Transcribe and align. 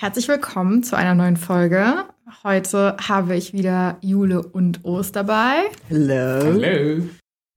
Herzlich 0.00 0.28
willkommen 0.28 0.84
zu 0.84 0.96
einer 0.96 1.16
neuen 1.16 1.36
Folge. 1.36 2.04
Heute 2.44 2.96
habe 3.08 3.34
ich 3.34 3.52
wieder 3.52 3.98
Jule 4.00 4.46
und 4.46 4.84
Ost 4.84 5.16
dabei. 5.16 5.64
Hello. 5.88 6.44
Hallo. 6.44 7.08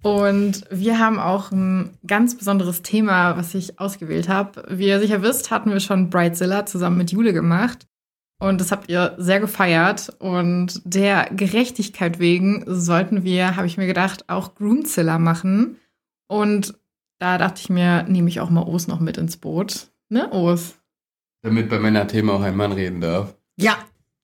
Und 0.01 0.65
wir 0.71 0.97
haben 0.97 1.19
auch 1.19 1.51
ein 1.51 1.99
ganz 2.07 2.35
besonderes 2.35 2.81
Thema, 2.81 3.37
was 3.37 3.53
ich 3.53 3.79
ausgewählt 3.79 4.27
habe. 4.27 4.63
Wie 4.69 4.87
ihr 4.87 4.99
sicher 4.99 5.21
wisst, 5.21 5.51
hatten 5.51 5.69
wir 5.69 5.79
schon 5.79 6.09
Bridezilla 6.09 6.65
zusammen 6.65 6.97
mit 6.97 7.11
Jule 7.11 7.31
gemacht. 7.31 7.85
Und 8.39 8.59
das 8.59 8.71
habt 8.71 8.89
ihr 8.89 9.13
sehr 9.19 9.39
gefeiert. 9.39 10.11
Und 10.17 10.81
der 10.83 11.29
Gerechtigkeit 11.29 12.17
wegen 12.17 12.63
sollten 12.65 13.23
wir, 13.23 13.55
habe 13.55 13.67
ich 13.67 13.77
mir 13.77 13.85
gedacht, 13.85 14.29
auch 14.29 14.55
Groomzilla 14.55 15.19
machen. 15.19 15.77
Und 16.27 16.73
da 17.19 17.37
dachte 17.37 17.61
ich 17.61 17.69
mir, 17.69 18.01
nehme 18.01 18.29
ich 18.29 18.39
auch 18.39 18.49
mal 18.49 18.63
Os 18.63 18.87
noch 18.87 18.99
mit 18.99 19.19
ins 19.19 19.37
Boot. 19.37 19.91
Ne, 20.09 20.31
Os? 20.31 20.80
Damit 21.41 21.69
bei 21.69 21.79
Männerthemen 21.79 22.29
auch 22.29 22.41
ein 22.41 22.55
Mann 22.55 22.71
reden 22.71 23.01
darf. 23.01 23.35
Ja. 23.55 23.77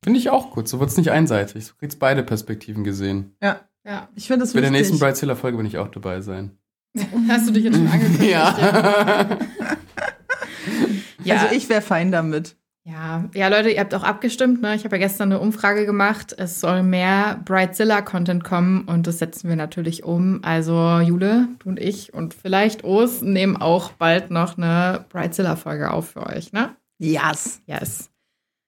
Finde 0.04 0.20
ich 0.20 0.30
auch 0.30 0.52
gut. 0.52 0.68
So 0.68 0.80
wird 0.80 0.90
es 0.90 0.98
nicht 0.98 1.12
einseitig. 1.12 1.68
Du 1.68 1.74
kriegst 1.76 2.00
beide 2.00 2.24
Perspektiven 2.24 2.84
gesehen. 2.84 3.36
Ja. 3.42 3.62
Ja. 3.86 4.10
Ich 4.16 4.28
finde 4.28 4.42
das 4.42 4.54
Bei 4.54 4.62
der 4.62 4.72
nächsten 4.72 4.94
wichtig. 4.94 5.08
Bridezilla-Folge 5.08 5.58
will 5.58 5.66
ich 5.66 5.78
auch 5.78 5.88
dabei 5.88 6.22
sein. 6.22 6.58
Hast 7.30 7.48
du 7.48 7.54
dich 7.54 7.64
jetzt 7.64 7.78
schon 7.78 7.88
angekündigt? 7.88 8.32
Ja. 8.32 8.58
ja. 11.24 11.36
Also 11.36 11.56
ich 11.56 11.70
wäre 11.70 11.82
fein 11.82 12.12
damit. 12.12 12.56
Ja, 12.84 13.26
ja, 13.34 13.50
Leute, 13.50 13.70
ihr 13.70 13.82
habt 13.82 13.94
auch 13.94 14.04
abgestimmt, 14.04 14.62
ne? 14.62 14.74
Ich 14.74 14.86
habe 14.86 14.96
ja 14.96 15.02
gestern 15.02 15.34
eine 15.34 15.42
Umfrage 15.42 15.86
gemacht. 15.86 16.34
Es 16.38 16.62
soll 16.62 16.84
mehr 16.84 17.42
Brightzilla-Content 17.44 18.46
kommen 18.46 18.86
und 18.86 19.08
das 19.08 19.20
setzen 19.20 19.50
wir 19.50 19.58
natürlich 19.58 20.06
um. 20.06 20.40
Also 20.42 21.00
Jule, 21.00 21.50
du 21.60 21.68
und 21.68 21.82
ich 21.82 22.14
und 22.14 22.34
vielleicht 22.34 22.86
Os 22.86 23.22
nehmen 23.22 23.58
auch 23.58 23.92
bald 23.92 24.32
noch 24.32 24.58
eine 24.58 25.04
Brightzilla-Folge 25.10 25.92
auf 25.92 26.12
für 26.12 26.28
euch, 26.28 26.54
ne? 26.54 26.78
Yes. 27.00 27.62
Yes. 27.66 28.10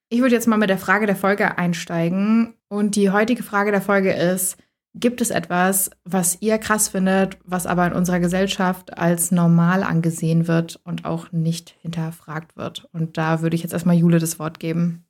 Ich 0.08 0.20
würde 0.20 0.34
jetzt 0.34 0.48
mal 0.48 0.56
mit 0.56 0.70
der 0.70 0.78
Frage 0.78 1.06
der 1.06 1.16
Folge 1.16 1.58
einsteigen. 1.58 2.54
Und 2.68 2.96
die 2.96 3.10
heutige 3.10 3.42
Frage 3.42 3.70
der 3.70 3.82
Folge 3.82 4.12
ist: 4.12 4.56
Gibt 4.94 5.20
es 5.20 5.30
etwas, 5.30 5.90
was 6.04 6.38
ihr 6.40 6.58
krass 6.58 6.88
findet, 6.88 7.38
was 7.44 7.66
aber 7.66 7.86
in 7.86 7.92
unserer 7.92 8.18
Gesellschaft 8.18 8.98
als 8.98 9.30
normal 9.30 9.84
angesehen 9.84 10.48
wird 10.48 10.80
und 10.84 11.04
auch 11.04 11.30
nicht 11.30 11.76
hinterfragt 11.80 12.56
wird? 12.56 12.88
Und 12.92 13.16
da 13.16 13.40
würde 13.40 13.54
ich 13.54 13.62
jetzt 13.62 13.72
erstmal 13.72 13.96
Jule 13.96 14.18
das 14.18 14.38
Wort 14.38 14.58
geben. 14.58 15.04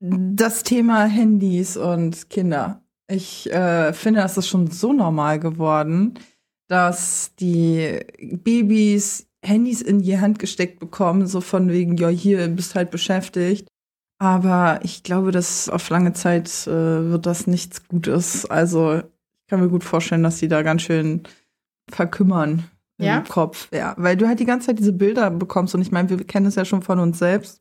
Das 0.00 0.64
Thema 0.64 1.04
Handys 1.04 1.76
und 1.76 2.28
Kinder. 2.30 2.82
Ich 3.06 3.50
äh, 3.52 3.92
finde, 3.92 4.20
das 4.20 4.36
ist 4.36 4.48
schon 4.48 4.70
so 4.70 4.92
normal 4.92 5.38
geworden, 5.38 6.18
dass 6.68 7.34
die 7.36 8.00
Babys 8.18 9.28
Handys 9.44 9.82
in 9.82 10.02
die 10.02 10.18
Hand 10.18 10.38
gesteckt 10.38 10.80
bekommen, 10.80 11.26
so 11.26 11.40
von 11.40 11.68
wegen, 11.70 11.96
ja, 11.96 12.08
hier 12.08 12.48
bist 12.48 12.74
halt 12.74 12.90
beschäftigt. 12.90 13.68
Aber 14.18 14.80
ich 14.82 15.02
glaube, 15.02 15.32
dass 15.32 15.68
auf 15.68 15.88
lange 15.90 16.12
Zeit 16.12 16.66
äh, 16.66 17.10
wird 17.10 17.26
das 17.26 17.46
nichts 17.46 17.86
Gutes. 17.88 18.46
Also 18.46 18.98
ich 18.98 19.46
kann 19.48 19.60
mir 19.60 19.68
gut 19.68 19.84
vorstellen, 19.84 20.22
dass 20.22 20.38
die 20.38 20.48
da 20.48 20.62
ganz 20.62 20.82
schön 20.82 21.22
verkümmern 21.90 22.64
im 22.98 23.04
Ja? 23.04 23.20
Kopf. 23.20 23.68
Ja, 23.72 23.94
weil 23.98 24.16
du 24.16 24.26
halt 24.26 24.40
die 24.40 24.46
ganze 24.46 24.68
Zeit 24.68 24.78
diese 24.78 24.92
Bilder 24.92 25.30
bekommst 25.30 25.74
und 25.74 25.82
ich 25.82 25.92
meine, 25.92 26.08
wir 26.10 26.24
kennen 26.24 26.46
es 26.46 26.54
ja 26.54 26.64
schon 26.64 26.82
von 26.82 26.98
uns 26.98 27.18
selbst. 27.18 27.60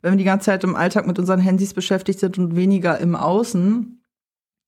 Wenn 0.00 0.12
wir 0.12 0.18
die 0.18 0.24
ganze 0.24 0.46
Zeit 0.46 0.62
im 0.64 0.76
Alltag 0.76 1.06
mit 1.06 1.18
unseren 1.18 1.40
Handys 1.40 1.74
beschäftigt 1.74 2.20
sind 2.20 2.38
und 2.38 2.54
weniger 2.54 2.98
im 2.98 3.16
Außen, 3.16 4.00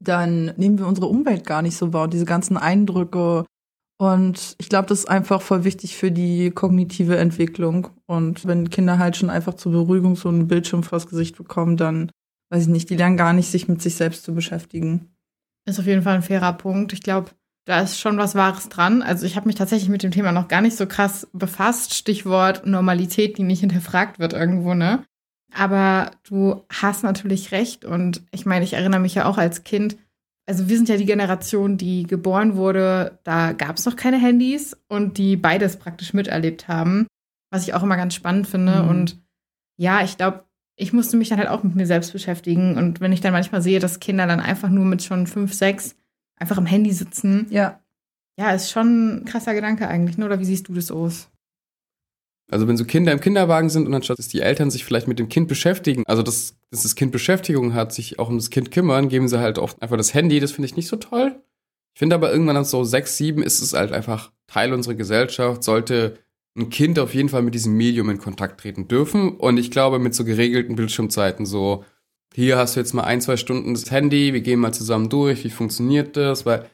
dann 0.00 0.46
nehmen 0.56 0.78
wir 0.78 0.86
unsere 0.86 1.06
Umwelt 1.06 1.46
gar 1.46 1.62
nicht 1.62 1.76
so 1.76 1.92
wahr 1.92 2.04
und 2.04 2.12
diese 2.12 2.24
ganzen 2.24 2.56
Eindrücke. 2.56 3.44
Und 4.00 4.54
ich 4.56 4.70
glaube, 4.70 4.88
das 4.88 5.00
ist 5.00 5.10
einfach 5.10 5.42
voll 5.42 5.64
wichtig 5.64 5.94
für 5.94 6.10
die 6.10 6.50
kognitive 6.52 7.18
Entwicklung. 7.18 7.88
Und 8.06 8.46
wenn 8.46 8.70
Kinder 8.70 8.98
halt 8.98 9.14
schon 9.14 9.28
einfach 9.28 9.52
zur 9.52 9.72
Beruhigung 9.72 10.16
so 10.16 10.30
einen 10.30 10.48
Bildschirm 10.48 10.82
vors 10.82 11.06
Gesicht 11.06 11.36
bekommen, 11.36 11.76
dann 11.76 12.10
weiß 12.50 12.62
ich 12.62 12.68
nicht, 12.68 12.88
die 12.88 12.96
lernen 12.96 13.18
gar 13.18 13.34
nicht, 13.34 13.50
sich 13.50 13.68
mit 13.68 13.82
sich 13.82 13.96
selbst 13.96 14.24
zu 14.24 14.34
beschäftigen. 14.34 15.10
Ist 15.66 15.78
auf 15.78 15.84
jeden 15.84 16.00
Fall 16.00 16.14
ein 16.14 16.22
fairer 16.22 16.54
Punkt. 16.54 16.94
Ich 16.94 17.02
glaube, 17.02 17.32
da 17.66 17.82
ist 17.82 18.00
schon 18.00 18.16
was 18.16 18.34
Wahres 18.34 18.70
dran. 18.70 19.02
Also 19.02 19.26
ich 19.26 19.36
habe 19.36 19.46
mich 19.46 19.56
tatsächlich 19.56 19.90
mit 19.90 20.02
dem 20.02 20.12
Thema 20.12 20.32
noch 20.32 20.48
gar 20.48 20.62
nicht 20.62 20.78
so 20.78 20.86
krass 20.86 21.28
befasst. 21.34 21.92
Stichwort 21.92 22.64
Normalität, 22.64 23.36
die 23.36 23.42
nicht 23.42 23.60
hinterfragt 23.60 24.18
wird 24.18 24.32
irgendwo, 24.32 24.72
ne? 24.72 25.04
Aber 25.52 26.12
du 26.26 26.64
hast 26.72 27.04
natürlich 27.04 27.52
recht. 27.52 27.84
Und 27.84 28.22
ich 28.30 28.46
meine, 28.46 28.64
ich 28.64 28.72
erinnere 28.72 29.00
mich 29.00 29.14
ja 29.14 29.26
auch 29.26 29.36
als 29.36 29.62
Kind, 29.62 29.98
also 30.50 30.68
wir 30.68 30.76
sind 30.76 30.88
ja 30.88 30.96
die 30.96 31.06
Generation, 31.06 31.76
die 31.76 32.02
geboren 32.02 32.56
wurde, 32.56 33.20
da 33.22 33.52
gab 33.52 33.76
es 33.76 33.86
noch 33.86 33.94
keine 33.94 34.18
Handys 34.18 34.76
und 34.88 35.16
die 35.16 35.36
beides 35.36 35.76
praktisch 35.76 36.12
miterlebt 36.12 36.66
haben. 36.66 37.06
Was 37.52 37.68
ich 37.68 37.72
auch 37.72 37.84
immer 37.84 37.96
ganz 37.96 38.16
spannend 38.16 38.48
finde. 38.48 38.82
Mhm. 38.82 38.88
Und 38.88 39.22
ja, 39.76 40.02
ich 40.02 40.16
glaube, 40.16 40.44
ich 40.74 40.92
musste 40.92 41.16
mich 41.16 41.28
dann 41.28 41.38
halt 41.38 41.48
auch 41.48 41.62
mit 41.62 41.76
mir 41.76 41.86
selbst 41.86 42.12
beschäftigen. 42.12 42.76
Und 42.76 43.00
wenn 43.00 43.12
ich 43.12 43.20
dann 43.20 43.32
manchmal 43.32 43.62
sehe, 43.62 43.78
dass 43.78 44.00
Kinder 44.00 44.26
dann 44.26 44.40
einfach 44.40 44.70
nur 44.70 44.84
mit 44.84 45.04
schon 45.04 45.28
fünf, 45.28 45.54
sechs 45.54 45.94
einfach 46.36 46.58
am 46.58 46.66
Handy 46.66 46.90
sitzen, 46.90 47.46
Ja. 47.50 47.78
ja, 48.36 48.50
ist 48.50 48.72
schon 48.72 49.18
ein 49.18 49.24
krasser 49.26 49.54
Gedanke 49.54 49.86
eigentlich, 49.86 50.18
ne? 50.18 50.26
Oder 50.26 50.40
wie 50.40 50.44
siehst 50.44 50.68
du 50.68 50.74
das 50.74 50.90
aus? 50.90 51.28
Also 52.50 52.66
wenn 52.66 52.76
so 52.76 52.84
Kinder 52.84 53.12
im 53.12 53.20
Kinderwagen 53.20 53.70
sind 53.70 53.86
und 53.86 53.94
anstatt 53.94 54.18
dass 54.18 54.26
die 54.26 54.40
Eltern 54.40 54.72
sich 54.72 54.84
vielleicht 54.84 55.06
mit 55.06 55.20
dem 55.20 55.28
Kind 55.28 55.46
beschäftigen, 55.46 56.02
also 56.08 56.24
dass, 56.24 56.56
dass 56.70 56.82
das 56.82 56.94
Kind 56.94 57.12
Beschäftigung 57.12 57.74
hat, 57.74 57.92
sich 57.92 58.18
auch 58.18 58.28
um 58.28 58.38
das 58.38 58.50
Kind 58.50 58.70
kümmern, 58.70 59.08
geben 59.08 59.28
sie 59.28 59.40
halt 59.40 59.58
oft 59.58 59.80
einfach 59.82 59.96
das 59.96 60.14
Handy. 60.14 60.38
Das 60.40 60.52
finde 60.52 60.66
ich 60.66 60.76
nicht 60.76 60.88
so 60.88 60.96
toll. 60.96 61.40
Ich 61.94 61.98
finde 61.98 62.14
aber 62.14 62.30
irgendwann 62.32 62.64
so 62.64 62.84
sechs, 62.84 63.16
sieben 63.16 63.42
ist 63.42 63.60
es 63.60 63.72
halt 63.72 63.92
einfach 63.92 64.30
Teil 64.46 64.72
unserer 64.72 64.94
Gesellschaft, 64.94 65.64
sollte 65.64 66.18
ein 66.56 66.70
Kind 66.70 66.98
auf 66.98 67.14
jeden 67.14 67.28
Fall 67.28 67.42
mit 67.42 67.54
diesem 67.54 67.76
Medium 67.76 68.10
in 68.10 68.18
Kontakt 68.18 68.60
treten 68.60 68.88
dürfen. 68.88 69.36
Und 69.36 69.56
ich 69.58 69.70
glaube, 69.70 69.98
mit 69.98 70.14
so 70.14 70.24
geregelten 70.24 70.76
Bildschirmzeiten, 70.76 71.46
so 71.46 71.84
hier 72.34 72.56
hast 72.58 72.76
du 72.76 72.80
jetzt 72.80 72.92
mal 72.94 73.02
ein, 73.04 73.20
zwei 73.20 73.36
Stunden 73.36 73.74
das 73.74 73.90
Handy, 73.90 74.32
wir 74.32 74.40
gehen 74.40 74.60
mal 74.60 74.72
zusammen 74.72 75.08
durch, 75.08 75.44
wie 75.44 75.50
funktioniert 75.50 76.16
das? 76.16 76.46
Weil 76.46 76.66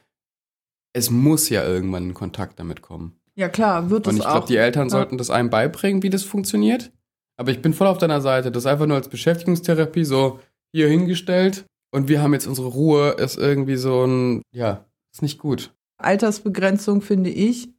es 0.93 1.09
muss 1.09 1.49
ja 1.49 1.63
irgendwann 1.63 2.09
ein 2.09 2.13
Kontakt 2.13 2.59
damit 2.59 2.81
kommen. 2.81 3.19
Ja, 3.35 3.49
klar, 3.49 3.89
wird 3.89 4.07
Und 4.07 4.13
es 4.13 4.19
ich 4.19 4.25
glaube, 4.25 4.39
auch. 4.43 4.45
die 4.47 4.57
Eltern 4.57 4.85
Ja. 4.87 4.89
sollten 4.91 5.17
das 5.17 5.29
einem 5.29 5.49
beibringen, 5.49 6.01
wie 6.03 6.09
das 6.09 6.23
funktioniert. 6.23 6.91
Aber 7.37 7.51
ich 7.51 7.61
bin 7.61 7.73
voll 7.73 7.87
auf 7.87 7.97
deiner 7.99 8.21
Seite. 8.21 8.51
Das 8.51 8.63
ist 8.63 8.67
einfach 8.67 8.87
nur 8.87 8.97
als 8.97 9.09
Beschäftigungstherapie 9.09 10.03
so 10.05 10.39
hier 10.73 10.87
hingestellt. 10.89 11.65
Und 11.91 12.09
wir 12.09 12.21
haben 12.21 12.33
jetzt 12.33 12.47
unsere 12.47 12.67
Ruhe, 12.67 13.11
ist 13.11 13.37
irgendwie 13.37 13.77
so 13.77 14.03
ein, 14.05 14.41
ja, 14.51 14.85
ist 15.13 15.21
nicht 15.21 15.37
gut. 15.39 15.73
Altersbegrenzung, 15.99 17.01
finde 17.01 17.29
ich, 17.29 17.69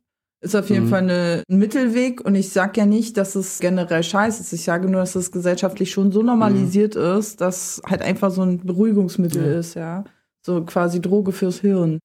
ist 0.41 0.55
auf 0.55 0.71
jeden 0.71 0.85
Mhm. 0.87 0.89
Fall 0.89 1.03
eine, 1.03 1.43
ein 1.51 1.59
Mittelweg. 1.59 2.21
Und 2.25 2.35
ich 2.37 2.51
sage 2.51 2.81
ja 2.81 2.87
nicht, 2.87 3.17
dass 3.17 3.35
es 3.35 3.59
generell 3.59 4.03
scheiße 4.03 4.41
ist. 4.43 4.53
Ich 4.53 4.63
sage 4.65 4.89
nur, 4.89 5.01
dass 5.01 5.15
es 5.17 5.33
gesellschaftlich 5.33 5.91
schon 5.91 6.13
so 6.13 6.23
normalisiert 6.23 6.95
ist, 6.97 7.41
dass 7.41 7.83
halt 7.87 8.03
einfach 8.03 8.31
so 8.31 8.43
ein 8.43 8.65
Beruhigungsmittel 8.65 9.45
Ja. 9.53 9.59
ist, 9.59 9.75
ja. 9.75 10.05
So 10.47 10.65
quasi 10.65 11.01
Droge 11.01 11.33
fürs 11.33 11.61
Hirn. 11.61 11.99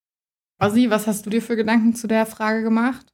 Ossi, 0.59 0.89
was 0.89 1.07
hast 1.07 1.25
du 1.25 1.29
dir 1.29 1.41
für 1.41 1.55
Gedanken 1.55 1.93
zu 1.95 2.07
der 2.07 2.25
Frage 2.25 2.63
gemacht? 2.63 3.05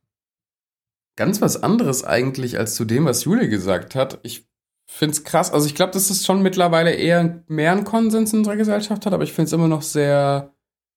Ganz 1.16 1.42
was 1.42 1.62
anderes 1.62 2.04
eigentlich 2.04 2.58
als 2.58 2.76
zu 2.76 2.86
dem, 2.86 3.06
was 3.06 3.26
Jule 3.26 3.50
gesagt 3.50 3.96
hat. 3.96 4.20
Ich 4.24 4.50
finde 4.90 5.14
es 5.14 5.24
krass. 5.24 5.52
Also 5.52 5.68
ich 5.68 5.76
glaube, 5.76 5.92
dass 5.92 6.10
es 6.10 6.26
schon 6.26 6.42
mittlerweile 6.42 6.92
eher 6.92 7.44
mehr 7.48 7.72
einen 7.72 7.84
Konsens 7.84 8.34
in 8.34 8.40
unserer 8.40 8.56
Gesellschaft 8.56 9.06
hat, 9.06 9.14
aber 9.14 9.24
ich 9.24 9.34
finde 9.34 9.48
es 9.48 9.54
immer 9.54 9.68
noch 9.68 9.84
sehr, 9.84 10.54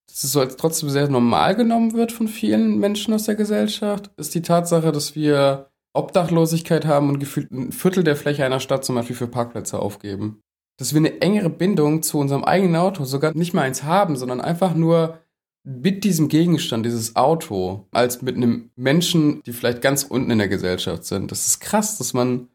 dass 0.07 0.23
es 0.23 0.31
so 0.31 0.39
als 0.39 0.57
trotzdem 0.57 0.89
sehr 0.89 1.07
normal 1.09 1.55
genommen 1.55 1.93
wird 1.93 2.11
von 2.11 2.27
vielen 2.27 2.79
Menschen 2.79 3.13
aus 3.13 3.25
der 3.25 3.35
Gesellschaft, 3.35 4.09
ist 4.17 4.33
die 4.33 4.41
Tatsache, 4.41 4.91
dass 4.91 5.15
wir 5.15 5.69
Obdachlosigkeit 5.93 6.85
haben 6.85 7.09
und 7.09 7.19
gefühlt 7.19 7.51
ein 7.51 7.71
Viertel 7.71 8.03
der 8.03 8.15
Fläche 8.15 8.43
einer 8.43 8.59
Stadt 8.59 8.83
zum 8.83 8.95
Beispiel 8.95 9.15
für 9.15 9.27
Parkplätze 9.27 9.77
aufgeben. 9.77 10.41
Dass 10.77 10.93
wir 10.93 10.99
eine 10.99 11.21
engere 11.21 11.51
Bindung 11.51 12.01
zu 12.01 12.17
unserem 12.17 12.43
eigenen 12.43 12.77
Auto, 12.77 13.05
sogar 13.05 13.35
nicht 13.35 13.53
mal 13.53 13.61
eins 13.61 13.83
haben, 13.83 14.15
sondern 14.15 14.41
einfach 14.41 14.73
nur 14.73 15.19
mit 15.63 16.03
diesem 16.03 16.27
Gegenstand, 16.27 16.85
dieses 16.85 17.15
Auto, 17.15 17.87
als 17.91 18.21
mit 18.21 18.35
einem 18.35 18.69
Menschen, 18.75 19.41
die 19.43 19.53
vielleicht 19.53 19.81
ganz 19.81 20.03
unten 20.03 20.31
in 20.31 20.37
der 20.37 20.49
Gesellschaft 20.49 21.05
sind. 21.05 21.31
Das 21.31 21.47
ist 21.47 21.59
krass, 21.59 21.97
dass 21.97 22.13
man 22.13 22.49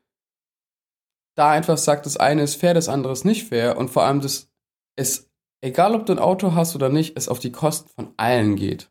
da 1.35 1.51
einfach 1.51 1.79
sagt, 1.79 2.05
das 2.05 2.17
eine 2.17 2.43
ist 2.43 2.57
fair, 2.57 2.75
das 2.75 2.89
andere 2.89 3.13
ist 3.13 3.25
nicht 3.25 3.49
fair 3.49 3.79
und 3.79 3.91
vor 3.91 4.03
allem, 4.03 4.21
dass 4.21 4.50
es, 4.97 5.31
egal 5.62 5.94
ob 5.94 6.05
du 6.05 6.12
ein 6.12 6.19
Auto 6.19 6.55
hast 6.55 6.75
oder 6.75 6.88
nicht, 6.88 7.17
es 7.17 7.29
auf 7.29 7.38
die 7.38 7.53
Kosten 7.53 7.88
von 7.94 8.12
allen 8.17 8.56
geht. 8.56 8.91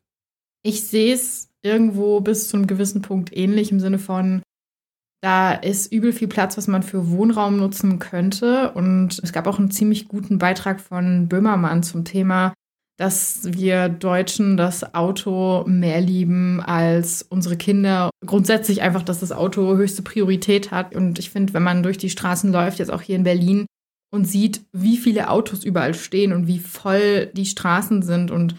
Ich 0.64 0.88
sehe 0.88 1.14
es 1.14 1.50
irgendwo 1.62 2.22
bis 2.22 2.48
zu 2.48 2.58
einem 2.58 2.68
gewissen 2.68 3.02
Punkt 3.02 3.36
ähnlich 3.36 3.72
im 3.72 3.80
Sinne 3.80 4.00
von, 4.00 4.42
da 5.22 5.52
ist 5.52 5.92
übel 5.92 6.14
viel 6.14 6.28
Platz, 6.28 6.58
was 6.58 6.68
man 6.68 6.84
für 6.84 7.10
Wohnraum 7.10 7.58
nutzen 7.58 8.00
könnte. 8.00 8.72
Und 8.74 9.20
es 9.24 9.34
gab 9.34 9.48
auch 9.48 9.58
einen 9.58 9.72
ziemlich 9.72 10.08
guten 10.08 10.38
Beitrag 10.38 10.80
von 10.80 11.28
Böhmermann 11.28 11.84
zum 11.84 12.06
Thema, 12.06 12.54
dass 12.98 13.42
wir 13.44 13.90
Deutschen 13.90 14.58
das 14.58 14.96
Auto 14.96 15.64
mehr 15.68 16.02
lieben 16.02 16.62
als 16.62 17.22
unsere 17.22 17.56
Kinder. 17.56 18.10
Grundsätzlich 18.26 18.82
einfach, 18.82 19.04
dass 19.04 19.20
das 19.20 19.32
Auto 19.32 19.78
höchste 19.78 20.02
Priorität 20.02 20.72
hat. 20.72 20.96
Und 20.96 21.20
ich 21.20 21.30
finde, 21.30 21.54
wenn 21.54 21.64
man 21.64 21.84
durch 21.84 21.98
die 21.98 22.10
Straßen 22.10 22.52
läuft, 22.52 22.80
jetzt 22.80 22.92
auch 22.92 23.02
hier 23.02 23.16
in 23.16 23.24
Berlin, 23.24 23.66
und 24.10 24.26
sieht, 24.26 24.66
wie 24.72 24.98
viele 24.98 25.30
Autos 25.30 25.64
überall 25.64 25.94
stehen 25.94 26.32
und 26.34 26.48
wie 26.48 26.60
voll 26.60 27.28
die 27.34 27.46
Straßen 27.46 28.02
sind 28.02 28.32
und 28.32 28.56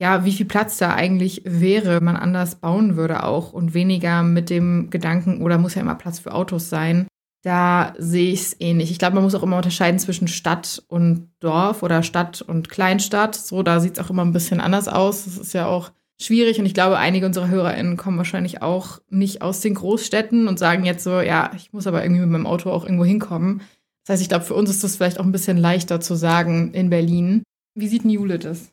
ja, 0.00 0.24
wie 0.24 0.32
viel 0.32 0.46
Platz 0.46 0.76
da 0.76 0.92
eigentlich 0.92 1.42
wäre, 1.44 2.00
man 2.00 2.16
anders 2.16 2.56
bauen 2.56 2.96
würde 2.96 3.22
auch 3.22 3.52
und 3.52 3.74
weniger 3.74 4.22
mit 4.22 4.50
dem 4.50 4.90
Gedanken, 4.90 5.40
oder 5.40 5.56
muss 5.56 5.74
ja 5.74 5.82
immer 5.82 5.94
Platz 5.94 6.18
für 6.18 6.34
Autos 6.34 6.68
sein, 6.68 7.06
Da 7.44 7.92
sehe 7.98 8.32
ich 8.32 8.40
es 8.40 8.56
ähnlich. 8.58 8.90
Ich 8.90 8.98
glaube, 8.98 9.16
man 9.16 9.22
muss 9.22 9.34
auch 9.34 9.42
immer 9.42 9.58
unterscheiden 9.58 9.98
zwischen 9.98 10.28
Stadt 10.28 10.82
und 10.88 11.28
Dorf 11.40 11.82
oder 11.82 12.02
Stadt 12.02 12.40
und 12.40 12.70
Kleinstadt. 12.70 13.34
So, 13.34 13.62
da 13.62 13.80
sieht 13.80 13.98
es 13.98 14.04
auch 14.04 14.08
immer 14.08 14.24
ein 14.24 14.32
bisschen 14.32 14.60
anders 14.60 14.88
aus. 14.88 15.26
Das 15.26 15.36
ist 15.36 15.52
ja 15.52 15.66
auch 15.66 15.92
schwierig 16.18 16.58
und 16.58 16.64
ich 16.64 16.72
glaube, 16.72 16.96
einige 16.96 17.26
unserer 17.26 17.48
HörerInnen 17.48 17.98
kommen 17.98 18.16
wahrscheinlich 18.16 18.62
auch 18.62 19.00
nicht 19.10 19.42
aus 19.42 19.60
den 19.60 19.74
Großstädten 19.74 20.48
und 20.48 20.58
sagen 20.58 20.86
jetzt 20.86 21.04
so, 21.04 21.20
ja, 21.20 21.50
ich 21.54 21.70
muss 21.74 21.86
aber 21.86 22.02
irgendwie 22.02 22.22
mit 22.22 22.30
meinem 22.30 22.46
Auto 22.46 22.70
auch 22.70 22.84
irgendwo 22.84 23.04
hinkommen. 23.04 23.60
Das 24.06 24.14
heißt, 24.14 24.22
ich 24.22 24.30
glaube, 24.30 24.46
für 24.46 24.54
uns 24.54 24.70
ist 24.70 24.82
das 24.82 24.96
vielleicht 24.96 25.20
auch 25.20 25.24
ein 25.24 25.32
bisschen 25.32 25.58
leichter 25.58 26.00
zu 26.00 26.14
sagen 26.14 26.72
in 26.72 26.88
Berlin. 26.88 27.42
Wie 27.74 27.88
sieht 27.88 28.06
Jule 28.06 28.38
das? 28.38 28.70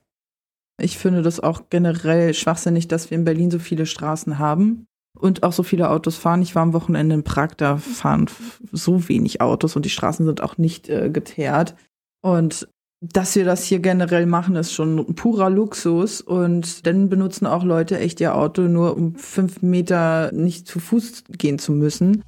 Ich 0.79 0.97
finde 0.97 1.23
das 1.23 1.41
auch 1.41 1.63
generell 1.69 2.33
schwachsinnig, 2.33 2.87
dass 2.87 3.11
wir 3.11 3.17
in 3.17 3.25
Berlin 3.25 3.51
so 3.51 3.59
viele 3.59 3.85
Straßen 3.85 4.39
haben 4.39 4.87
und 5.21 5.43
auch 5.43 5.53
so 5.53 5.63
viele 5.63 5.89
Autos 5.89 6.17
fahren. 6.17 6.41
Ich 6.41 6.55
war 6.55 6.63
am 6.63 6.73
Wochenende 6.73 7.15
in 7.15 7.23
Prag, 7.23 7.51
da 7.55 7.77
fahren 7.77 8.27
so 8.71 9.07
wenig 9.07 9.41
Autos 9.41 9.75
und 9.75 9.85
die 9.85 9.89
Straßen 9.89 10.25
sind 10.25 10.41
auch 10.41 10.57
nicht 10.57 10.89
äh, 10.89 11.09
geteert. 11.09 11.75
Und 12.21 12.67
dass 13.01 13.35
wir 13.35 13.45
das 13.45 13.63
hier 13.63 13.79
generell 13.79 14.25
machen, 14.25 14.55
ist 14.55 14.73
schon 14.73 15.15
purer 15.15 15.49
Luxus. 15.49 16.21
Und 16.21 16.85
dann 16.85 17.09
benutzen 17.09 17.47
auch 17.47 17.63
Leute 17.63 17.99
echt 17.99 18.19
ihr 18.19 18.35
Auto 18.35 18.63
nur 18.63 18.95
um 18.95 19.15
fünf 19.15 19.61
Meter 19.61 20.31
nicht 20.31 20.67
zu 20.67 20.79
Fuß 20.79 21.23
gehen 21.37 21.57
zu 21.57 21.71
müssen. 21.71 22.23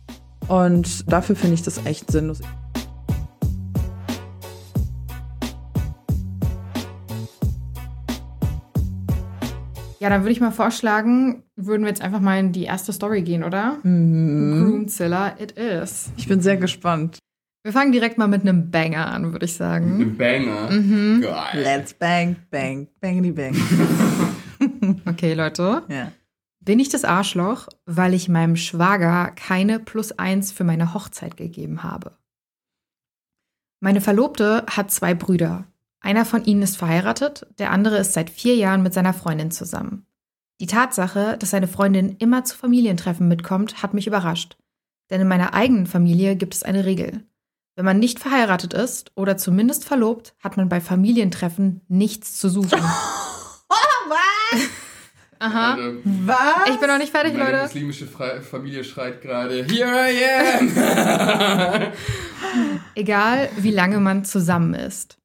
Und 0.47 1.11
dafür 1.11 1.35
finde 1.35 1.55
ich 1.55 1.61
das 1.61 1.85
echt 1.85 2.11
sinnlos. 2.11 2.41
Ja, 10.03 10.09
dann 10.09 10.23
würde 10.23 10.33
ich 10.33 10.41
mal 10.41 10.51
vorschlagen, 10.51 11.43
würden 11.55 11.83
wir 11.83 11.87
jetzt 11.87 12.01
einfach 12.01 12.19
mal 12.19 12.37
in 12.37 12.51
die 12.51 12.65
erste 12.65 12.91
Story 12.91 13.21
gehen, 13.21 13.41
oder? 13.41 13.77
Mhm. 13.83 14.65
Groomzilla, 14.67 15.37
it 15.39 15.53
is. 15.53 16.11
Ich 16.17 16.27
bin 16.27 16.41
sehr 16.41 16.57
gespannt. 16.57 17.19
Wir 17.63 17.71
fangen 17.71 17.93
direkt 17.93 18.17
mal 18.17 18.27
mit 18.27 18.41
einem 18.41 18.69
Banger 18.69 19.09
an, 19.09 19.31
würde 19.31 19.45
ich 19.45 19.53
sagen. 19.53 20.01
Ein 20.01 20.17
Banger. 20.17 20.69
Mhm. 20.71 21.21
Geil. 21.21 21.63
Let's 21.63 21.93
bang, 21.93 22.35
bang, 22.51 22.89
bangity 22.99 23.31
bang. 23.31 23.55
Okay, 25.05 25.35
Leute. 25.35 25.83
ja. 25.87 26.11
Bin 26.59 26.79
ich 26.79 26.89
das 26.89 27.05
Arschloch, 27.05 27.69
weil 27.85 28.13
ich 28.13 28.27
meinem 28.27 28.57
Schwager 28.57 29.31
keine 29.31 29.79
Plus 29.79 30.11
eins 30.11 30.51
für 30.51 30.65
meine 30.65 30.93
Hochzeit 30.93 31.37
gegeben 31.37 31.81
habe? 31.81 32.11
Meine 33.79 34.01
Verlobte 34.01 34.65
hat 34.69 34.91
zwei 34.91 35.13
Brüder. 35.13 35.63
Einer 36.03 36.25
von 36.25 36.43
ihnen 36.43 36.61
ist 36.61 36.75
verheiratet, 36.77 37.47
der 37.59 37.71
andere 37.71 37.97
ist 37.97 38.11
seit 38.13 38.29
vier 38.29 38.55
Jahren 38.55 38.83
mit 38.83 38.93
seiner 38.93 39.13
Freundin 39.13 39.51
zusammen. 39.51 40.05
Die 40.59 40.67
Tatsache, 40.67 41.37
dass 41.39 41.51
seine 41.51 41.69
Freundin 41.69 42.17
immer 42.17 42.43
zu 42.43 42.57
Familientreffen 42.57 43.27
mitkommt, 43.27 43.81
hat 43.81 43.93
mich 43.93 44.05
überrascht. 44.05 44.57
Denn 45.09 45.21
in 45.21 45.27
meiner 45.29 45.53
eigenen 45.53 45.87
Familie 45.87 46.35
gibt 46.35 46.55
es 46.55 46.63
eine 46.63 46.83
Regel. 46.85 47.23
Wenn 47.75 47.85
man 47.85 47.99
nicht 47.99 48.19
verheiratet 48.19 48.73
ist 48.73 49.13
oder 49.15 49.37
zumindest 49.37 49.85
verlobt, 49.85 50.35
hat 50.43 50.57
man 50.57 50.67
bei 50.67 50.81
Familientreffen 50.81 51.81
nichts 51.87 52.37
zu 52.37 52.49
suchen. 52.49 52.79
Aha. 55.39 55.75
Meine, 55.75 55.99
Was? 56.25 56.69
Ich 56.69 56.79
bin 56.79 56.87
noch 56.89 56.97
nicht 56.97 57.11
fertig, 57.11 57.33
meine 57.33 57.51
Leute. 57.51 57.63
muslimische 57.63 58.07
Fre 58.07 58.41
Familie 58.41 58.83
schreit 58.83 59.21
gerade, 59.21 59.65
Here 59.65 60.09
I 60.09 60.23
am! 60.59 61.91
Egal, 62.95 63.49
wie 63.57 63.71
lange 63.71 63.99
man 63.99 64.23
zusammen 64.23 64.73
ist. 64.73 65.17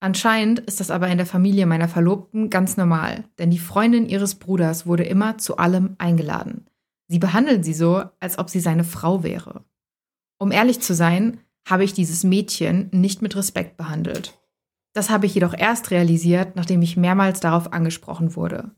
Anscheinend 0.00 0.60
ist 0.60 0.80
das 0.80 0.90
aber 0.90 1.08
in 1.08 1.18
der 1.18 1.26
Familie 1.26 1.66
meiner 1.66 1.88
Verlobten 1.88 2.50
ganz 2.50 2.76
normal, 2.76 3.24
denn 3.38 3.50
die 3.50 3.58
Freundin 3.58 4.06
ihres 4.06 4.36
Bruders 4.36 4.86
wurde 4.86 5.02
immer 5.02 5.38
zu 5.38 5.56
allem 5.56 5.96
eingeladen. 5.98 6.66
Sie 7.08 7.18
behandeln 7.18 7.62
sie 7.62 7.74
so, 7.74 8.04
als 8.20 8.38
ob 8.38 8.48
sie 8.48 8.60
seine 8.60 8.84
Frau 8.84 9.24
wäre. 9.24 9.64
Um 10.38 10.52
ehrlich 10.52 10.80
zu 10.80 10.94
sein, 10.94 11.40
habe 11.68 11.84
ich 11.84 11.94
dieses 11.94 12.22
Mädchen 12.22 12.88
nicht 12.92 13.22
mit 13.22 13.34
Respekt 13.34 13.76
behandelt. 13.76 14.38
Das 14.94 15.10
habe 15.10 15.26
ich 15.26 15.34
jedoch 15.34 15.54
erst 15.56 15.90
realisiert, 15.90 16.54
nachdem 16.54 16.80
ich 16.82 16.96
mehrmals 16.96 17.40
darauf 17.40 17.72
angesprochen 17.72 18.36
wurde. 18.36 18.70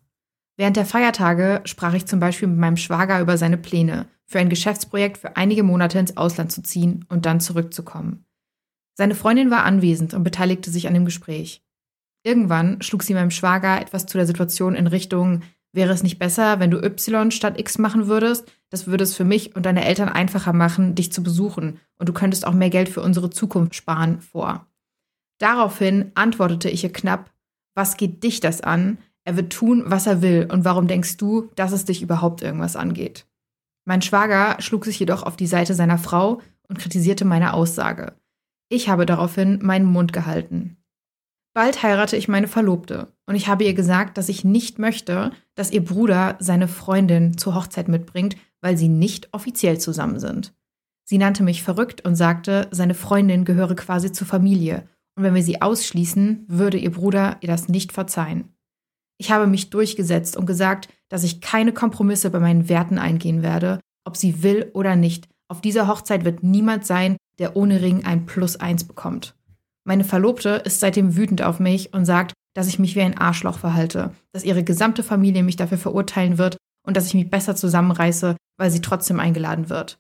Während 0.57 0.77
der 0.77 0.87
Feiertage 0.87 1.61
sprach 1.65 1.95
ich 1.95 2.07
zum 2.07 2.21
Beispiel 2.21 2.49
mit 2.49 2.59
meinem 2.59 2.77
Schwager 2.77 3.21
über 3.21 3.37
seine 3.37 3.57
Pläne, 3.57 4.09
für 4.27 4.39
ein 4.39 4.49
Geschäftsprojekt 4.49 5.19
für 5.19 5.37
einige 5.37 5.63
Monate 5.63 5.99
ins 5.99 6.17
Ausland 6.17 6.53
zu 6.53 6.63
ziehen 6.63 7.05
und 7.09 7.27
dann 7.27 7.41
zurückzukommen. 7.41 8.25
Seine 9.01 9.15
Freundin 9.15 9.51
war 9.51 9.65
anwesend 9.65 10.13
und 10.13 10.25
beteiligte 10.25 10.71
sich 10.71 10.87
an 10.87 10.93
dem 10.93 11.07
Gespräch. 11.07 11.65
Irgendwann 12.23 12.83
schlug 12.83 13.03
sie 13.03 13.15
meinem 13.15 13.31
Schwager 13.31 13.81
etwas 13.81 14.05
zu 14.05 14.19
der 14.19 14.27
Situation 14.27 14.75
in 14.75 14.87
Richtung, 14.87 15.41
wäre 15.73 15.95
es 15.95 16.03
nicht 16.03 16.19
besser, 16.19 16.61
wenn 16.61 16.71
du 16.71 16.85
Y 16.85 17.31
statt 17.31 17.59
X 17.59 17.79
machen 17.79 18.09
würdest? 18.09 18.53
Das 18.69 18.89
würde 18.89 19.05
es 19.05 19.17
für 19.17 19.25
mich 19.25 19.57
und 19.57 19.65
deine 19.65 19.87
Eltern 19.87 20.11
einfacher 20.11 20.53
machen, 20.53 20.97
dich 20.97 21.15
zu 21.15 21.23
besuchen 21.23 21.81
und 21.97 22.11
du 22.11 22.13
könntest 22.13 22.47
auch 22.47 22.53
mehr 22.53 22.69
Geld 22.69 22.91
für 22.91 23.01
unsere 23.01 23.31
Zukunft 23.31 23.75
sparen 23.75 24.21
vor. 24.21 24.67
Daraufhin 25.39 26.13
antwortete 26.15 26.69
ich 26.69 26.85
ihr 26.85 26.93
knapp, 26.93 27.31
was 27.75 27.97
geht 27.97 28.23
dich 28.23 28.41
das 28.41 28.61
an? 28.61 28.99
Er 29.25 29.35
wird 29.35 29.51
tun, 29.51 29.85
was 29.87 30.07
er 30.07 30.21
will 30.21 30.47
und 30.53 30.67
warum 30.67 30.89
denkst 30.89 31.17
du, 31.17 31.49
dass 31.55 31.73
es 31.73 31.87
dich 31.87 32.03
überhaupt 32.03 32.43
irgendwas 32.43 32.77
angeht? 32.77 33.27
Mein 33.87 34.03
Schwager 34.03 34.61
schlug 34.61 34.85
sich 34.85 35.01
jedoch 35.01 35.23
auf 35.23 35.39
die 35.39 35.47
Seite 35.47 35.73
seiner 35.73 35.97
Frau 35.97 36.43
und 36.69 36.79
kritisierte 36.79 37.25
meine 37.25 37.55
Aussage. 37.55 38.20
Ich 38.73 38.89
habe 38.89 39.05
daraufhin 39.05 39.59
meinen 39.63 39.85
Mund 39.85 40.13
gehalten. 40.13 40.77
Bald 41.53 41.83
heirate 41.83 42.17
ich 42.17 42.29
meine 42.29 42.47
Verlobte 42.47 43.13
und 43.27 43.35
ich 43.35 43.49
habe 43.49 43.65
ihr 43.65 43.75
gesagt, 43.75 44.17
dass 44.17 44.29
ich 44.29 44.45
nicht 44.45 44.79
möchte, 44.79 45.33
dass 45.57 45.73
ihr 45.73 45.85
Bruder 45.85 46.37
seine 46.39 46.69
Freundin 46.69 47.37
zur 47.37 47.57
Hochzeit 47.57 47.89
mitbringt, 47.89 48.37
weil 48.61 48.77
sie 48.77 48.89
nicht 48.89 49.35
offiziell 49.35 49.79
zusammen 49.79 50.21
sind. 50.21 50.55
Sie 51.05 51.19
nannte 51.19 51.43
mich 51.43 51.65
verrückt 51.65 52.05
und 52.05 52.15
sagte, 52.15 52.69
seine 52.71 52.95
Freundin 52.95 53.45
gehöre 53.45 53.75
quasi 53.75 54.13
zur 54.13 54.29
Familie 54.29 54.89
und 55.17 55.25
wenn 55.25 55.35
wir 55.35 55.43
sie 55.43 55.61
ausschließen, 55.61 56.45
würde 56.47 56.79
ihr 56.79 56.93
Bruder 56.93 57.39
ihr 57.41 57.49
das 57.49 57.69
nicht 57.69 57.91
verzeihen. 57.91 58.55
Ich 59.19 59.33
habe 59.33 59.49
mich 59.49 59.71
durchgesetzt 59.71 60.37
und 60.37 60.47
gesagt, 60.47 60.89
dass 61.09 61.25
ich 61.25 61.41
keine 61.41 61.73
Kompromisse 61.73 62.31
bei 62.31 62.39
meinen 62.39 62.69
Werten 62.69 62.99
eingehen 62.99 63.43
werde, 63.43 63.81
ob 64.05 64.17
sie 64.17 64.45
will 64.45 64.71
oder 64.73 64.95
nicht. 64.95 65.29
Auf 65.49 65.61
dieser 65.61 65.89
Hochzeit 65.89 66.25
wird 66.25 66.45
niemand 66.45 66.87
sein, 66.87 67.17
der 67.41 67.57
ohne 67.57 67.81
Ring 67.81 68.05
ein 68.05 68.27
Plus 68.27 68.55
eins 68.57 68.85
bekommt. 68.85 69.35
Meine 69.85 70.05
Verlobte 70.05 70.63
ist 70.65 70.79
seitdem 70.79 71.17
wütend 71.17 71.43
auf 71.43 71.59
mich 71.59 71.93
und 71.93 72.05
sagt, 72.05 72.35
dass 72.55 72.69
ich 72.69 72.79
mich 72.79 72.95
wie 72.95 73.01
ein 73.01 73.19
Arschloch 73.19 73.59
verhalte, 73.59 74.13
dass 74.33 74.45
ihre 74.45 74.63
gesamte 74.63 75.03
Familie 75.03 75.43
mich 75.43 75.57
dafür 75.57 75.79
verurteilen 75.79 76.39
wird 76.39 76.59
und 76.87 76.97
dass 76.97 77.07
ich 77.07 77.15
mich 77.15 77.31
besser 77.31 77.57
zusammenreiße, 77.57 78.37
weil 78.59 78.71
sie 78.71 78.83
trotzdem 78.83 79.19
eingeladen 79.19 79.71
wird. 79.71 79.99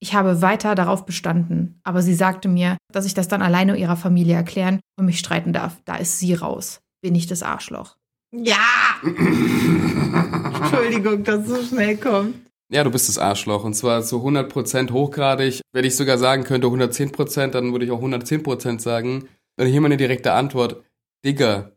Ich 0.00 0.14
habe 0.14 0.42
weiter 0.42 0.74
darauf 0.74 1.06
bestanden, 1.06 1.80
aber 1.82 2.02
sie 2.02 2.14
sagte 2.14 2.48
mir, 2.48 2.76
dass 2.92 3.04
ich 3.04 3.14
das 3.14 3.28
dann 3.28 3.42
alleine 3.42 3.76
ihrer 3.76 3.96
Familie 3.96 4.36
erklären 4.36 4.80
und 4.96 5.06
mich 5.06 5.18
streiten 5.18 5.52
darf. 5.52 5.76
Da 5.84 5.96
ist 5.96 6.18
sie 6.18 6.34
raus. 6.34 6.80
Bin 7.02 7.14
ich 7.14 7.26
das 7.26 7.42
Arschloch. 7.42 7.96
Ja! 8.32 8.56
Entschuldigung, 9.02 11.24
dass 11.24 11.40
es 11.40 11.48
so 11.48 11.74
schnell 11.74 11.96
kommt. 11.96 12.36
Ja, 12.70 12.84
du 12.84 12.90
bist 12.90 13.08
das 13.08 13.18
Arschloch. 13.18 13.64
Und 13.64 13.74
zwar 13.74 14.02
zu 14.02 14.16
100% 14.22 14.90
hochgradig. 14.92 15.60
Wenn 15.72 15.84
ich 15.84 15.96
sogar 15.96 16.18
sagen 16.18 16.44
könnte 16.44 16.66
110%, 16.66 17.48
dann 17.48 17.72
würde 17.72 17.84
ich 17.86 17.90
auch 17.90 18.02
110% 18.02 18.80
sagen. 18.80 19.28
Und 19.58 19.66
hier 19.66 19.80
meine 19.80 19.96
direkte 19.96 20.32
Antwort. 20.32 20.84
Digga, 21.24 21.72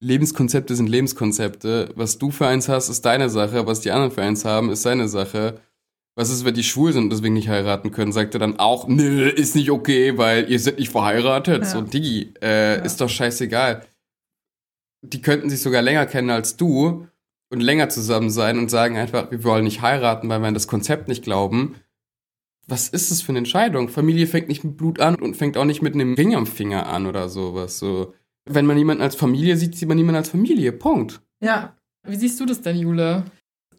Lebenskonzepte 0.00 0.76
sind 0.76 0.88
Lebenskonzepte. 0.88 1.90
Was 1.96 2.18
du 2.18 2.30
für 2.30 2.46
eins 2.46 2.68
hast, 2.68 2.88
ist 2.88 3.04
deine 3.04 3.28
Sache. 3.30 3.66
Was 3.66 3.80
die 3.80 3.90
anderen 3.90 4.12
für 4.12 4.22
eins 4.22 4.44
haben, 4.44 4.70
ist 4.70 4.82
seine 4.82 5.08
Sache. 5.08 5.60
Was 6.18 6.30
ist, 6.30 6.44
wenn 6.44 6.54
die 6.54 6.62
schwul 6.62 6.92
sind 6.92 7.04
und 7.04 7.10
deswegen 7.10 7.34
nicht 7.34 7.48
heiraten 7.48 7.90
können? 7.90 8.12
Sagt 8.12 8.34
er 8.34 8.40
dann 8.40 8.58
auch, 8.58 8.88
nö, 8.88 9.28
ist 9.28 9.54
nicht 9.54 9.70
okay, 9.70 10.16
weil 10.16 10.50
ihr 10.50 10.58
seid 10.60 10.78
nicht 10.78 10.90
verheiratet. 10.90 11.64
Ja. 11.64 11.68
So, 11.68 11.80
Diggi, 11.82 12.32
äh, 12.40 12.76
Ja. 12.76 12.82
ist 12.82 13.00
doch 13.00 13.08
scheißegal. 13.10 13.84
Die 15.02 15.20
könnten 15.20 15.50
sich 15.50 15.60
sogar 15.60 15.82
länger 15.82 16.06
kennen 16.06 16.30
als 16.30 16.56
du 16.56 17.06
und 17.50 17.60
länger 17.62 17.88
zusammen 17.88 18.30
sein 18.30 18.58
und 18.58 18.70
sagen 18.70 18.96
einfach, 18.96 19.30
wir 19.30 19.44
wollen 19.44 19.64
nicht 19.64 19.82
heiraten, 19.82 20.28
weil 20.28 20.40
wir 20.40 20.48
an 20.48 20.54
das 20.54 20.68
Konzept 20.68 21.08
nicht 21.08 21.22
glauben. 21.22 21.76
Was 22.66 22.88
ist 22.88 23.10
das 23.10 23.22
für 23.22 23.28
eine 23.30 23.38
Entscheidung? 23.38 23.88
Familie 23.88 24.26
fängt 24.26 24.48
nicht 24.48 24.64
mit 24.64 24.76
Blut 24.76 24.98
an 25.00 25.14
und 25.16 25.36
fängt 25.36 25.56
auch 25.56 25.64
nicht 25.64 25.82
mit 25.82 25.94
einem 25.94 26.14
Ring 26.14 26.34
am 26.34 26.46
Finger 26.46 26.86
an 26.88 27.06
oder 27.06 27.28
sowas. 27.28 27.78
So, 27.78 28.14
wenn 28.44 28.66
man 28.66 28.76
jemanden 28.78 29.02
als 29.02 29.14
Familie 29.14 29.56
sieht, 29.56 29.76
sieht 29.76 29.88
man 29.88 29.96
niemanden 29.96 30.16
als 30.18 30.30
Familie. 30.30 30.72
Punkt. 30.72 31.20
Ja, 31.40 31.76
Wie 32.04 32.16
siehst 32.16 32.40
du 32.40 32.46
das 32.46 32.62
denn, 32.62 32.76
Jule? 32.76 33.24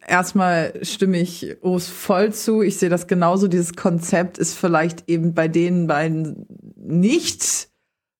erstmal 0.06 0.72
stimme 0.84 1.20
ich 1.20 1.56
Os 1.62 1.88
voll 1.88 2.32
zu. 2.32 2.62
Ich 2.62 2.78
sehe 2.78 2.88
das 2.88 3.06
genauso. 3.06 3.48
Dieses 3.48 3.74
Konzept 3.74 4.38
ist 4.38 4.54
vielleicht 4.54 5.08
eben 5.08 5.34
bei 5.34 5.48
den 5.48 5.86
beiden 5.86 6.46
nicht 6.76 7.68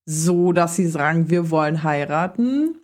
so, 0.04 0.52
dass 0.52 0.76
sie 0.76 0.86
sagen, 0.86 1.30
wir 1.30 1.50
wollen 1.50 1.82
heiraten. 1.82 2.78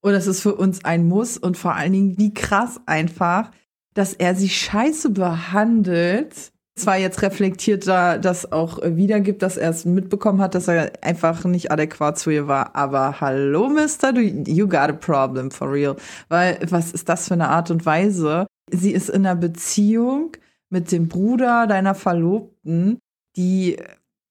Und 0.00 0.14
es 0.14 0.26
ist 0.26 0.42
für 0.42 0.54
uns 0.54 0.84
ein 0.84 1.08
Muss 1.08 1.38
und 1.38 1.56
vor 1.56 1.74
allen 1.74 1.92
Dingen, 1.92 2.18
wie 2.18 2.32
krass 2.32 2.80
einfach, 2.86 3.50
dass 3.94 4.14
er 4.14 4.34
sie 4.34 4.48
scheiße 4.48 5.10
behandelt. 5.10 6.52
Zwar 6.76 6.96
jetzt 6.96 7.22
reflektierter 7.22 8.18
das 8.18 8.52
auch 8.52 8.78
wiedergibt, 8.84 9.42
dass 9.42 9.56
er 9.56 9.70
es 9.70 9.84
mitbekommen 9.84 10.40
hat, 10.40 10.54
dass 10.54 10.68
er 10.68 10.92
einfach 11.02 11.44
nicht 11.44 11.72
adäquat 11.72 12.16
zu 12.16 12.30
ihr 12.30 12.46
war. 12.46 12.76
Aber 12.76 13.20
hallo, 13.20 13.68
Mister, 13.68 14.12
du, 14.12 14.20
you 14.20 14.68
got 14.68 14.88
a 14.88 14.92
problem 14.92 15.50
for 15.50 15.72
real. 15.72 15.96
Weil, 16.28 16.58
was 16.70 16.92
ist 16.92 17.08
das 17.08 17.26
für 17.26 17.34
eine 17.34 17.48
Art 17.48 17.72
und 17.72 17.84
Weise? 17.84 18.46
Sie 18.70 18.92
ist 18.92 19.08
in 19.08 19.26
einer 19.26 19.34
Beziehung 19.34 20.36
mit 20.70 20.92
dem 20.92 21.08
Bruder 21.08 21.66
deiner 21.66 21.96
Verlobten 21.96 22.98
die, 23.36 23.78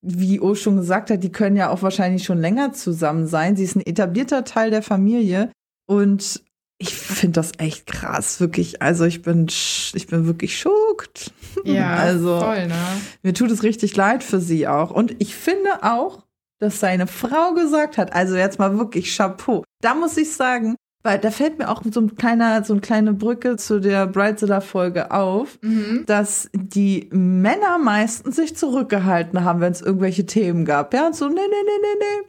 wie 0.08 0.40
O 0.40 0.56
schon 0.56 0.78
gesagt 0.78 1.10
hat, 1.10 1.24
die 1.24 1.32
können 1.32 1.58
ja 1.58 1.70
auch 1.70 1.82
wahrscheinlich 1.82 2.24
schon 2.24 2.40
länger 2.40 2.74
zusammen 2.74 3.28
sein. 3.28 3.56
Sie 3.56 3.64
ist 3.64 3.76
ein 3.76 3.86
etablierter 3.86 4.44
Teil 4.46 4.72
der 4.72 4.82
Familie 4.82 5.52
und 5.86 6.42
ich 6.80 6.94
finde 6.96 7.34
das 7.34 7.54
echt 7.58 7.88
krass, 7.88 8.40
wirklich. 8.40 8.82
Also 8.82 9.06
ich 9.06 9.24
bin, 9.24 9.48
ich 9.48 10.08
bin 10.08 10.26
wirklich 10.26 10.58
schockt. 10.58 11.32
Ja, 11.64 11.96
also, 11.96 12.40
voll, 12.40 12.68
ne? 12.68 12.76
Mir 13.24 13.34
tut 13.34 13.50
es 13.50 13.64
richtig 13.64 13.96
leid 13.96 14.24
für 14.24 14.40
sie 14.40 14.68
auch. 14.68 14.92
Und 14.92 15.16
ich 15.20 15.36
finde 15.36 15.82
auch, 15.82 16.24
dass 16.60 16.80
seine 16.80 17.08
Frau 17.08 17.56
gesagt 17.56 17.98
hat, 17.98 18.14
also 18.14 18.36
jetzt 18.36 18.60
mal 18.60 18.78
wirklich 18.78 19.14
Chapeau. 19.18 19.64
Da 19.82 19.96
muss 19.96 20.16
ich 20.18 20.32
sagen, 20.32 20.76
weil 21.08 21.20
da 21.20 21.32
fällt 21.32 21.58
mir 21.58 21.70
auch 21.70 21.82
so 21.90 22.02
ein 22.02 22.16
kleiner, 22.18 22.66
so 22.66 22.74
eine 22.74 22.82
kleine 22.82 23.14
Brücke 23.14 23.56
zu 23.56 23.80
der 23.80 24.08
Bridezilla-Folge 24.08 25.12
auf, 25.12 25.58
Mhm. 25.62 26.04
dass 26.06 26.50
die 26.54 27.10
Männer 27.14 27.78
meistens 27.78 28.36
sich 28.36 28.58
zurückgehalten 28.58 29.46
haben, 29.46 29.62
wenn 29.62 29.72
es 29.72 29.82
irgendwelche 29.82 30.26
Themen 30.26 30.66
gab. 30.66 30.94
Ja, 30.94 31.08
und 31.08 31.16
so, 31.16 31.30
nee, 31.30 31.36
nee, 31.36 31.42
nee, 31.42 31.82
nee, 31.82 32.00
nee. 32.00 32.28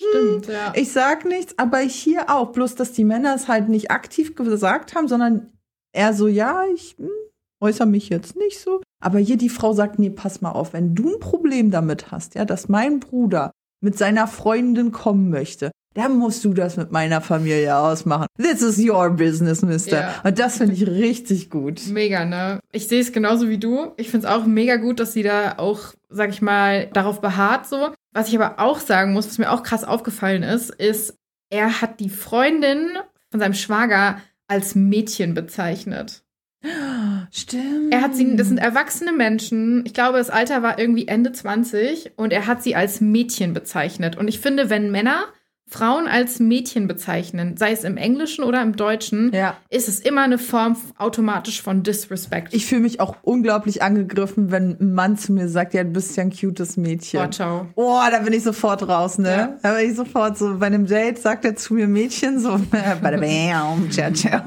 Stimmt, 0.00 0.46
ja. 0.48 0.72
Ich 0.74 0.92
sag 0.92 1.24
nichts, 1.24 1.54
aber 1.58 1.78
hier 1.78 2.28
auch. 2.28 2.50
Bloß, 2.50 2.74
dass 2.74 2.90
die 2.92 3.04
Männer 3.04 3.36
es 3.36 3.46
halt 3.46 3.68
nicht 3.68 3.92
aktiv 3.92 4.34
gesagt 4.34 4.96
haben, 4.96 5.06
sondern 5.06 5.52
eher 5.92 6.12
so, 6.12 6.26
ja, 6.26 6.64
ich 6.74 6.96
hm, 6.98 7.08
äußere 7.62 7.86
mich 7.86 8.08
jetzt 8.08 8.36
nicht 8.36 8.58
so. 8.58 8.80
Aber 9.00 9.20
hier 9.20 9.36
die 9.36 9.48
Frau 9.48 9.74
sagt, 9.74 10.00
nee, 10.00 10.10
pass 10.10 10.40
mal 10.40 10.52
auf, 10.52 10.72
wenn 10.72 10.96
du 10.96 11.14
ein 11.14 11.20
Problem 11.20 11.70
damit 11.70 12.10
hast, 12.10 12.34
ja, 12.34 12.44
dass 12.44 12.68
mein 12.68 12.98
Bruder 12.98 13.52
mit 13.80 13.96
seiner 13.96 14.26
Freundin 14.26 14.90
kommen 14.90 15.30
möchte, 15.30 15.70
dann 15.98 16.16
musst 16.16 16.44
du 16.44 16.54
das 16.54 16.76
mit 16.76 16.92
meiner 16.92 17.20
Familie 17.20 17.76
ausmachen. 17.76 18.26
This 18.36 18.62
is 18.62 18.78
your 18.78 19.10
business, 19.10 19.62
Mister. 19.62 20.00
Ja. 20.00 20.14
Und 20.22 20.38
das 20.38 20.58
finde 20.58 20.74
ich 20.74 20.86
richtig 20.86 21.50
gut. 21.50 21.86
Mega, 21.88 22.24
ne? 22.24 22.60
Ich 22.72 22.86
sehe 22.86 23.00
es 23.00 23.12
genauso 23.12 23.48
wie 23.48 23.58
du. 23.58 23.92
Ich 23.96 24.10
finde 24.10 24.26
es 24.26 24.32
auch 24.32 24.46
mega 24.46 24.76
gut, 24.76 25.00
dass 25.00 25.12
sie 25.12 25.22
da 25.22 25.54
auch, 25.58 25.94
sag 26.08 26.30
ich 26.30 26.40
mal, 26.40 26.86
darauf 26.92 27.20
beharrt 27.20 27.66
so. 27.66 27.90
Was 28.12 28.28
ich 28.28 28.40
aber 28.40 28.60
auch 28.62 28.78
sagen 28.78 29.12
muss, 29.12 29.26
was 29.26 29.38
mir 29.38 29.50
auch 29.50 29.62
krass 29.62 29.84
aufgefallen 29.84 30.42
ist, 30.42 30.70
ist, 30.70 31.14
er 31.50 31.80
hat 31.80 32.00
die 32.00 32.10
Freundin 32.10 32.90
von 33.30 33.40
seinem 33.40 33.54
Schwager 33.54 34.20
als 34.46 34.74
Mädchen 34.74 35.34
bezeichnet. 35.34 36.22
Stimmt. 37.30 37.92
Er 37.92 38.02
hat 38.02 38.14
sie, 38.16 38.36
das 38.36 38.48
sind 38.48 38.58
erwachsene 38.58 39.12
Menschen. 39.12 39.84
Ich 39.86 39.94
glaube, 39.94 40.18
das 40.18 40.30
Alter 40.30 40.62
war 40.62 40.78
irgendwie 40.78 41.06
Ende 41.06 41.32
20 41.32 42.12
und 42.16 42.32
er 42.32 42.46
hat 42.46 42.62
sie 42.62 42.74
als 42.74 43.00
Mädchen 43.00 43.52
bezeichnet. 43.52 44.16
Und 44.16 44.28
ich 44.28 44.40
finde, 44.40 44.70
wenn 44.70 44.90
Männer 44.90 45.26
Frauen 45.70 46.06
als 46.08 46.40
Mädchen 46.40 46.88
bezeichnen, 46.88 47.56
sei 47.58 47.72
es 47.72 47.84
im 47.84 47.96
Englischen 47.98 48.42
oder 48.42 48.62
im 48.62 48.74
Deutschen, 48.76 49.30
Ja. 49.34 49.56
ist 49.68 49.86
es 49.88 50.00
immer 50.00 50.22
eine 50.22 50.38
Form 50.38 50.76
automatisch 50.96 51.60
von 51.60 51.82
Disrespect. 51.82 52.54
Ich 52.54 52.64
fühle 52.66 52.80
mich 52.80 53.00
auch 53.00 53.16
unglaublich 53.22 53.82
angegriffen, 53.82 54.50
wenn 54.50 54.78
ein 54.80 54.94
Mann 54.94 55.18
zu 55.18 55.32
mir 55.32 55.48
sagt, 55.48 55.74
ja, 55.74 55.84
du 55.84 55.90
bist 55.90 56.16
ja 56.16 56.22
ein 56.22 56.32
cutes 56.32 56.76
Mädchen. 56.78 57.20
oh, 57.20 57.28
ciao. 57.28 57.66
Oh, 57.74 58.00
da 58.10 58.18
bin 58.20 58.32
ich 58.32 58.42
sofort 58.42 58.88
raus, 58.88 59.18
ne? 59.18 59.28
Ja. 59.28 59.56
Da 59.62 59.74
bin 59.74 59.90
ich 59.90 59.96
sofort 59.96 60.38
so, 60.38 60.56
bei 60.58 60.66
einem 60.66 60.86
Date 60.86 61.18
sagt 61.18 61.44
er 61.44 61.54
zu 61.54 61.74
mir 61.74 61.86
Mädchen 61.86 62.38
so, 62.40 62.58
Bam, 62.70 63.90
ciao, 63.90 64.10
ciao. 64.12 64.40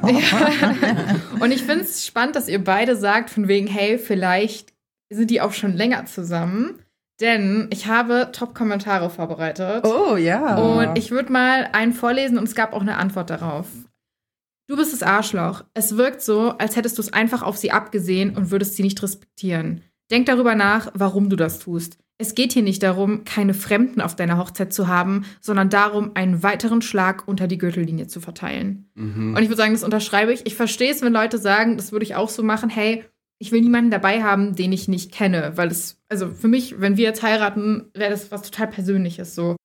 Und 1.40 1.52
ich 1.52 1.64
finde 1.64 1.82
es 1.86 2.06
spannend, 2.06 2.36
dass 2.36 2.48
ihr 2.48 2.64
beide 2.64 2.96
sagt, 2.96 3.30
von 3.30 3.48
wegen, 3.48 3.68
hey, 3.68 3.98
vielleicht 3.98 4.74
sind 5.10 5.30
die 5.30 5.42
auch 5.42 5.52
schon 5.54 5.74
länger 5.74 6.06
zusammen. 6.06 6.81
Denn 7.22 7.68
ich 7.70 7.86
habe 7.86 8.30
Top-Kommentare 8.34 9.10
vorbereitet. 9.10 9.86
Oh, 9.86 10.18
ja. 10.18 10.58
Und 10.58 10.98
ich 10.98 11.12
würde 11.12 11.32
mal 11.32 11.70
einen 11.72 11.94
vorlesen 11.94 12.38
und 12.38 12.46
es 12.46 12.56
gab 12.56 12.74
auch 12.74 12.82
eine 12.82 12.98
Antwort 12.98 13.30
darauf. 13.30 13.68
Du 14.68 14.76
bist 14.76 14.92
das 14.94 15.04
Arschloch. 15.04 15.64
Es 15.74 15.98
wirkt 15.98 16.22
so, 16.22 16.58
als 16.58 16.76
hättest 16.76 16.98
du 16.98 17.02
es 17.02 17.14
einfach 17.14 17.44
auf 17.44 17.58
sie 17.58 17.72
abgesehen 17.72 18.36
und 18.36 18.52
würdest 18.52 18.76
sie 18.76 18.84
nicht 18.84 19.02
respektieren. 19.04 19.82
Denk 20.10 20.26
darüber 20.26 20.56
nach, 20.56 20.92
warum 20.94 21.30
du 21.30 21.36
das 21.36 21.60
tust. 21.60 21.98
Es 22.18 22.36
geht 22.36 22.54
hier 22.54 22.62
nicht 22.62 22.84
darum, 22.84 23.24
keine 23.24 23.54
Fremden 23.54 24.00
auf 24.00 24.16
deiner 24.16 24.38
Hochzeit 24.38 24.74
zu 24.74 24.88
haben, 24.88 25.26
sondern 25.42 25.70
darum, 25.70 26.12
einen 26.14 26.44
weiteren 26.44 26.82
Schlag 26.82 27.28
unter 27.28 27.48
die 27.48 27.58
Gürtellinie 27.58 28.08
zu 28.08 28.22
verteilen. 28.22 28.90
Mhm. 28.94 29.36
Und 29.36 29.42
ich 29.42 29.50
würde 29.50 29.58
sagen, 29.58 29.74
das 29.74 29.84
unterschreibe 29.84 30.32
ich. 30.32 30.46
Ich 30.46 30.56
verstehe 30.56 30.92
es, 30.92 31.02
wenn 31.02 31.14
Leute 31.14 31.38
sagen, 31.38 31.78
das 31.78 31.92
würde 31.92 32.06
ich 32.06 32.16
auch 32.16 32.30
so 32.30 32.44
machen, 32.44 32.70
hey, 32.70 33.04
ich 33.42 33.52
will 33.52 33.62
niemanden 33.62 33.90
dabei 33.90 34.24
haben, 34.24 34.56
den 34.56 34.72
ich 34.72 34.88
nicht 34.88 35.12
kenne, 35.12 35.54
weil 35.56 35.70
es, 35.70 35.98
also 36.10 36.30
für 36.30 36.48
mich, 36.48 36.80
wenn 36.80 36.96
wir 36.96 37.06
jetzt 37.06 37.24
heiraten, 37.24 37.90
wäre 37.96 38.12
das 38.12 38.32
was 38.32 38.44
total 38.44 38.68
Persönliches 38.68 39.34
so. 39.34 39.56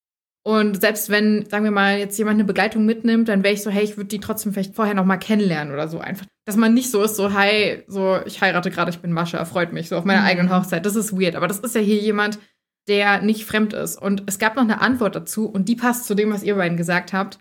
Und 0.45 0.81
selbst 0.81 1.11
wenn, 1.11 1.45
sagen 1.51 1.65
wir 1.65 1.73
mal, 1.73 1.99
jetzt 1.99 2.17
jemand 2.19 2.37
eine 2.37 2.45
Begleitung 2.45 2.87
mitnimmt, 2.87 3.29
dann 3.29 3.43
wäre 3.43 3.53
ich 3.53 3.63
so, 3.63 3.71
hey, 3.71 3.85
ich 3.85 3.97
würde 3.97 4.09
die 4.09 4.21
trotzdem 4.21 4.53
vielleicht 4.53 4.75
vorher 4.75 4.95
noch 4.95 5.05
mal 5.05 5.17
kennenlernen 5.19 5.75
oder 5.75 5.89
so 5.89 5.99
einfach. 5.99 6.25
Dass 6.47 6.57
man 6.57 6.73
nicht 6.73 6.91
so 6.91 7.03
ist, 7.03 7.17
so, 7.17 7.35
hi, 7.35 7.83
so, 7.89 8.19
ich 8.25 8.41
heirate 8.41 8.71
gerade, 8.71 8.91
ich 8.91 9.01
bin 9.01 9.13
Mascha, 9.13 9.45
freut 9.45 9.73
mich, 9.73 9.89
so 9.89 9.97
auf 9.97 10.05
meiner 10.05 10.21
Mhm. 10.21 10.27
eigenen 10.27 10.51
Hochzeit. 10.57 10.87
Das 10.87 10.97
ist 10.97 11.13
weird. 11.13 11.35
Aber 11.35 11.49
das 11.49 11.59
ist 11.59 11.75
ja 11.75 11.81
hier 11.81 11.99
jemand, 11.99 12.39
der 12.89 13.21
nicht 13.21 13.45
fremd 13.45 13.73
ist. 13.73 14.01
Und 14.01 14.23
es 14.27 14.39
gab 14.39 14.55
noch 14.55 14.63
eine 14.63 14.81
Antwort 14.81 15.17
dazu 15.17 15.47
und 15.49 15.69
die 15.69 15.75
passt 15.77 16.05
zu 16.07 16.15
dem, 16.15 16.33
was 16.33 16.45
ihr 16.45 16.55
beiden 16.55 16.79
gesagt 16.79 17.13
habt. 17.13 17.41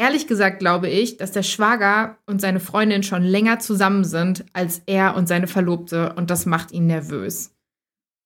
Ehrlich 0.00 0.26
gesagt 0.26 0.60
glaube 0.60 0.88
ich, 0.88 1.18
dass 1.18 1.32
der 1.32 1.42
Schwager 1.42 2.16
und 2.24 2.40
seine 2.40 2.58
Freundin 2.58 3.02
schon 3.02 3.22
länger 3.22 3.58
zusammen 3.58 4.04
sind 4.04 4.46
als 4.54 4.80
er 4.86 5.14
und 5.14 5.28
seine 5.28 5.46
Verlobte 5.46 6.14
und 6.14 6.30
das 6.30 6.46
macht 6.46 6.72
ihn 6.72 6.86
nervös. 6.86 7.54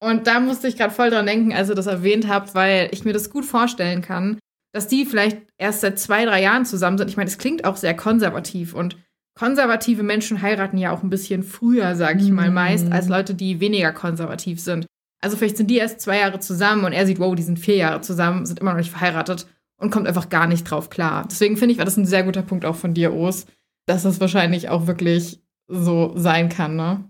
Und 0.00 0.28
da 0.28 0.38
musste 0.38 0.68
ich 0.68 0.76
gerade 0.76 0.94
voll 0.94 1.10
dran 1.10 1.26
denken, 1.26 1.52
als 1.52 1.68
ihr 1.68 1.74
das 1.74 1.86
erwähnt 1.88 2.28
habt, 2.28 2.54
weil 2.54 2.90
ich 2.92 3.04
mir 3.04 3.12
das 3.12 3.28
gut 3.28 3.44
vorstellen 3.44 4.02
kann, 4.02 4.38
dass 4.72 4.86
die 4.86 5.04
vielleicht 5.04 5.38
erst 5.58 5.80
seit 5.80 5.98
zwei, 5.98 6.24
drei 6.24 6.42
Jahren 6.42 6.64
zusammen 6.64 6.96
sind. 6.96 7.08
Ich 7.10 7.16
meine, 7.16 7.28
es 7.28 7.38
klingt 7.38 7.64
auch 7.64 7.76
sehr 7.76 7.96
konservativ 7.96 8.72
und 8.72 8.96
konservative 9.36 10.04
Menschen 10.04 10.42
heiraten 10.42 10.78
ja 10.78 10.92
auch 10.92 11.02
ein 11.02 11.10
bisschen 11.10 11.42
früher, 11.42 11.96
sage 11.96 12.22
ich 12.22 12.30
mal, 12.30 12.50
Mhm. 12.50 12.54
meist 12.54 12.92
als 12.92 13.08
Leute, 13.08 13.34
die 13.34 13.58
weniger 13.58 13.92
konservativ 13.92 14.60
sind. 14.60 14.86
Also 15.20 15.36
vielleicht 15.36 15.56
sind 15.56 15.70
die 15.72 15.78
erst 15.78 16.00
zwei 16.00 16.20
Jahre 16.20 16.38
zusammen 16.38 16.84
und 16.84 16.92
er 16.92 17.04
sieht, 17.04 17.18
wow, 17.18 17.34
die 17.34 17.42
sind 17.42 17.58
vier 17.58 17.76
Jahre 17.76 18.00
zusammen, 18.00 18.46
sind 18.46 18.60
immer 18.60 18.70
noch 18.70 18.78
nicht 18.78 18.92
verheiratet 18.92 19.46
und 19.84 19.90
kommt 19.90 20.08
einfach 20.08 20.30
gar 20.30 20.46
nicht 20.46 20.64
drauf 20.64 20.90
klar. 20.90 21.26
Deswegen 21.30 21.56
finde 21.56 21.72
ich, 21.72 21.78
war 21.78 21.84
das 21.84 21.96
ein 21.96 22.06
sehr 22.06 22.24
guter 22.24 22.42
Punkt 22.42 22.64
auch 22.64 22.74
von 22.74 22.94
dir, 22.94 23.12
Os, 23.12 23.46
dass 23.86 24.02
das 24.02 24.20
wahrscheinlich 24.20 24.68
auch 24.70 24.86
wirklich 24.86 25.42
so 25.68 26.12
sein 26.16 26.48
kann, 26.48 26.74
ne? 26.74 27.04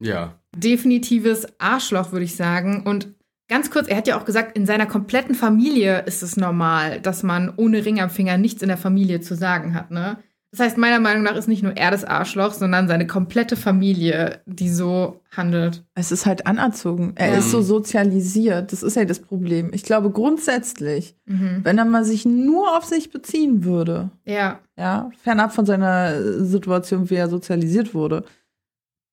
Ja. 0.00 0.38
Definitives 0.56 1.46
Arschloch, 1.58 2.12
würde 2.12 2.24
ich 2.24 2.36
sagen. 2.36 2.84
Und 2.84 3.14
ganz 3.48 3.70
kurz, 3.70 3.88
er 3.88 3.96
hat 3.96 4.06
ja 4.06 4.18
auch 4.18 4.24
gesagt, 4.24 4.56
in 4.56 4.66
seiner 4.66 4.86
kompletten 4.86 5.34
Familie 5.34 6.02
ist 6.02 6.22
es 6.22 6.36
normal, 6.36 7.00
dass 7.00 7.22
man 7.22 7.52
ohne 7.56 7.84
Ring 7.84 8.00
am 8.00 8.10
Finger 8.10 8.38
nichts 8.38 8.62
in 8.62 8.68
der 8.68 8.76
Familie 8.78 9.20
zu 9.20 9.34
sagen 9.34 9.74
hat, 9.74 9.90
ne? 9.90 10.18
Das 10.56 10.66
heißt, 10.66 10.78
meiner 10.78 11.00
Meinung 11.00 11.24
nach 11.24 11.34
ist 11.34 11.48
nicht 11.48 11.64
nur 11.64 11.76
er 11.76 11.90
das 11.90 12.04
Arschloch, 12.04 12.52
sondern 12.52 12.86
seine 12.86 13.08
komplette 13.08 13.56
Familie, 13.56 14.40
die 14.46 14.68
so 14.68 15.20
handelt. 15.36 15.82
Es 15.96 16.12
ist 16.12 16.26
halt 16.26 16.46
anerzogen. 16.46 17.12
Er 17.16 17.32
Ja. 17.32 17.38
ist 17.38 17.50
so 17.50 17.60
sozialisiert. 17.60 18.70
Das 18.70 18.84
ist 18.84 18.94
ja 18.94 19.04
das 19.04 19.18
Problem. 19.18 19.70
Ich 19.72 19.82
glaube 19.82 20.10
grundsätzlich, 20.10 21.16
Mhm. 21.26 21.60
wenn 21.64 21.76
er 21.78 21.84
mal 21.84 22.04
sich 22.04 22.24
nur 22.24 22.76
auf 22.76 22.84
sich 22.84 23.10
beziehen 23.10 23.64
würde, 23.64 24.10
Ja, 24.24 24.60
ja, 24.78 25.10
fernab 25.24 25.52
von 25.52 25.66
seiner 25.66 26.44
Situation, 26.44 27.10
wie 27.10 27.16
er 27.16 27.28
sozialisiert 27.28 27.92
wurde, 27.92 28.24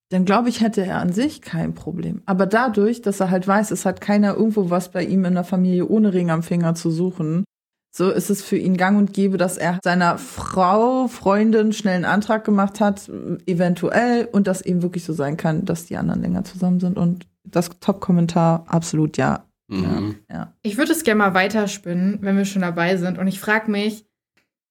dann 0.10 0.26
glaube 0.26 0.50
ich, 0.50 0.62
hätte 0.62 0.86
er 0.86 1.00
an 1.00 1.12
sich 1.14 1.42
kein 1.42 1.74
Problem. 1.74 2.22
Aber 2.26 2.46
dadurch, 2.46 3.02
dass 3.02 3.20
er 3.20 3.32
halt 3.32 3.48
weiß, 3.48 3.72
es 3.72 3.86
hat 3.86 4.00
keiner 4.02 4.36
irgendwo 4.36 4.70
was 4.70 4.90
bei 4.92 5.04
ihm 5.04 5.26
in 5.26 5.34
der 5.34 5.44
Familie 5.46 5.88
ohne 5.88 6.14
Ring 6.14 6.30
am 6.30 6.44
Finger 6.44 6.76
zu 6.76 6.92
suchen, 6.92 7.46
so 7.94 8.10
ist 8.10 8.30
es 8.30 8.42
für 8.42 8.58
ihn 8.58 8.78
gang 8.78 8.98
und 8.98 9.14
gäbe, 9.14 9.38
dass 9.38 9.58
er 9.58 9.80
seiner 9.84 10.18
Frau, 10.18 11.08
Freundin 11.10 11.74
schnell 11.74 11.96
einen 11.96 12.06
Antrag 12.06 12.46
gemacht 12.46 12.80
hat, 12.80 13.10
eventuell, 13.46 14.30
und 14.32 14.48
das 14.48 14.62
eben 14.62 14.82
wirklich 14.82 15.04
so 15.04 15.12
sein 15.12 15.36
kann, 15.36 15.66
dass 15.66 15.86
die 15.86 15.98
anderen 15.98 16.22
länger 16.22 16.46
zusammen 16.46 16.80
sind. 16.80 16.98
Und 16.98 17.28
das 17.44 17.70
Top-Kommentar, 17.82 18.64
absolut 18.68 19.18
ja. 19.18 19.46
Mhm. 19.68 20.16
Ja. 20.32 20.54
Ich 20.62 20.78
würde 20.78 20.94
es 20.94 21.04
gerne 21.04 21.20
mal 21.20 21.34
weiterspinnen, 21.34 22.20
wenn 22.22 22.38
wir 22.38 22.46
schon 22.46 22.62
dabei 22.62 22.96
sind. 22.96 23.18
Und 23.18 23.28
ich 23.28 23.42
frage 23.42 23.70
mich, 23.70 24.06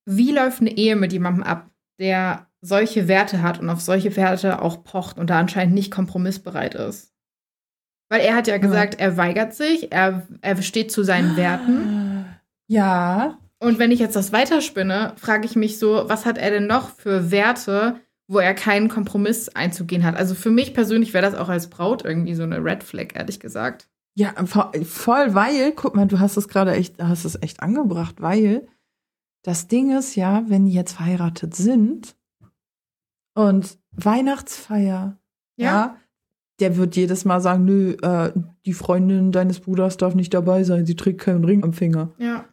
wie 0.06 0.32
läuft 0.32 0.62
eine 0.62 0.76
Ehe 0.76 0.96
mit 0.96 1.12
jemandem 1.12 1.42
ab, 1.42 1.68
der 1.98 2.46
solche 2.62 3.06
Werte 3.06 3.42
hat 3.42 3.60
und 3.60 3.68
auf 3.68 3.82
solche 3.82 4.16
Werte 4.16 4.62
auch 4.62 4.82
pocht 4.82 5.18
und 5.18 5.28
da 5.28 5.38
anscheinend 5.38 5.74
nicht 5.74 5.90
kompromissbereit 5.90 6.74
ist? 6.74 7.12
Weil 8.10 8.22
er 8.22 8.34
hat 8.34 8.48
ja 8.48 8.58
gesagt, 8.58 8.98
er 8.98 9.16
weigert 9.16 9.54
sich, 9.54 9.92
er, 9.92 10.26
er 10.40 10.60
steht 10.62 10.90
zu 10.90 11.02
seinen 11.04 11.36
Werten. 11.36 12.06
Ja, 12.70 13.38
Und 13.58 13.78
wenn 13.78 13.90
ich 13.90 13.98
jetzt 13.98 14.16
das 14.16 14.32
weiterspinne, 14.32 15.12
frage 15.16 15.44
ich 15.44 15.56
mich 15.56 15.78
so, 15.78 16.04
was 16.06 16.24
hat 16.24 16.38
er 16.38 16.50
denn 16.50 16.66
noch 16.66 16.90
für 16.90 17.30
Werte, 17.30 17.96
wo 18.28 18.38
er 18.38 18.54
keinen 18.54 18.88
Kompromiss 18.88 19.48
einzugehen 19.50 20.04
hat? 20.04 20.16
Also 20.16 20.34
für 20.34 20.50
mich 20.50 20.72
persönlich 20.72 21.12
wäre 21.12 21.28
das 21.28 21.34
auch 21.38 21.48
als 21.48 21.68
Braut 21.68 22.04
irgendwie 22.04 22.34
so 22.34 22.42
eine 22.44 22.64
Red 22.64 22.82
Flag, 22.84 23.08
ehrlich 23.14 23.40
gesagt. 23.40 23.88
Ja, 24.14 24.30
vo- 24.44 24.84
voll, 24.84 25.34
weil, 25.34 25.72
guck 25.72 25.94
mal, 25.96 26.06
du 26.06 26.20
hast 26.20 26.36
es 26.36 26.48
gerade 26.48 26.72
echt, 26.72 27.02
hast 27.02 27.24
es 27.24 27.42
echt 27.42 27.60
angebracht, 27.62 28.20
weil 28.22 28.66
das 29.42 29.66
Ding 29.68 29.96
ist 29.96 30.14
ja, 30.14 30.44
wenn 30.48 30.66
die 30.66 30.72
jetzt 30.72 30.92
verheiratet 30.92 31.54
sind 31.54 32.14
und 33.34 33.78
Weihnachtsfeier, 33.92 35.18
ja, 35.56 35.96
der 36.60 36.76
wird 36.76 36.94
jedes 36.96 37.24
Mal 37.24 37.40
sagen, 37.40 37.64
nö, 37.64 37.92
äh, 38.02 38.32
die 38.66 38.74
Freundin 38.74 39.32
deines 39.32 39.60
Bruders 39.60 39.96
darf 39.96 40.14
nicht 40.14 40.32
dabei 40.34 40.62
sein, 40.64 40.84
sie 40.86 40.96
trägt 40.96 41.20
keinen 41.22 41.44
Ring 41.44 41.62
am 41.64 41.72
Finger. 41.72 42.10
Ja. 42.18 42.44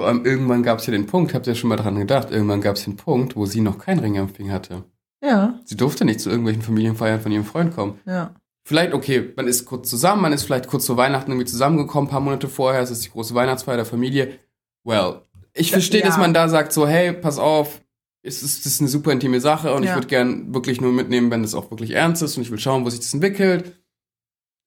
Vor 0.00 0.08
allem 0.08 0.24
irgendwann 0.24 0.62
gab 0.62 0.78
es 0.78 0.86
ja 0.86 0.92
den 0.92 1.04
Punkt, 1.06 1.34
habt 1.34 1.46
ihr 1.46 1.54
schon 1.54 1.68
mal 1.68 1.76
dran 1.76 1.94
gedacht, 1.98 2.30
irgendwann 2.30 2.62
gab 2.62 2.76
es 2.76 2.84
den 2.84 2.96
Punkt, 2.96 3.36
wo 3.36 3.44
sie 3.44 3.60
noch 3.60 3.76
keinen 3.78 3.98
Ring 3.98 4.18
am 4.18 4.30
Finger 4.30 4.54
hatte. 4.54 4.84
Ja, 5.22 5.60
Sie 5.66 5.76
durfte 5.76 6.06
nicht 6.06 6.20
zu 6.20 6.30
irgendwelchen 6.30 6.62
Familienfeiern 6.62 7.20
von 7.20 7.30
ihrem 7.30 7.44
Freund 7.44 7.74
kommen. 7.76 8.00
ja. 8.06 8.34
vielleicht, 8.64 8.94
okay, 8.94 9.34
man 9.36 9.46
ist 9.46 9.66
kurz 9.66 9.90
zusammen, 9.90 10.22
man 10.22 10.32
ist 10.32 10.44
vielleicht 10.44 10.68
kurz 10.68 10.86
vor 10.86 10.96
Weihnachten 10.96 11.30
irgendwie 11.30 11.46
zusammengekommen, 11.46 12.08
ein 12.08 12.10
paar 12.10 12.20
Monate 12.20 12.48
vorher, 12.48 12.80
es 12.80 12.90
ist 12.90 13.04
die 13.04 13.10
große 13.10 13.34
Weihnachtsfeier 13.34 13.76
der 13.76 13.84
Familie. 13.84 14.38
Well, 14.84 15.20
ich 15.52 15.70
verstehe, 15.70 16.00
Ja. 16.00 16.06
dass 16.06 16.16
man 16.16 16.32
da 16.32 16.48
sagt 16.48 16.72
so, 16.72 16.88
hey, 16.88 17.12
pass 17.12 17.38
auf, 17.38 17.82
es 18.22 18.42
ist, 18.42 18.64
das 18.64 18.72
ist 18.72 18.80
eine 18.80 18.88
super 18.88 19.12
intime 19.12 19.40
Sache 19.40 19.74
und 19.74 19.82
ich 19.82 19.90
Ja. 19.90 19.96
würde 19.96 20.06
gern 20.06 20.54
wirklich 20.54 20.80
nur 20.80 20.92
mitnehmen, 20.94 21.30
wenn 21.30 21.44
es 21.44 21.54
auch 21.54 21.70
wirklich 21.70 21.90
ernst 21.90 22.22
ist 22.22 22.38
und 22.38 22.42
ich 22.44 22.50
will 22.50 22.58
schauen, 22.58 22.86
wo 22.86 22.88
sich 22.88 23.00
das 23.00 23.12
entwickelt. 23.12 23.74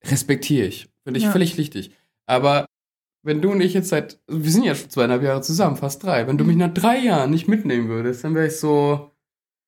Respektiere 0.05 0.67
ich. 0.67 0.89
Finde 1.03 1.17
ich 1.17 1.23
Ja. 1.23 1.31
völlig 1.31 1.57
richtig. 1.57 1.91
Aber 2.27 2.65
wenn 3.24 3.42
du 3.42 3.51
und 3.51 3.62
ich 3.62 3.74
jetzt 3.74 3.89
seit, 3.89 4.20
wir 4.27 4.51
sind 4.51 4.63
ja 4.63 4.75
schon 4.75 4.89
zweieinhalb 4.89 5.24
Jahre 5.24 5.42
zusammen, 5.42 5.77
fast 5.77 6.03
drei, 6.03 6.27
wenn 6.27 6.38
du 6.38 6.44
Mhm. 6.44 6.50
mich 6.50 6.58
nach 6.58 6.74
drei 6.74 6.98
Jahren 7.00 7.32
nicht 7.32 7.48
mitnehmen 7.48 7.88
würdest, 7.89 8.24
dann 8.24 8.36
wäre 8.36 8.48
ich 8.48 8.58
so, 8.60 9.10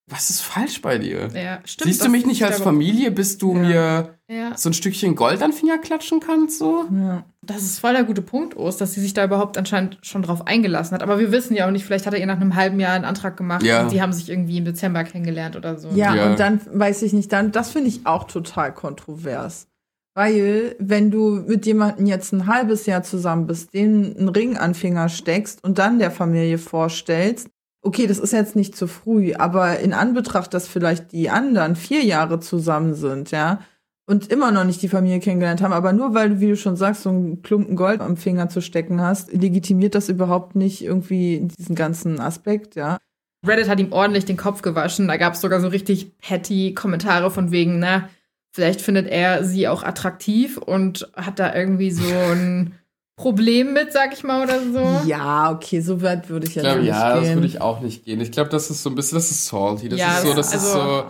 was 0.07 0.29
ist 0.29 0.41
falsch 0.41 0.81
bei 0.83 0.99
dir? 0.99 1.29
Ja, 1.33 1.59
stimmt. 1.65 1.87
Siehst 1.91 2.05
du 2.05 2.09
mich 2.09 2.27
nicht 2.27 2.43
als 2.45 2.59
Familie, 2.59 3.09
bis 3.09 3.39
du 3.39 3.55
Ja. 3.55 3.59
mir 3.61 4.09
Ja, 4.27 4.57
so 4.57 4.69
ein 4.69 4.73
Stückchen 4.73 5.15
Gold 5.15 5.41
an 5.43 5.51
den 5.51 5.57
Finger 5.57 5.77
klatschen 5.77 6.19
kannst, 6.19 6.57
so? 6.59 6.85
Ja. 6.91 7.23
das 7.43 7.61
ist 7.63 7.77
voll 7.79 7.93
der 7.93 8.03
gute 8.03 8.23
Punkt, 8.23 8.57
Ost, 8.57 8.81
dass 8.81 8.93
sie 8.93 9.01
sich 9.01 9.13
da 9.13 9.23
überhaupt 9.23 9.55
anscheinend 9.57 9.99
schon 10.01 10.23
drauf 10.23 10.47
eingelassen 10.47 10.95
hat. 10.95 11.03
Aber 11.03 11.19
wir 11.19 11.31
wissen 11.31 11.55
ja 11.55 11.67
auch 11.67 11.71
nicht, 11.71 11.85
vielleicht 11.85 12.05
hat 12.07 12.13
er 12.15 12.19
ihr 12.19 12.25
nach 12.25 12.39
einem 12.41 12.55
halben 12.55 12.79
Jahr 12.79 12.93
einen 12.93 13.05
Antrag 13.05 13.37
gemacht 13.37 13.63
Ja. 13.63 13.83
und 13.83 13.91
die 13.91 14.01
haben 14.01 14.13
sich 14.13 14.29
irgendwie 14.29 14.57
im 14.57 14.65
Dezember 14.65 15.03
kennengelernt 15.03 15.55
oder 15.55 15.77
so. 15.77 15.89
Ja, 15.89 16.13
Ja. 16.15 16.31
und 16.31 16.39
dann 16.39 16.59
weiß 16.71 17.03
ich 17.03 17.13
nicht, 17.13 17.31
dann, 17.31 17.51
das 17.51 17.69
finde 17.71 17.89
ich 17.89 18.05
auch 18.07 18.23
total 18.25 18.73
kontrovers. 18.73 19.67
Weil, 20.15 20.77
wenn 20.79 21.11
du 21.11 21.43
mit 21.45 21.65
jemandem 21.65 22.05
jetzt 22.05 22.31
ein 22.31 22.47
halbes 22.47 22.85
Jahr 22.85 23.03
zusammen 23.03 23.47
bist, 23.47 23.73
den 23.73 24.15
einen 24.17 24.29
Ring 24.29 24.57
an 24.57 24.73
Finger 24.73 25.09
steckst 25.09 25.61
und 25.63 25.77
dann 25.77 25.99
der 25.99 26.09
Familie 26.09 26.57
vorstellst, 26.57 27.49
okay, 27.81 28.07
das 28.07 28.17
ist 28.17 28.31
jetzt 28.31 28.55
nicht 28.55 28.75
zu 28.75 28.87
früh, 28.87 29.33
aber 29.33 29.79
in 29.79 29.93
Anbetracht, 29.93 30.53
dass 30.53 30.67
vielleicht 30.69 31.11
die 31.11 31.29
anderen 31.29 31.75
vier 31.75 32.03
Jahre 32.03 32.39
zusammen 32.39 32.95
sind, 32.95 33.31
ja, 33.31 33.59
und 34.07 34.31
immer 34.31 34.51
noch 34.51 34.63
nicht 34.63 34.81
die 34.81 34.87
Familie 34.87 35.19
kennengelernt 35.19 35.61
haben, 35.61 35.73
aber 35.73 35.91
nur 35.91 36.13
weil 36.13 36.29
du, 36.29 36.39
wie 36.39 36.49
du 36.49 36.57
schon 36.57 36.77
sagst, 36.77 37.03
so 37.03 37.09
einen 37.09 37.41
Klumpen 37.41 37.75
Gold 37.75 38.01
am 38.01 38.17
Finger 38.17 38.47
zu 38.49 38.61
stecken 38.61 39.01
hast, 39.01 39.33
legitimiert 39.33 39.95
das 39.95 40.09
überhaupt 40.09 40.55
nicht 40.55 40.83
irgendwie 40.83 41.47
diesen 41.57 41.75
ganzen 41.75 42.19
Aspekt, 42.21 42.75
ja. 42.75 42.99
Reddit 43.45 43.69
hat 43.69 43.79
ihm 43.79 43.91
ordentlich 43.91 44.25
den 44.25 44.37
Kopf 44.37 44.63
gewaschen. 44.63 45.07
Da 45.07 45.17
gab 45.17 45.33
es 45.33 45.41
sogar 45.41 45.59
so 45.59 45.67
richtig 45.67 46.17
petty 46.17 46.73
Kommentare 46.73 47.29
von 47.29 47.51
wegen, 47.51 47.77
na, 47.77 48.09
vielleicht 48.55 48.81
findet 48.81 49.07
er 49.07 49.43
sie 49.43 49.67
auch 49.67 49.83
attraktiv 49.83 50.57
und 50.57 51.09
hat 51.15 51.39
da 51.39 51.53
irgendwie 51.53 51.91
so 51.91 52.03
ein 52.31 52.75
Problem 53.17 53.73
mit, 53.73 53.93
sag 53.93 54.13
ich 54.13 54.23
mal, 54.23 54.43
oder 54.43 54.59
so. 54.61 55.07
Ja, 55.07 55.51
okay, 55.51 55.79
so 55.81 56.01
weit 56.01 56.29
würde 56.29 56.45
ich 56.45 56.51
Ich 56.51 56.55
jetzt 56.55 56.63
glaube, 56.65 56.79
nicht 56.81 56.89
ja, 56.89 57.13
gehen. 57.13 57.23
das 57.23 57.33
würde 57.35 57.47
ich 57.47 57.61
auch 57.61 57.79
nicht 57.81 58.03
gehen. 58.05 58.19
Ich 58.21 58.31
glaube, 58.31 58.49
das 58.49 58.69
ist 58.69 58.83
so 58.83 58.89
ein 58.89 58.95
bisschen, 58.95 59.17
das 59.17 59.31
ist 59.31 59.45
salty. 59.45 59.87
Das 59.89 59.99
Ja, 59.99 60.17
ist 60.17 60.23
so, 60.23 60.33
das- 60.33 60.51
das 60.51 60.63
ist 60.63 60.69
also- 60.75 60.79
so 61.01 61.05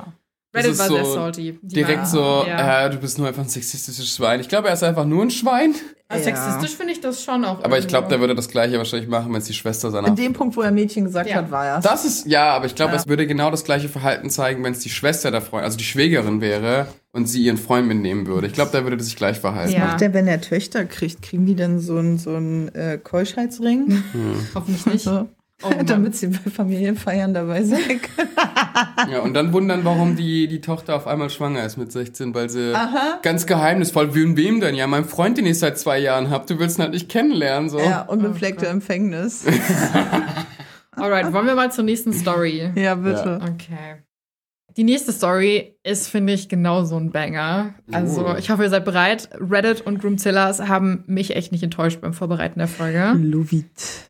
Reddit 0.55 0.71
ist 0.71 0.79
war 0.79 0.87
so 0.87 0.95
sehr 0.95 1.05
salty. 1.05 1.59
Die 1.61 1.75
direkt 1.75 1.99
war, 1.99 2.05
so, 2.05 2.43
Ja. 2.47 2.85
äh, 2.85 2.89
du 2.89 2.97
bist 2.97 3.17
nur 3.17 3.27
einfach 3.27 3.43
ein 3.43 3.49
sexistisches 3.49 4.15
Schwein. 4.15 4.39
Ich 4.39 4.49
glaube, 4.49 4.67
er 4.69 4.73
ist 4.73 4.83
einfach 4.83 5.05
nur 5.05 5.23
ein 5.23 5.31
Schwein. 5.31 5.75
Also 6.07 6.29
Ja. 6.29 6.35
Sexistisch 6.35 6.77
finde 6.77 6.93
ich 6.93 7.01
das 7.01 7.23
schon 7.23 7.43
auch. 7.43 7.63
Aber 7.63 7.79
ich 7.79 7.87
glaube, 7.87 8.07
der 8.09 8.19
würde 8.19 8.35
das 8.35 8.47
Gleiche 8.47 8.77
wahrscheinlich 8.77 9.09
machen, 9.09 9.33
wenn 9.33 9.39
es 9.41 9.47
die 9.47 9.53
Schwester 9.55 9.89
seiner. 9.89 10.07
An 10.09 10.15
dem 10.15 10.33
Punkt, 10.33 10.55
wo 10.55 10.61
er 10.61 10.71
Mädchen 10.71 11.03
gesagt 11.05 11.27
Ja. 11.29 11.37
hat, 11.37 11.49
war 11.51 11.65
er. 11.65 11.79
Das 11.79 12.05
ist, 12.05 12.27
ja, 12.27 12.49
aber 12.55 12.65
ich 12.67 12.75
glaube, 12.75 12.91
Ja. 12.93 12.97
es 12.99 13.07
würde 13.07 13.25
genau 13.25 13.49
das 13.49 13.63
gleiche 13.63 13.89
Verhalten 13.89 14.29
zeigen, 14.29 14.63
wenn 14.63 14.73
es 14.73 14.79
die 14.79 14.89
Schwester 14.91 15.31
der 15.31 15.41
Freundin, 15.41 15.65
also 15.65 15.77
die 15.77 15.83
Schwägerin 15.83 16.41
wäre 16.41 16.87
und 17.11 17.27
sie 17.27 17.41
ihren 17.43 17.57
Freund 17.57 17.87
mitnehmen 17.87 18.27
würde. 18.27 18.45
Ich 18.45 18.53
glaube, 18.53 18.69
da 18.71 18.83
würde 18.83 18.97
das 18.97 19.07
sich 19.07 19.15
gleich 19.15 19.39
verhalten. 19.39 19.73
Ja. 19.73 19.79
Macht 19.85 20.01
der, 20.01 20.13
wenn 20.13 20.27
er 20.27 20.41
Töchter 20.41 20.85
kriegt, 20.85 21.23
kriegen 21.23 21.47
die 21.47 21.55
dann 21.55 21.79
so 21.79 21.97
einen 21.97 22.19
so 22.19 22.35
einen, 22.35 22.67
äh, 22.75 22.99
Keuschheitsring? 23.03 24.03
Hoffentlich 24.53 24.85
nicht. 24.85 25.09
Oh. 25.67 25.83
Damit 25.83 26.15
sie 26.15 26.27
bei 26.27 26.49
Familienfeiern 26.49 27.33
dabei 27.33 27.63
sein 27.63 27.79
können. 28.15 28.29
Ja, 29.11 29.19
und 29.19 29.33
dann 29.33 29.51
wundern, 29.53 29.83
warum 29.83 30.15
die, 30.15 30.47
die 30.47 30.61
Tochter 30.61 30.95
auf 30.95 31.07
einmal 31.07 31.29
schwanger 31.29 31.65
ist 31.65 31.77
mit 31.77 31.91
16, 31.91 32.33
weil 32.35 32.49
sie 32.49 32.73
Aha. 32.75 33.19
ganz 33.21 33.45
geheimnisvoll, 33.45 34.13
wie 34.15 34.35
wem 34.37 34.59
denn? 34.59 34.75
Ja, 34.75 34.87
mein 34.87 35.05
Freund, 35.05 35.37
den 35.37 35.45
ich 35.45 35.59
seit 35.59 35.77
zwei 35.79 35.97
Jahren 35.99 36.29
hab, 36.29 36.47
du 36.47 36.59
willst 36.59 36.77
ihn 36.77 36.83
halt 36.83 36.93
nicht 36.93 37.09
kennenlernen, 37.09 37.69
so. 37.69 37.79
Ja, 37.79 38.01
unbefleckte 38.01 38.67
Empfängnis. 38.67 39.45
Alright, 40.91 41.33
wollen 41.33 41.45
wir 41.47 41.55
mal 41.55 41.71
zur 41.71 41.83
nächsten 41.83 42.13
Story. 42.13 42.71
Ja, 42.75 42.95
bitte. 42.95 43.39
Okay. 43.43 44.03
Die 44.77 44.83
nächste 44.83 45.11
Story 45.13 45.77
ist, 45.83 46.09
finde 46.09 46.33
ich, 46.33 46.49
genau 46.49 46.83
so 46.83 46.97
ein 46.97 47.11
Banger. 47.11 47.75
Also, 47.91 48.27
Oh. 48.27 48.35
ich 48.37 48.49
hoffe, 48.49 48.63
ihr 48.63 48.69
seid 48.69 48.83
bereit. 48.85 49.29
Reddit 49.39 49.81
und 49.81 49.99
Groomzillas 50.01 50.67
haben 50.67 51.03
mich 51.07 51.35
echt 51.35 51.51
nicht 51.53 51.63
enttäuscht 51.63 52.01
beim 52.01 52.13
Vorbereiten 52.13 52.59
der 52.59 52.67
Folge. 52.67 53.13
Luvit. 53.17 54.09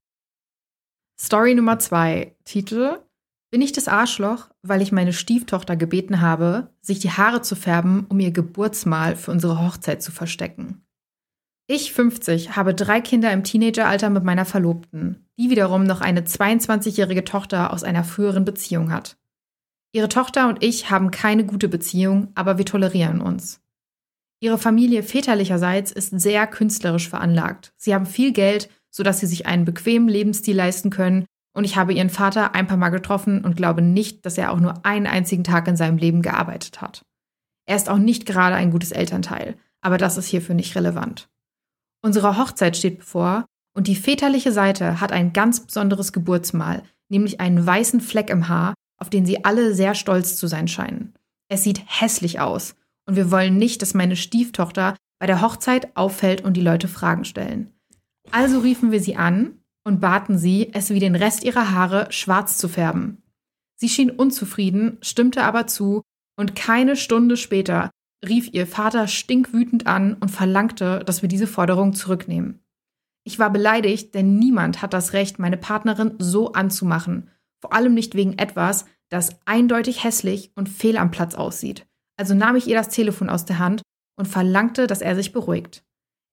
Story 1.19 1.55
Nummer 1.55 1.79
zwei. 1.79 2.35
Titel: 2.43 2.99
Bin 3.49 3.61
ich 3.61 3.71
das 3.71 3.87
Arschloch, 3.87 4.49
weil 4.61 4.81
ich 4.81 4.91
meine 4.91 5.13
Stieftochter 5.13 5.75
gebeten 5.75 6.19
habe, 6.19 6.73
sich 6.81 6.99
die 6.99 7.11
Haare 7.11 7.41
zu 7.41 7.55
färben, 7.55 8.05
um 8.09 8.19
ihr 8.19 8.31
Geburtsmal 8.31 9.15
für 9.15 9.31
unsere 9.31 9.65
Hochzeit 9.65 10.03
zu 10.03 10.11
verstecken? 10.11 10.85
Ich, 11.67 11.93
50, 11.93 12.55
habe 12.55 12.75
drei 12.75 13.01
Kinder 13.01 13.31
im 13.31 13.43
Teenageralter 13.43 14.09
mit 14.09 14.23
meiner 14.23 14.45
Verlobten, 14.45 15.27
die 15.39 15.49
wiederum 15.49 15.83
noch 15.83 16.01
eine 16.01 16.21
22-jährige 16.21 17.23
Tochter 17.23 17.73
aus 17.73 17.83
einer 17.83 18.03
früheren 18.03 18.45
Beziehung 18.45 18.91
hat. 18.91 19.17
Ihre 19.91 20.09
Tochter 20.09 20.49
und 20.49 20.63
ich 20.63 20.91
haben 20.91 21.09
keine 21.09 21.45
gute 21.45 21.69
Beziehung, 21.69 22.27
aber 22.35 22.57
wir 22.57 22.65
tolerieren 22.65 23.21
uns. 23.21 23.61
Ihre 24.41 24.57
Familie 24.57 25.01
väterlicherseits 25.01 25.91
ist 25.91 26.19
sehr 26.19 26.45
künstlerisch 26.45 27.09
veranlagt. 27.09 27.73
Sie 27.77 27.95
haben 27.95 28.05
viel 28.05 28.31
Geld, 28.31 28.69
sodass 28.95 29.19
sie 29.19 29.27
sich 29.27 29.45
einen 29.45 29.65
bequemen 29.65 30.07
Lebensstil 30.07 30.55
leisten 30.55 30.89
können, 30.89 31.25
und 31.53 31.63
ich 31.63 31.77
habe 31.77 31.93
ihren 31.93 32.09
Vater 32.09 32.53
ein 32.53 32.67
paar 32.67 32.77
Mal 32.77 32.89
getroffen 32.89 33.43
und 33.43 33.55
glaube 33.55 33.81
nicht, 33.81 34.25
dass 34.25 34.37
er 34.37 34.51
auch 34.51 34.59
nur 34.59 34.85
einen 34.85 35.07
einzigen 35.07 35.43
Tag 35.45 35.67
in 35.67 35.77
seinem 35.77 35.97
Leben 35.97 36.21
gearbeitet 36.21 36.81
hat. 36.81 37.01
Er 37.65 37.77
ist 37.77 37.89
auch 37.89 37.97
nicht 37.97 38.25
gerade 38.25 38.55
ein 38.55 38.71
gutes 38.71 38.91
Elternteil, 38.91 39.57
aber 39.81 39.97
das 39.97 40.17
ist 40.17 40.27
hierfür 40.27 40.53
nicht 40.55 40.75
relevant. 40.75 41.29
Unsere 42.03 42.37
Hochzeit 42.37 42.75
steht 42.75 42.99
bevor 42.99 43.45
und 43.73 43.87
die 43.87 43.95
väterliche 43.95 44.51
Seite 44.51 44.99
hat 44.99 45.11
ein 45.11 45.33
ganz 45.33 45.61
besonderes 45.61 46.13
Geburtsmal, 46.13 46.83
nämlich 47.09 47.39
einen 47.39 47.65
weißen 47.65 48.01
Fleck 48.01 48.29
im 48.29 48.47
Haar, 48.47 48.73
auf 48.97 49.09
den 49.09 49.25
sie 49.25 49.43
alle 49.45 49.73
sehr 49.73 49.95
stolz 49.95 50.35
zu 50.35 50.47
sein 50.47 50.67
scheinen. 50.67 51.13
Es 51.49 51.63
sieht 51.63 51.81
hässlich 51.85 52.39
aus 52.39 52.75
und 53.07 53.15
wir 53.15 53.31
wollen 53.31 53.57
nicht, 53.57 53.81
dass 53.81 53.93
meine 53.93 54.15
Stieftochter 54.15 54.95
bei 55.19 55.25
der 55.25 55.41
Hochzeit 55.41 55.95
auffällt 55.95 56.41
und 56.41 56.55
die 56.55 56.61
Leute 56.61 56.87
Fragen 56.87 57.25
stellen. 57.25 57.74
Also 58.31 58.59
riefen 58.59 58.91
wir 58.91 59.01
sie 59.01 59.15
an 59.15 59.59
und 59.83 60.01
baten 60.01 60.37
sie, 60.37 60.71
es 60.73 60.89
wie 60.89 60.99
den 60.99 61.15
Rest 61.15 61.43
ihrer 61.43 61.71
Haare 61.71 62.07
schwarz 62.09 62.57
zu 62.57 62.67
färben. 62.67 63.21
Sie 63.75 63.89
schien 63.89 64.09
unzufrieden, 64.09 64.97
stimmte 65.01 65.43
aber 65.43 65.67
zu, 65.67 66.01
und 66.37 66.55
keine 66.55 66.95
Stunde 66.95 67.37
später 67.37 67.91
rief 68.27 68.53
ihr 68.53 68.67
Vater 68.67 69.07
stinkwütend 69.07 69.87
an 69.87 70.15
und 70.15 70.29
verlangte, 70.29 70.99
dass 71.05 71.21
wir 71.21 71.29
diese 71.29 71.47
Forderung 71.47 71.93
zurücknehmen. 71.93 72.59
Ich 73.23 73.39
war 73.39 73.49
beleidigt, 73.49 74.13
denn 74.13 74.37
niemand 74.37 74.81
hat 74.81 74.93
das 74.93 75.13
Recht, 75.13 75.39
meine 75.39 75.57
Partnerin 75.57 76.15
so 76.19 76.53
anzumachen, 76.53 77.29
vor 77.61 77.73
allem 77.73 77.93
nicht 77.93 78.15
wegen 78.15 78.37
etwas, 78.37 78.85
das 79.09 79.39
eindeutig 79.45 80.03
hässlich 80.03 80.51
und 80.55 80.69
fehl 80.69 80.97
am 80.97 81.11
Platz 81.11 81.35
aussieht. 81.35 81.87
Also 82.17 82.33
nahm 82.33 82.55
ich 82.55 82.67
ihr 82.67 82.75
das 82.75 82.89
Telefon 82.89 83.29
aus 83.29 83.45
der 83.45 83.59
Hand 83.59 83.81
und 84.17 84.27
verlangte, 84.27 84.87
dass 84.87 85.01
er 85.01 85.15
sich 85.15 85.31
beruhigt. 85.31 85.83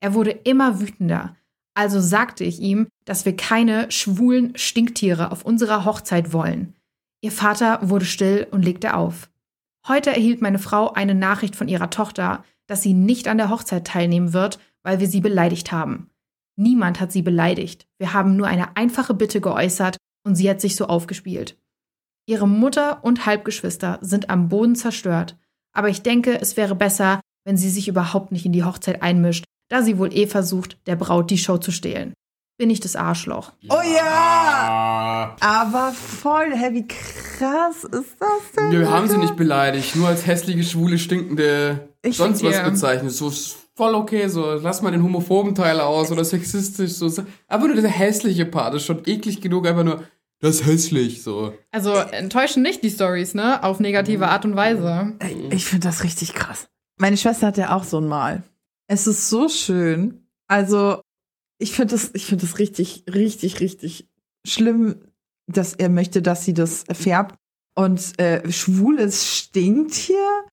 Er 0.00 0.14
wurde 0.14 0.31
immer 0.31 0.81
wütender, 0.81 1.37
also 1.75 2.01
sagte 2.01 2.45
ich 2.45 2.61
ihm, 2.61 2.89
dass 3.05 3.25
wir 3.25 3.37
keine 3.37 3.91
schwulen 3.91 4.57
Stinktiere 4.57 5.31
auf 5.33 5.45
unserer 5.45 5.85
Hochzeit 5.85 6.33
wollen. 6.33 6.75
Ihr 7.23 7.33
Vater 7.33 7.79
wurde 7.83 8.05
still 8.05 8.47
und 8.51 8.65
legte 8.65 8.95
auf. 8.95 9.31
Heute 9.87 10.11
erhielt 10.11 10.43
meine 10.43 10.59
Frau 10.59 10.93
eine 10.93 11.15
Nachricht 11.15 11.57
von 11.57 11.69
ihrer 11.69 11.91
Tochter, 11.91 12.45
dass 12.67 12.83
sie 12.83 12.95
nicht 12.95 13.29
an 13.29 13.39
der 13.39 13.49
Hochzeit 13.49 13.87
teilnehmen 13.87 14.33
wird, 14.33 14.59
weil 14.83 15.01
wir 15.01 15.09
sie 15.09 15.21
beleidigt 15.21 15.73
haben. 15.73 16.11
Niemand 16.57 17.01
hat 17.01 17.13
sie 17.13 17.23
beleidigt. 17.23 17.87
Wir 17.99 18.13
haben 18.13 18.37
nur 18.37 18.47
eine 18.47 18.77
einfache 18.77 19.15
Bitte 19.15 19.41
geäußert 19.41 19.97
und 20.25 20.37
sie 20.37 20.49
hat 20.49 20.61
sich 20.61 20.77
so 20.77 20.87
aufgespielt. 20.87 21.59
Ihre 22.27 22.47
Mutter 22.47 23.03
und 23.03 23.27
Halbgeschwister 23.27 23.99
sind 24.01 24.31
am 24.31 24.49
Boden 24.49 24.77
zerstört, 24.77 25.37
aber 25.73 25.89
ich 25.89 26.03
denke, 26.03 26.41
es 26.41 26.57
wäre 26.57 26.75
besser, 26.75 27.21
wenn 27.45 27.57
sie 27.57 27.71
sich 27.71 27.89
überhaupt 27.89 28.31
nicht 28.31 28.47
in 28.47 28.53
die 28.53 28.65
Hochzeit 28.65 29.03
einmischt, 29.03 29.45
da 29.73 29.83
sie 29.83 29.97
wohl 29.97 30.13
eh 30.15 30.27
versucht, 30.27 30.77
der 30.87 30.97
Braut 30.97 31.31
die 31.31 31.39
Show 31.39 31.57
zu 31.57 31.71
stehlen. 31.71 32.13
Bin 32.59 32.69
ich 32.69 32.81
das 32.81 32.95
Arschloch? 32.95 33.53
Oh 33.71 33.81
ja! 33.83 34.05
Ah. 34.05 35.37
Aber 35.41 35.93
voll, 35.93 36.53
hä, 36.55 36.69
wie 36.73 36.87
krass 36.87 37.83
ist 37.85 38.17
das 38.21 38.53
denn? 38.55 38.71
Wir 38.71 38.91
haben 38.91 39.09
sie 39.09 39.17
nicht 39.17 39.35
beleidigt, 39.35 39.97
nur 39.97 40.09
als 40.09 40.27
hässliche, 40.27 40.63
schwule, 40.63 40.99
stinkende, 40.99 41.89
Ich 42.03 42.19
sonst 42.19 42.45
was 42.45 42.57
ja. 42.57 42.69
bezeichnet. 42.69 43.13
So 43.13 43.31
ist 43.31 43.57
voll 43.75 43.95
okay, 43.95 44.29
so 44.29 44.53
lass 44.57 44.83
mal 44.83 44.91
den 44.91 45.03
homophoben 45.03 45.55
Teil 45.55 45.81
aus 45.81 46.13
oder 46.13 46.25
sexistisch, 46.25 46.93
so. 46.93 47.11
Aber 47.49 47.67
nur 47.67 47.75
der 47.75 47.91
hässliche 47.91 48.45
Part 48.45 48.75
ist 48.75 48.85
schon 48.85 49.03
eklig 49.07 49.41
genug, 49.41 49.67
einfach 49.67 49.85
nur, 49.85 50.05
das 50.41 50.57
ist 50.57 50.67
hässlich, 50.67 51.23
so. 51.23 51.55
Also 51.71 51.95
enttäuschen 51.95 52.63
nicht 52.63 52.85
die 52.85 52.91
Stories, 52.91 53.33
ne? 53.33 53.65
Auf 53.65 53.81
negative 53.81 54.29
Art 54.29 54.45
und 54.45 54.55
Weise. 54.55 55.15
Ich 55.49 55.65
finde 55.65 55.89
das 55.89 56.05
richtig 56.05 56.35
krass. 56.35 56.69
Meine 56.99 57.17
Schwester 57.17 57.47
hat 57.47 57.57
ja 57.57 57.75
auch 57.75 57.85
so 57.85 57.97
ein 57.99 58.07
Mal. 58.07 58.43
Es 58.88 59.07
ist 59.07 59.29
so 59.29 59.49
schön. 59.49 60.27
Also, 60.49 61.01
ich 61.59 61.73
finde 61.73 61.95
das, 61.95 62.11
ich 62.14 62.27
finde 62.27 62.45
das 62.47 62.59
richtig, 62.59 63.05
richtig, 63.12 63.61
richtig 63.61 64.09
schlimm, 64.47 64.97
dass 65.47 65.75
er 65.75 65.88
möchte, 65.88 66.23
dass 66.23 66.45
sie 66.45 66.55
das 66.55 66.85
färbt. 66.92 67.37
Und 67.75 68.18
äh, 68.21 68.51
schwules 68.53 69.27
Stinktier 69.35 70.45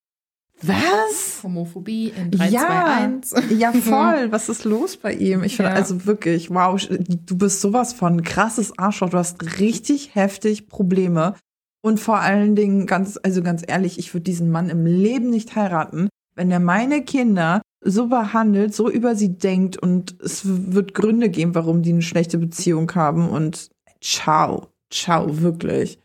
Was? 0.62 1.40
Homophobie 1.42 2.08
in 2.16 2.30
3, 2.30 2.48
ja, 2.48 2.60
2, 2.60 2.68
1. 2.68 3.34
ja, 3.58 3.72
voll. 3.74 4.32
Was 4.32 4.48
ist 4.48 4.64
los 4.64 4.96
bei 4.96 5.12
ihm? 5.12 5.42
Ich 5.42 5.56
finde 5.56 5.72
Ja. 5.72 5.76
also 5.76 6.06
wirklich, 6.06 6.48
wow, 6.50 6.80
du 6.80 7.36
bist 7.36 7.60
sowas 7.60 7.92
von 7.92 8.22
krasses 8.22 8.78
Arschloch. 8.78 9.10
Du 9.10 9.18
hast 9.18 9.58
richtig 9.60 10.14
heftig 10.14 10.68
Probleme. 10.68 11.34
Und 11.82 11.98
vor 12.00 12.18
allen 12.20 12.54
Dingen, 12.56 12.86
ganz, 12.86 13.18
also 13.22 13.42
ganz 13.42 13.62
ehrlich, 13.66 13.98
ich 13.98 14.14
würde 14.14 14.24
diesen 14.24 14.50
Mann 14.50 14.68
im 14.70 14.84
Leben 14.86 15.30
nicht 15.30 15.56
heiraten, 15.56 16.08
wenn 16.36 16.50
er 16.50 16.60
meine 16.60 17.02
Kinder 17.04 17.60
so 17.80 18.08
behandelt, 18.08 18.74
so 18.74 18.90
über 18.90 19.14
sie 19.14 19.36
denkt 19.36 19.76
und 19.76 20.20
es 20.20 20.42
wird 20.44 20.94
Gründe 20.94 21.30
geben, 21.30 21.54
warum 21.54 21.82
die 21.82 21.92
eine 21.92 22.02
schlechte 22.02 22.38
Beziehung 22.38 22.94
haben 22.94 23.28
und 23.28 23.70
ciao, 24.00 24.68
ciao, 24.90 25.40
wirklich. 25.40 25.98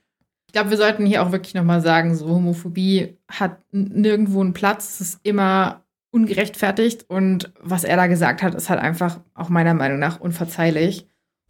Ich 0.47 0.53
glaube, 0.53 0.69
wir 0.69 0.77
sollten 0.77 1.05
hier 1.05 1.21
auch 1.21 1.33
wirklich 1.33 1.53
nochmal 1.53 1.81
sagen, 1.81 2.15
so 2.15 2.29
Homophobie 2.29 3.17
hat 3.29 3.59
nirgendwo 3.71 4.39
einen 4.39 4.53
Platz. 4.53 5.01
Es 5.01 5.01
ist 5.01 5.19
immer 5.23 5.83
ungerechtfertigt. 6.11 7.09
Und 7.09 7.51
was 7.59 7.83
er 7.83 7.97
da 7.97 8.07
gesagt 8.07 8.41
hat, 8.41 8.55
ist 8.55 8.69
halt 8.69 8.79
einfach 8.79 9.19
auch 9.33 9.49
meiner 9.49 9.73
Meinung 9.73 9.99
nach 9.99 10.21
unverzeihlich. 10.21 11.07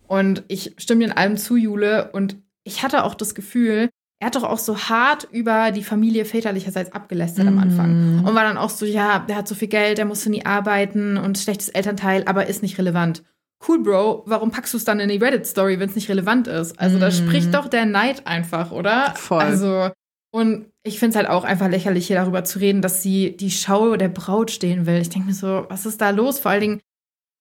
Und 0.07 0.43
ich 0.47 0.73
stimme 0.77 1.01
dir 1.01 1.11
in 1.11 1.17
allem 1.17 1.37
zu, 1.37 1.55
Jule. 1.55 2.11
Und 2.13 2.37
ich 2.63 2.81
hatte 2.81 3.03
auch 3.03 3.13
das 3.13 3.35
Gefühl, 3.35 3.89
er 4.25 4.29
hat 4.29 4.35
doch 4.37 4.43
auch 4.43 4.57
so 4.57 4.75
hart 4.89 5.27
über 5.31 5.69
die 5.69 5.83
Familie 5.83 6.25
väterlicherseits 6.25 6.91
abgelästert 6.93 7.45
am 7.45 7.59
Anfang. 7.59 8.23
Und 8.25 8.33
war 8.33 8.41
dann 8.43 8.57
auch 8.57 8.71
so, 8.71 8.83
ja, 8.83 9.19
der 9.19 9.35
hat 9.35 9.47
so 9.47 9.53
viel 9.53 9.67
Geld, 9.67 9.99
der 9.99 10.05
musste 10.05 10.31
nie 10.31 10.43
arbeiten 10.43 11.17
und 11.17 11.37
schlechtes 11.37 11.69
Elternteil, 11.69 12.23
aber 12.25 12.47
ist 12.47 12.63
nicht 12.63 12.79
relevant. 12.79 13.21
Cool, 13.67 13.83
Bro, 13.83 14.23
warum 14.25 14.49
packst 14.49 14.73
du 14.73 14.77
es 14.79 14.83
dann 14.83 14.99
in 14.99 15.09
die 15.09 15.17
Reddit-Story, 15.17 15.79
wenn 15.79 15.89
es 15.89 15.95
nicht 15.95 16.09
relevant 16.09 16.47
ist? 16.47 16.79
Also 16.79 16.97
da 16.97 17.05
Mhm. 17.09 17.11
spricht 17.11 17.53
doch 17.53 17.67
der 17.67 17.85
Neid 17.85 18.25
einfach, 18.25 18.71
oder? 18.71 19.13
Voll. 19.15 19.41
Also, 19.43 19.91
und 20.31 20.65
ich 20.81 20.97
finde 20.97 21.11
es 21.11 21.15
halt 21.17 21.29
auch 21.29 21.43
einfach 21.43 21.69
lächerlich, 21.69 22.07
hier 22.07 22.15
darüber 22.15 22.43
zu 22.43 22.57
reden, 22.57 22.81
dass 22.81 23.03
sie 23.03 23.37
die 23.37 23.51
Schau 23.51 23.95
der 23.95 24.09
Braut 24.09 24.49
stehen 24.49 24.87
will. 24.87 24.99
Ich 25.01 25.09
denke 25.09 25.27
mir 25.27 25.35
so, 25.35 25.67
was 25.69 25.85
ist 25.85 26.01
da 26.01 26.09
los? 26.09 26.39
Vor 26.39 26.49
allen 26.49 26.61
Dingen, 26.61 26.79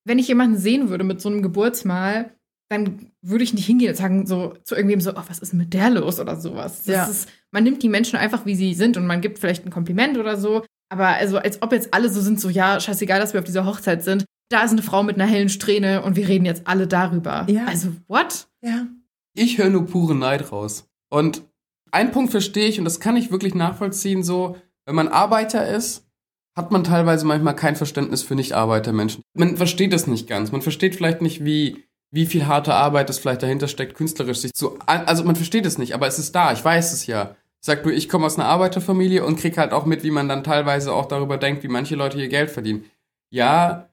wenn 0.05 0.19
ich 0.19 0.27
jemanden 0.27 0.57
sehen 0.57 0.89
würde 0.89 1.03
mit 1.03 1.19
so 1.19 1.29
einem 1.29 1.41
Geburtsmal, 1.41 2.29
dann 2.69 3.11
würde 3.21 3.43
ich 3.43 3.53
nicht 3.53 3.65
hingehen 3.65 3.89
und 3.91 3.95
sagen 3.95 4.25
so 4.25 4.55
zu 4.63 4.75
irgendwem 4.75 5.01
so, 5.01 5.11
oh, 5.11 5.21
was 5.27 5.39
ist 5.39 5.51
denn 5.51 5.59
mit 5.59 5.73
der 5.73 5.89
los 5.91 6.19
oder 6.19 6.39
sowas. 6.39 6.83
Das 6.83 6.95
Ja. 6.95 7.05
ist, 7.05 7.29
man 7.51 7.63
nimmt 7.63 7.83
die 7.83 7.89
Menschen 7.89 8.17
einfach, 8.17 8.45
wie 8.45 8.55
sie 8.55 8.73
sind 8.73 8.97
und 8.97 9.05
man 9.05 9.21
gibt 9.21 9.39
vielleicht 9.39 9.65
ein 9.65 9.71
Kompliment 9.71 10.17
oder 10.17 10.37
so. 10.37 10.63
Aber 10.89 11.07
also, 11.07 11.37
als 11.37 11.61
ob 11.61 11.71
jetzt 11.71 11.93
alle 11.93 12.09
so 12.09 12.21
sind, 12.21 12.39
so, 12.39 12.49
ja, 12.49 12.79
scheißegal, 12.79 13.19
dass 13.19 13.33
wir 13.33 13.39
auf 13.39 13.45
dieser 13.45 13.65
Hochzeit 13.65 14.03
sind. 14.03 14.25
Da 14.49 14.63
ist 14.63 14.71
eine 14.71 14.83
Frau 14.83 15.01
mit 15.01 15.15
einer 15.15 15.25
hellen 15.25 15.49
Strähne 15.49 16.03
und 16.03 16.15
wir 16.15 16.27
reden 16.27 16.45
jetzt 16.45 16.67
alle 16.67 16.85
darüber. 16.87 17.45
Ja. 17.49 17.65
Also, 17.65 17.89
what? 18.07 18.47
Ja. 18.61 18.85
Ich 19.35 19.57
höre 19.57 19.69
nur 19.69 19.85
pure 19.87 20.15
Neid 20.15 20.51
raus. 20.51 20.87
Und 21.09 21.41
einen 21.91 22.11
Punkt 22.11 22.31
verstehe 22.31 22.67
ich, 22.67 22.77
und 22.77 22.85
das 22.85 22.99
kann 22.99 23.17
ich 23.17 23.31
wirklich 23.31 23.55
nachvollziehen, 23.55 24.21
so, 24.23 24.57
wenn 24.85 24.95
man 24.95 25.07
Arbeiter 25.07 25.67
ist, 25.67 26.05
hat 26.55 26.71
man 26.71 26.83
teilweise 26.83 27.25
manchmal 27.25 27.55
kein 27.55 27.75
Verständnis 27.75 28.21
für 28.23 28.35
Nicht-Arbeitermenschen. 28.35 29.23
Man 29.35 29.57
versteht 29.57 29.91
das 29.91 30.07
nicht 30.07 30.27
ganz. 30.27 30.51
Man 30.51 30.61
versteht 30.61 30.95
vielleicht 30.95 31.21
nicht, 31.21 31.43
wie, 31.43 31.83
wie 32.15 32.25
viel 32.25 32.47
harte 32.47 32.73
Arbeit 32.73 33.09
das 33.09 33.19
vielleicht 33.19 33.43
dahinter 33.43 33.67
steckt, 33.67 33.95
künstlerisch 33.95 34.39
sich 34.39 34.53
zu. 34.53 34.79
Also 34.85 35.25
man 35.25 35.35
versteht 35.35 35.65
es 35.65 35.77
nicht, 35.77 35.93
aber 35.93 36.07
es 36.07 36.17
ist 36.17 36.33
da, 36.33 36.53
ich 36.53 36.63
weiß 36.63 36.93
es 36.93 37.07
ja. 37.07 37.35
Ich 37.61 37.65
sag 37.67 37.83
nur, 37.83 37.93
ich 37.93 38.07
komme 38.07 38.25
aus 38.25 38.39
einer 38.39 38.47
Arbeiterfamilie 38.47 39.25
und 39.25 39.37
krieg 39.37 39.57
halt 39.57 39.73
auch 39.73 39.85
mit, 39.85 40.03
wie 40.03 40.11
man 40.11 40.29
dann 40.29 40.43
teilweise 40.43 40.93
auch 40.93 41.07
darüber 41.07 41.37
denkt, 41.37 41.63
wie 41.63 41.67
manche 41.67 41.95
Leute 41.95 42.17
hier 42.17 42.29
Geld 42.29 42.51
verdienen. 42.51 42.85
Ja, 43.31 43.89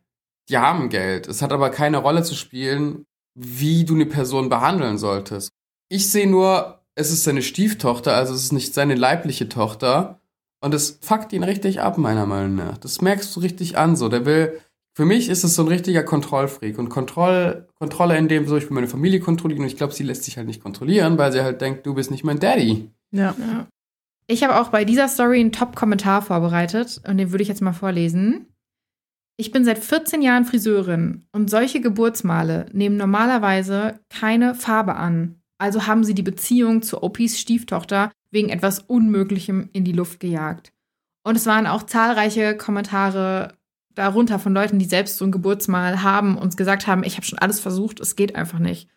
die 0.49 0.59
haben 0.59 0.89
Geld. 0.89 1.27
Es 1.27 1.43
hat 1.43 1.53
aber 1.53 1.71
keine 1.71 1.99
Rolle 1.99 2.23
zu 2.23 2.37
spielen, 2.37 3.07
wie 3.35 3.85
du 3.85 3.95
eine 3.95 4.07
Person 4.07 4.49
behandeln 4.49 4.99
solltest. 4.99 5.51
Ich 5.89 6.09
sehe 6.11 6.29
nur, 6.29 6.81
es 6.95 7.11
ist 7.11 7.25
seine 7.25 7.43
Stieftochter, 7.43 8.15
also 8.15 8.35
es 8.35 8.45
ist 8.45 8.53
nicht 8.53 8.73
seine 8.73 8.95
leibliche 8.95 9.49
Tochter. 9.49 10.21
Und 10.61 10.75
es 10.75 10.99
fuckt 11.01 11.33
ihn 11.33 11.43
richtig 11.43 11.81
ab, 11.81 11.99
meiner 11.99 12.27
Meinung 12.27 12.55
nach. 12.55 12.79
Das 12.79 13.01
merkst 13.01 13.35
du 13.35 13.41
richtig 13.41 13.79
an, 13.79 13.97
so. 13.97 14.09
Der 14.09 14.25
will, 14.27 14.61
für 14.95 15.07
mich 15.07 15.29
ist 15.29 15.43
es 15.43 15.55
so 15.55 15.63
ein 15.63 15.69
richtiger 15.69 16.03
Kontrollfreak. 16.03 16.79
Und 16.79 16.89
Kontroll, 16.89 17.67
Kontrolle 17.79 18.19
in 18.19 18.29
dem 18.29 18.47
so, 18.47 18.57
ich 18.57 18.65
will 18.65 18.75
meine 18.75 18.89
Familie 18.89 19.21
kontrollieren. 19.21 19.63
Und 19.63 19.69
ich 19.69 19.77
glaube, 19.77 19.95
sie 19.95 20.05
lässt 20.05 20.25
sich 20.25 20.37
halt 20.37 20.47
nicht 20.47 20.63
kontrollieren, 20.63 21.17
weil 21.19 21.33
sie 21.33 21.43
halt 21.43 21.61
denkt, 21.61 21.87
du 21.87 21.95
bist 21.95 22.11
nicht 22.11 22.25
mein 22.25 22.39
Daddy. 22.39 22.91
Ja. 23.11 23.35
Ja. 23.39 23.67
Ich 24.27 24.43
habe 24.45 24.61
auch 24.61 24.69
bei 24.69 24.85
dieser 24.85 25.09
Story 25.09 25.41
einen 25.41 25.53
Top-Kommentar 25.53 26.23
vorbereitet 26.23 27.01
und 27.07 27.19
den 27.19 27.33
würde 27.33 27.43
ich 27.43 27.49
jetzt 27.49 27.61
mal 27.61 27.73
vorlesen. 27.73 28.47
Ich 29.37 29.51
bin 29.51 29.65
seit 29.65 29.79
14 29.79 30.23
Jahren 30.23 30.45
Friseurin 30.45 31.27
und 31.33 31.51
solche 31.51 31.81
Geburtsmale 31.81 32.67
nehmen 32.73 32.97
normalerweise 32.97 33.99
keine 34.11 34.55
Farbe 34.55 34.95
an. 34.95 35.41
Also 35.59 35.87
haben 35.87 36.05
sie 36.05 36.15
die 36.15 36.23
Beziehung 36.23 36.83
zu 36.83 37.03
Opis 37.03 37.41
Stieftochter 37.41 38.13
wegen 38.31 38.51
etwas 38.51 38.81
Unmöglichem 38.81 39.71
in 39.73 39.85
die 39.85 39.93
Luft 39.93 40.21
gejagt. 40.21 40.73
Und 41.25 41.37
es 41.37 41.47
waren 41.47 41.67
auch 41.67 41.85
zahlreiche 41.85 42.57
Kommentare 42.57 43.55
darunter 43.95 44.39
von 44.39 44.55
Leuten, 44.55 44.79
die 44.79 44.85
selbst 44.85 45.19
so 45.19 45.25
ein 45.25 45.33
Geburtsmal 45.33 46.03
haben 46.03 46.37
und 46.39 46.57
gesagt 46.57 46.87
haben, 46.87 47.05
ich 47.05 47.17
habe 47.17 47.27
schon 47.27 47.39
alles 47.39 47.61
versucht, 47.61 48.01
es 48.01 48.17
geht 48.17 48.37
einfach 48.37 48.59
nicht. 48.59 48.89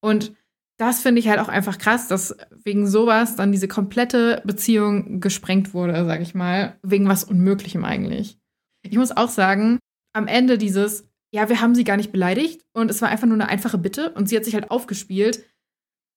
Und 0.00 0.34
das 0.76 1.00
finde 1.00 1.20
ich 1.20 1.28
halt 1.28 1.38
auch 1.38 1.48
einfach 1.48 1.78
krass, 1.78 2.08
dass 2.08 2.36
wegen 2.64 2.86
sowas 2.86 3.36
dann 3.36 3.52
diese 3.52 3.68
komplette 3.68 4.42
Beziehung 4.44 5.20
gesprengt 5.20 5.72
wurde, 5.72 6.04
sag 6.04 6.20
ich 6.20 6.34
mal, 6.34 6.78
wegen 6.82 7.08
was 7.08 7.24
Unmöglichem 7.24 7.84
eigentlich. 7.84 8.38
Ich 8.82 8.96
muss 8.96 9.16
auch 9.16 9.28
sagen, 9.28 9.78
am 10.12 10.26
Ende 10.26 10.58
dieses, 10.58 11.08
ja, 11.32 11.48
wir 11.48 11.60
haben 11.60 11.74
sie 11.74 11.84
gar 11.84 11.96
nicht 11.96 12.12
beleidigt 12.12 12.64
und 12.72 12.90
es 12.90 13.02
war 13.02 13.08
einfach 13.08 13.26
nur 13.26 13.34
eine 13.34 13.48
einfache 13.48 13.78
Bitte 13.78 14.10
und 14.10 14.28
sie 14.28 14.36
hat 14.36 14.44
sich 14.44 14.54
halt 14.54 14.70
aufgespielt. 14.70 15.44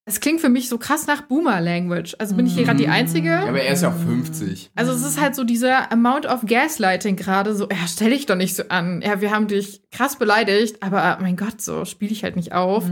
Es 0.10 0.22
klingt 0.22 0.39
für 0.39 0.48
mich 0.48 0.70
so 0.70 0.78
krass 0.78 1.06
nach 1.06 1.24
Boomer-Language. 1.24 2.15
Also 2.17 2.34
bin 2.36 2.48
ich 2.48 2.54
hier 2.54 2.63
gerade 2.63 2.78
die 2.78 2.88
Einzige? 2.88 3.28
Ja, 3.28 3.48
aber 3.50 3.62
er 3.62 3.74
ist 3.74 3.84
ja 3.84 3.89
auch 3.89 3.98
50. 3.98 4.72
Also 4.74 4.93
es 4.93 5.06
ist 5.06 5.20
halt 5.20 5.36
so 5.36 5.43
dieser 5.43 5.91
Amount 5.91 6.26
of 6.26 6.46
Gaslighting 6.46 7.17
gerade 7.17 7.54
so, 7.54 7.67
ja, 7.70 7.86
stell 7.89 8.12
dich 8.12 8.26
doch 8.26 8.38
nicht 8.38 8.56
so 8.56 8.63
an. 8.70 9.02
Ja, 9.02 9.20
wir 9.20 9.32
haben 9.32 9.48
dich 9.48 9.82
krass 9.91 10.15
beleidigt, 10.15 10.82
aber 10.82 11.17
mein 11.20 11.36
Gott, 11.36 11.62
so 11.62 11.84
spiel 11.84 12.10
ich 12.10 12.24
halt 12.24 12.38
nicht 12.38 12.54
auf. 12.54 12.86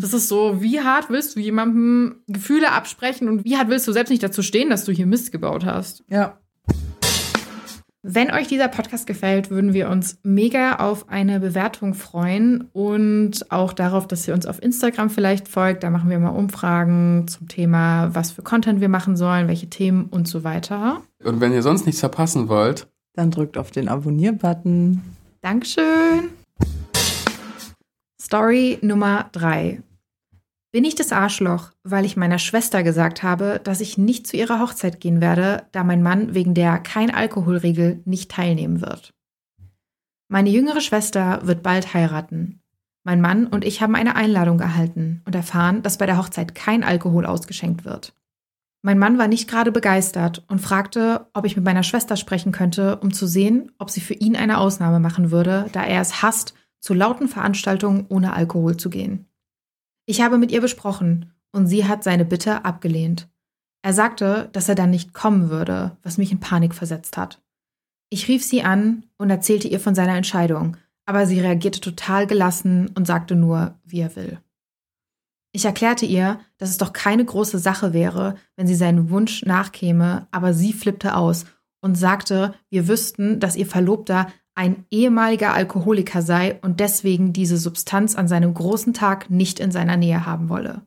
Das 0.00 0.14
ist 0.14 0.28
so, 0.28 0.62
wie 0.62 0.80
hart 0.80 1.10
willst 1.10 1.36
du 1.36 1.40
jemandem 1.40 2.22
Gefühle 2.26 2.72
absprechen 2.72 3.28
und 3.28 3.44
wie 3.44 3.58
hart 3.58 3.68
willst 3.68 3.86
du 3.86 3.92
selbst 3.92 4.08
nicht 4.08 4.22
dazu 4.22 4.42
stehen, 4.42 4.70
dass 4.70 4.84
du 4.86 4.92
hier 4.92 5.04
Mist 5.06 5.30
gebaut 5.30 5.66
hast? 5.66 6.04
Ja. 6.08 6.38
Wenn 8.04 8.32
euch 8.32 8.48
dieser 8.48 8.66
Podcast 8.66 9.06
gefällt, 9.06 9.48
würden 9.50 9.74
wir 9.74 9.88
uns 9.88 10.18
mega 10.24 10.76
auf 10.76 11.08
eine 11.08 11.38
Bewertung 11.38 11.94
freuen 11.94 12.68
und 12.72 13.52
auch 13.52 13.72
darauf, 13.72 14.08
dass 14.08 14.26
ihr 14.26 14.34
uns 14.34 14.44
auf 14.44 14.60
Instagram 14.60 15.08
vielleicht 15.08 15.46
folgt. 15.46 15.84
Da 15.84 15.90
machen 15.90 16.10
wir 16.10 16.18
mal 16.18 16.30
Umfragen 16.30 17.28
zum 17.28 17.46
Thema, 17.46 18.12
was 18.12 18.32
für 18.32 18.42
Content 18.42 18.80
wir 18.80 18.88
machen 18.88 19.16
sollen, 19.16 19.46
welche 19.46 19.70
Themen 19.70 20.06
und 20.06 20.26
so 20.26 20.42
weiter. 20.42 21.02
Und 21.22 21.40
wenn 21.40 21.52
ihr 21.52 21.62
sonst 21.62 21.86
nichts 21.86 22.00
verpassen 22.00 22.48
wollt, 22.48 22.88
Dann 23.14 23.30
drückt 23.30 23.58
auf 23.58 23.70
den 23.70 23.88
Abonnier-Button. 23.88 25.02
Dankeschön. 25.42 26.30
Story 28.18 28.78
Nummer 28.80 29.28
drei. 29.32 29.82
Bin 30.72 30.84
ich 30.84 30.94
das 30.94 31.12
Arschloch, 31.12 31.70
weil 31.82 32.06
ich 32.06 32.16
meiner 32.16 32.38
Schwester 32.38 32.82
gesagt 32.82 33.22
habe, 33.22 33.60
dass 33.62 33.82
ich 33.82 33.98
nicht 33.98 34.26
zu 34.26 34.38
ihrer 34.38 34.58
Hochzeit 34.58 35.00
gehen 35.00 35.20
werde, 35.20 35.66
da 35.72 35.84
mein 35.84 36.02
Mann 36.02 36.34
wegen 36.34 36.54
der 36.54 36.78
Kein-Alkohol-Regel 36.78 38.00
nicht 38.06 38.30
teilnehmen 38.30 38.80
wird? 38.80 39.12
Meine 40.28 40.48
jüngere 40.48 40.80
Schwester 40.80 41.46
wird 41.46 41.62
bald 41.62 41.92
heiraten. 41.92 42.62
Mein 43.04 43.20
Mann 43.20 43.46
und 43.46 43.66
ich 43.66 43.82
haben 43.82 43.94
eine 43.94 44.16
Einladung 44.16 44.60
erhalten 44.60 45.20
und 45.26 45.34
erfahren, 45.34 45.82
dass 45.82 45.98
bei 45.98 46.06
der 46.06 46.16
Hochzeit 46.16 46.54
kein 46.54 46.84
Alkohol 46.84 47.26
ausgeschenkt 47.26 47.84
wird. 47.84 48.14
Mein 48.80 48.98
Mann 48.98 49.18
war 49.18 49.28
nicht 49.28 49.50
gerade 49.50 49.72
begeistert 49.72 50.42
und 50.48 50.60
fragte, 50.60 51.26
ob 51.34 51.44
ich 51.44 51.54
mit 51.54 51.66
meiner 51.66 51.82
Schwester 51.82 52.16
sprechen 52.16 52.50
könnte, 52.50 52.96
um 53.00 53.12
zu 53.12 53.26
sehen, 53.26 53.72
ob 53.78 53.90
sie 53.90 54.00
für 54.00 54.14
ihn 54.14 54.36
eine 54.36 54.56
Ausnahme 54.56 55.00
machen 55.00 55.30
würde, 55.30 55.66
da 55.72 55.84
er 55.84 56.00
es 56.00 56.22
hasst, 56.22 56.54
zu 56.80 56.94
lauten 56.94 57.28
Veranstaltungen 57.28 58.06
ohne 58.08 58.32
Alkohol 58.32 58.78
zu 58.78 58.88
gehen. 58.88 59.26
Ich 60.06 60.20
habe 60.20 60.38
mit 60.38 60.50
ihr 60.50 60.60
besprochen 60.60 61.32
und 61.52 61.66
sie 61.66 61.86
hat 61.86 62.02
seine 62.02 62.24
Bitte 62.24 62.64
abgelehnt. 62.64 63.28
Er 63.82 63.92
sagte, 63.92 64.48
dass 64.52 64.68
er 64.68 64.74
dann 64.74 64.90
nicht 64.90 65.12
kommen 65.12 65.50
würde, 65.50 65.96
was 66.02 66.18
mich 66.18 66.32
in 66.32 66.40
Panik 66.40 66.74
versetzt 66.74 67.16
hat. 67.16 67.42
Ich 68.10 68.28
rief 68.28 68.44
sie 68.44 68.62
an 68.62 69.04
und 69.18 69.30
erzählte 69.30 69.68
ihr 69.68 69.80
von 69.80 69.94
seiner 69.94 70.16
Entscheidung, 70.16 70.76
aber 71.06 71.26
sie 71.26 71.40
reagierte 71.40 71.80
total 71.80 72.26
gelassen 72.26 72.90
und 72.94 73.06
sagte 73.06 73.34
nur, 73.34 73.74
wie 73.84 74.00
er 74.00 74.14
will. 74.16 74.38
Ich 75.52 75.64
erklärte 75.64 76.06
ihr, 76.06 76.40
dass 76.56 76.70
es 76.70 76.78
doch 76.78 76.92
keine 76.92 77.24
große 77.24 77.58
Sache 77.58 77.92
wäre, 77.92 78.36
wenn 78.56 78.66
sie 78.66 78.74
seinem 78.74 79.10
Wunsch 79.10 79.44
nachkäme, 79.44 80.26
aber 80.30 80.54
sie 80.54 80.72
flippte 80.72 81.14
aus 81.14 81.44
und 81.82 81.96
sagte, 81.96 82.54
wir 82.70 82.88
wüssten, 82.88 83.40
dass 83.40 83.56
ihr 83.56 83.66
Verlobter 83.66 84.28
ein 84.54 84.84
ehemaliger 84.90 85.54
Alkoholiker 85.54 86.22
sei 86.22 86.58
und 86.62 86.80
deswegen 86.80 87.32
diese 87.32 87.56
Substanz 87.56 88.14
an 88.14 88.28
seinem 88.28 88.52
großen 88.52 88.92
Tag 88.92 89.30
nicht 89.30 89.60
in 89.60 89.70
seiner 89.70 89.96
Nähe 89.96 90.26
haben 90.26 90.48
wolle. 90.48 90.82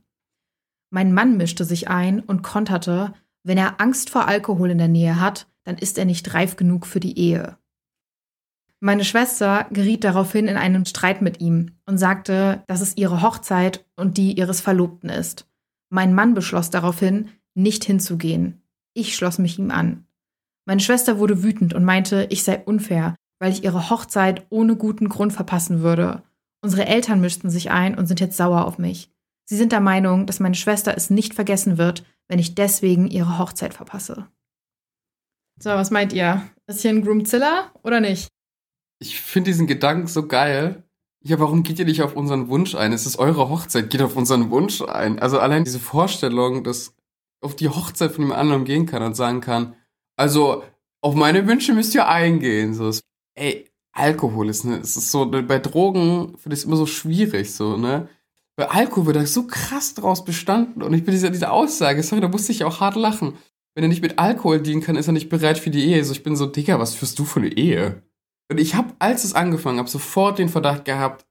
Mein 0.91 1.13
Mann 1.13 1.37
mischte 1.37 1.65
sich 1.65 1.89
ein 1.89 2.19
und 2.19 2.43
konterte, 2.43 3.13
wenn 3.43 3.57
er 3.57 3.81
Angst 3.81 4.09
vor 4.09 4.27
Alkohol 4.27 4.71
in 4.71 4.77
der 4.77 4.87
Nähe 4.87 5.19
hat, 5.19 5.47
dann 5.63 5.77
ist 5.77 5.97
er 5.97 6.05
nicht 6.05 6.33
reif 6.33 6.55
genug 6.55 6.85
für 6.85 6.99
die 6.99 7.17
Ehe. 7.17 7.57
Meine 8.79 9.03
Schwester 9.03 9.67
geriet 9.71 10.03
daraufhin 10.03 10.47
in 10.47 10.57
einen 10.57 10.85
Streit 10.85 11.21
mit 11.21 11.41
ihm 11.41 11.71
und 11.85 11.97
sagte, 11.97 12.63
dass 12.67 12.81
es 12.81 12.97
ihre 12.97 13.21
Hochzeit 13.21 13.85
und 13.95 14.17
die 14.17 14.33
ihres 14.33 14.61
Verlobten 14.61 15.09
ist. 15.09 15.47
Mein 15.89 16.13
Mann 16.13 16.33
beschloss 16.33 16.69
daraufhin, 16.69 17.29
nicht 17.55 17.83
hinzugehen. 17.83 18.61
Ich 18.93 19.15
schloss 19.15 19.39
mich 19.39 19.57
ihm 19.57 19.71
an. 19.71 20.05
Meine 20.65 20.81
Schwester 20.81 21.19
wurde 21.19 21.41
wütend 21.43 21.73
und 21.73 21.83
meinte, 21.83 22.27
ich 22.29 22.43
sei 22.43 22.59
unfair, 22.59 23.15
weil 23.39 23.51
ich 23.51 23.63
ihre 23.63 23.89
Hochzeit 23.89 24.45
ohne 24.49 24.75
guten 24.75 25.09
Grund 25.09 25.33
verpassen 25.33 25.81
würde. 25.81 26.23
Unsere 26.61 26.85
Eltern 26.85 27.21
mischten 27.21 27.49
sich 27.49 27.71
ein 27.71 27.97
und 27.97 28.07
sind 28.07 28.19
jetzt 28.19 28.37
sauer 28.37 28.65
auf 28.65 28.77
mich. 28.77 29.11
Sie 29.45 29.55
sind 29.55 29.71
der 29.71 29.81
Meinung, 29.81 30.25
dass 30.25 30.39
meine 30.39 30.55
Schwester 30.55 30.95
es 30.97 31.09
nicht 31.09 31.35
vergessen 31.35 31.77
wird, 31.77 32.03
wenn 32.27 32.39
ich 32.39 32.55
deswegen 32.55 33.07
ihre 33.07 33.37
Hochzeit 33.37 33.73
verpasse. 33.73 34.27
So, 35.59 35.69
was 35.69 35.91
meint 35.91 36.11
ihr? 36.13 36.41
Ist 36.67 36.81
hier 36.81 36.91
ein 36.91 37.03
Groomzilla 37.03 37.71
oder 37.83 37.99
nicht? 37.99 38.27
Ich 38.99 39.21
finde 39.21 39.51
diesen 39.51 39.67
Gedanken 39.67 40.07
so 40.07 40.27
geil. 40.27 40.83
Ja, 41.23 41.39
warum 41.39 41.63
geht 41.63 41.79
ihr 41.79 41.85
nicht 41.85 42.01
auf 42.01 42.15
unseren 42.15 42.49
Wunsch 42.49 42.75
ein? 42.75 42.93
Es 42.93 43.05
ist 43.05 43.17
eure 43.17 43.49
Hochzeit, 43.49 43.89
geht 43.89 44.01
auf 44.01 44.15
unseren 44.15 44.49
Wunsch 44.49 44.81
ein. 44.81 45.19
Also 45.19 45.39
allein 45.39 45.63
diese 45.63 45.79
Vorstellung, 45.79 46.63
dass 46.63 46.95
auf 47.41 47.55
die 47.55 47.69
Hochzeit 47.69 48.11
von 48.11 48.25
dem 48.25 48.31
anderen 48.31 48.65
gehen 48.65 48.85
kann 48.85 49.03
und 49.03 49.15
sagen 49.15 49.41
kann, 49.41 49.75
also 50.17 50.63
auf 51.01 51.15
meine 51.15 51.47
Wünsche 51.47 51.73
müsst 51.73 51.95
ihr 51.95 52.07
eingehen. 52.07 52.73
So, 52.73 52.91
ey, 53.35 53.65
Alkohol 53.91 54.49
ist, 54.49 54.65
ne, 54.65 54.79
es 54.79 54.97
ist 54.97 55.11
so, 55.11 55.25
bei 55.29 55.59
Drogen 55.59 56.37
finde 56.37 56.53
ich 56.53 56.61
es 56.61 56.65
immer 56.65 56.75
so 56.75 56.85
schwierig, 56.85 57.53
so, 57.53 57.77
ne? 57.77 58.09
Bei 58.57 58.69
Alkohol 58.69 59.07
wird 59.07 59.15
da 59.17 59.25
so 59.25 59.47
krass 59.47 59.93
draus 59.93 60.23
bestanden 60.23 60.81
und 60.81 60.93
ich 60.93 61.03
bin 61.03 61.13
dieser, 61.13 61.29
diese 61.29 61.51
Aussage, 61.51 62.01
sorry, 62.03 62.21
da 62.21 62.29
musste 62.29 62.51
ich 62.51 62.63
auch 62.63 62.79
hart 62.79 62.95
lachen. 62.95 63.33
Wenn 63.73 63.83
er 63.83 63.89
nicht 63.89 64.01
mit 64.01 64.17
Alkohol 64.17 64.61
dienen 64.61 64.81
kann, 64.81 64.95
ist 64.95 65.07
er 65.07 65.13
nicht 65.13 65.27
bereit 65.27 65.57
für 65.57 65.69
die 65.69 65.83
Ehe. 65.83 65.97
Also 65.97 66.13
ich 66.13 66.23
bin 66.23 66.37
so, 66.37 66.45
Digga, 66.45 66.79
was 66.79 66.95
führst 66.95 67.19
du 67.19 67.25
für 67.25 67.41
eine 67.41 67.51
Ehe? 67.51 68.01
Und 68.49 68.59
ich 68.59 68.75
habe, 68.75 68.93
als 68.99 69.25
es 69.25 69.33
angefangen 69.33 69.79
habe, 69.79 69.89
sofort 69.89 70.39
den 70.39 70.47
Verdacht 70.47 70.85
gehabt, 70.85 71.25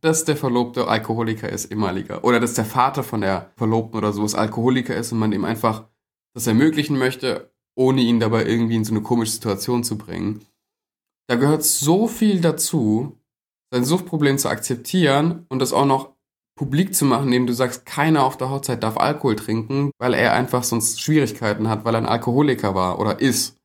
dass 0.00 0.24
der 0.24 0.36
Verlobte 0.36 0.86
Alkoholiker 0.86 1.48
ist, 1.48 1.70
ehemaliger. 1.72 2.22
Oder 2.24 2.38
dass 2.38 2.54
der 2.54 2.64
Vater 2.64 3.02
von 3.02 3.20
der 3.20 3.50
Verlobten 3.56 3.98
oder 3.98 4.12
sowas 4.12 4.34
Alkoholiker 4.34 4.96
ist 4.96 5.12
und 5.12 5.18
man 5.18 5.32
ihm 5.32 5.44
einfach 5.44 5.88
das 6.32 6.46
ermöglichen 6.46 6.96
möchte, 6.96 7.52
ohne 7.74 8.00
ihn 8.02 8.20
dabei 8.20 8.46
irgendwie 8.46 8.76
in 8.76 8.84
so 8.84 8.92
eine 8.92 9.02
komische 9.02 9.32
Situation 9.32 9.82
zu 9.82 9.98
bringen. 9.98 10.46
Da 11.30 11.36
gehört 11.36 11.62
so 11.62 12.08
viel 12.08 12.40
dazu, 12.40 13.16
sein 13.72 13.84
Suchtproblem 13.84 14.36
zu 14.36 14.48
akzeptieren 14.48 15.46
und 15.48 15.60
das 15.60 15.72
auch 15.72 15.84
noch 15.86 16.16
publik 16.58 16.92
zu 16.92 17.04
machen, 17.04 17.26
indem 17.26 17.46
du 17.46 17.52
sagst, 17.52 17.86
keiner 17.86 18.24
auf 18.24 18.36
der 18.36 18.50
Hochzeit 18.50 18.82
darf 18.82 18.96
Alkohol 18.96 19.36
trinken, 19.36 19.92
weil 20.00 20.14
er 20.14 20.32
einfach 20.32 20.64
sonst 20.64 21.00
Schwierigkeiten 21.00 21.68
hat, 21.68 21.84
weil 21.84 21.94
er 21.94 21.98
ein 21.98 22.06
Alkoholiker 22.06 22.74
war 22.74 22.98
oder 22.98 23.20
ist. 23.20 23.56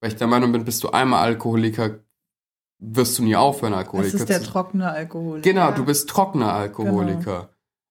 Weil 0.00 0.10
ich 0.10 0.16
der 0.16 0.26
Meinung 0.26 0.50
bin, 0.50 0.64
bist 0.64 0.82
du 0.82 0.90
einmal 0.90 1.22
Alkoholiker, 1.22 2.00
wirst 2.80 3.20
du 3.20 3.22
nie 3.22 3.36
aufhören, 3.36 3.74
Alkoholiker 3.74 4.10
zu 4.10 4.18
sein. 4.18 4.26
Das 4.26 4.36
ist 4.38 4.46
der 4.46 4.52
trockene 4.52 4.90
Alkoholiker. 4.90 5.48
Genau, 5.48 5.70
du 5.70 5.84
bist 5.84 6.10
trockener 6.10 6.52
Alkoholiker. 6.52 7.22
Genau. 7.22 7.48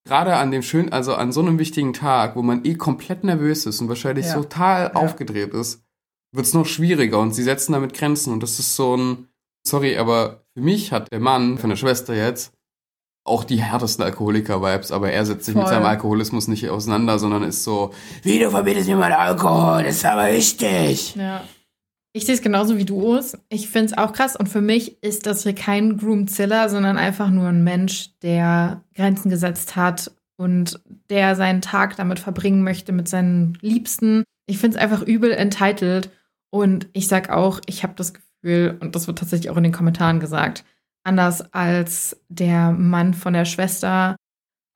Gerade 0.10 0.36
an 0.36 0.52
dem 0.52 0.62
schönen, 0.62 0.92
also 0.92 1.16
an 1.16 1.32
so 1.32 1.40
einem 1.40 1.58
wichtigen 1.58 1.94
Tag, 1.94 2.36
wo 2.36 2.42
man 2.42 2.66
eh 2.66 2.76
komplett 2.76 3.24
nervös 3.24 3.66
ist 3.66 3.80
und 3.80 3.88
wahrscheinlich 3.88 4.26
ja. 4.26 4.34
total 4.34 4.92
ja. 4.94 4.96
aufgedreht 4.96 5.54
ist, 5.54 5.86
wird 6.32 6.46
es 6.46 6.54
noch 6.54 6.66
schwieriger 6.66 7.20
und 7.20 7.34
sie 7.34 7.44
setzen 7.44 7.74
damit 7.74 7.94
Grenzen 7.94 8.34
und 8.34 8.42
das 8.42 8.60
ist 8.60 8.76
so 8.76 8.96
ein, 8.96 9.28
sorry, 9.66 9.98
aber 9.98 10.46
für 10.54 10.62
mich 10.62 10.92
hat 10.92 11.12
der 11.12 11.20
Mann 11.20 11.58
von 11.58 11.70
der 11.70 11.78
Schwester 11.78 12.14
jetzt 12.14 12.54
auch 13.24 13.44
die 13.44 13.62
härtesten 13.62 14.04
Alkoholiker-Vibes, 14.04 14.92
aber 14.92 15.12
er 15.12 15.26
setzt 15.26 15.46
sich 15.46 15.54
Voll. 15.54 15.64
mit 15.64 15.70
seinem 15.70 15.86
Alkoholismus 15.86 16.48
nicht 16.48 16.68
auseinander, 16.70 17.20
sondern 17.20 17.44
ist 17.44 17.64
so, 17.64 17.94
wie 18.24 18.40
du 18.40 18.50
verbietest 18.50 18.88
mir 18.88 18.96
mal 18.96 19.14
Alkohol, 19.14 19.84
das 19.84 19.98
ist 19.98 20.06
aber 20.06 20.32
wichtig. 20.32 21.16
Ja. 21.16 21.44
Ich 22.14 22.26
sehe 22.26 22.36
es 22.36 22.42
genauso 22.42 22.78
wie 22.78 22.84
du, 22.84 22.96
Urs. 23.02 23.38
Ich 23.48 23.70
finde 23.70 23.94
es 23.94 23.98
auch 23.98 24.12
krass 24.12 24.36
und 24.36 24.50
für 24.50 24.60
mich 24.60 25.02
ist 25.02 25.28
das 25.28 25.44
hier 25.44 25.56
kein 25.56 25.98
Groomzilla, 25.98 26.68
sondern 26.68 26.98
einfach 26.98 27.30
nur 27.30 27.48
ein 27.48 27.64
Mensch, 27.64 28.10
der 28.22 28.84
Grenzen 28.96 29.30
gesetzt 29.30 29.76
hat 29.78 30.12
und 30.36 30.82
der 31.10 31.36
seinen 31.36 31.62
Tag 31.62 31.96
damit 31.96 32.20
verbringen 32.20 32.64
möchte 32.64 32.92
mit 32.92 33.08
seinen 33.08 33.58
Liebsten. 33.62 34.24
Ich 34.46 34.58
finde 34.58 34.78
es 34.78 34.84
einfach 34.84 35.04
übel 35.04 35.32
entitled 35.32 36.10
und 36.52 36.90
ich 36.94 37.08
sag 37.08 37.30
auch, 37.30 37.60
ich 37.66 37.82
habe 37.84 37.94
das 37.96 38.14
Gefühl, 38.14 38.78
und 38.80 38.96
das 38.96 39.08
wird 39.08 39.18
tatsächlich 39.18 39.50
auch 39.50 39.58
in 39.58 39.64
den 39.64 39.72
Kommentaren 39.72 40.20
gesagt, 40.20 40.64
anders 41.04 41.42
als 41.54 42.22
der 42.30 42.72
Mann 42.72 43.16
von 43.16 43.34
der 43.34 43.46
Schwester 43.46 44.16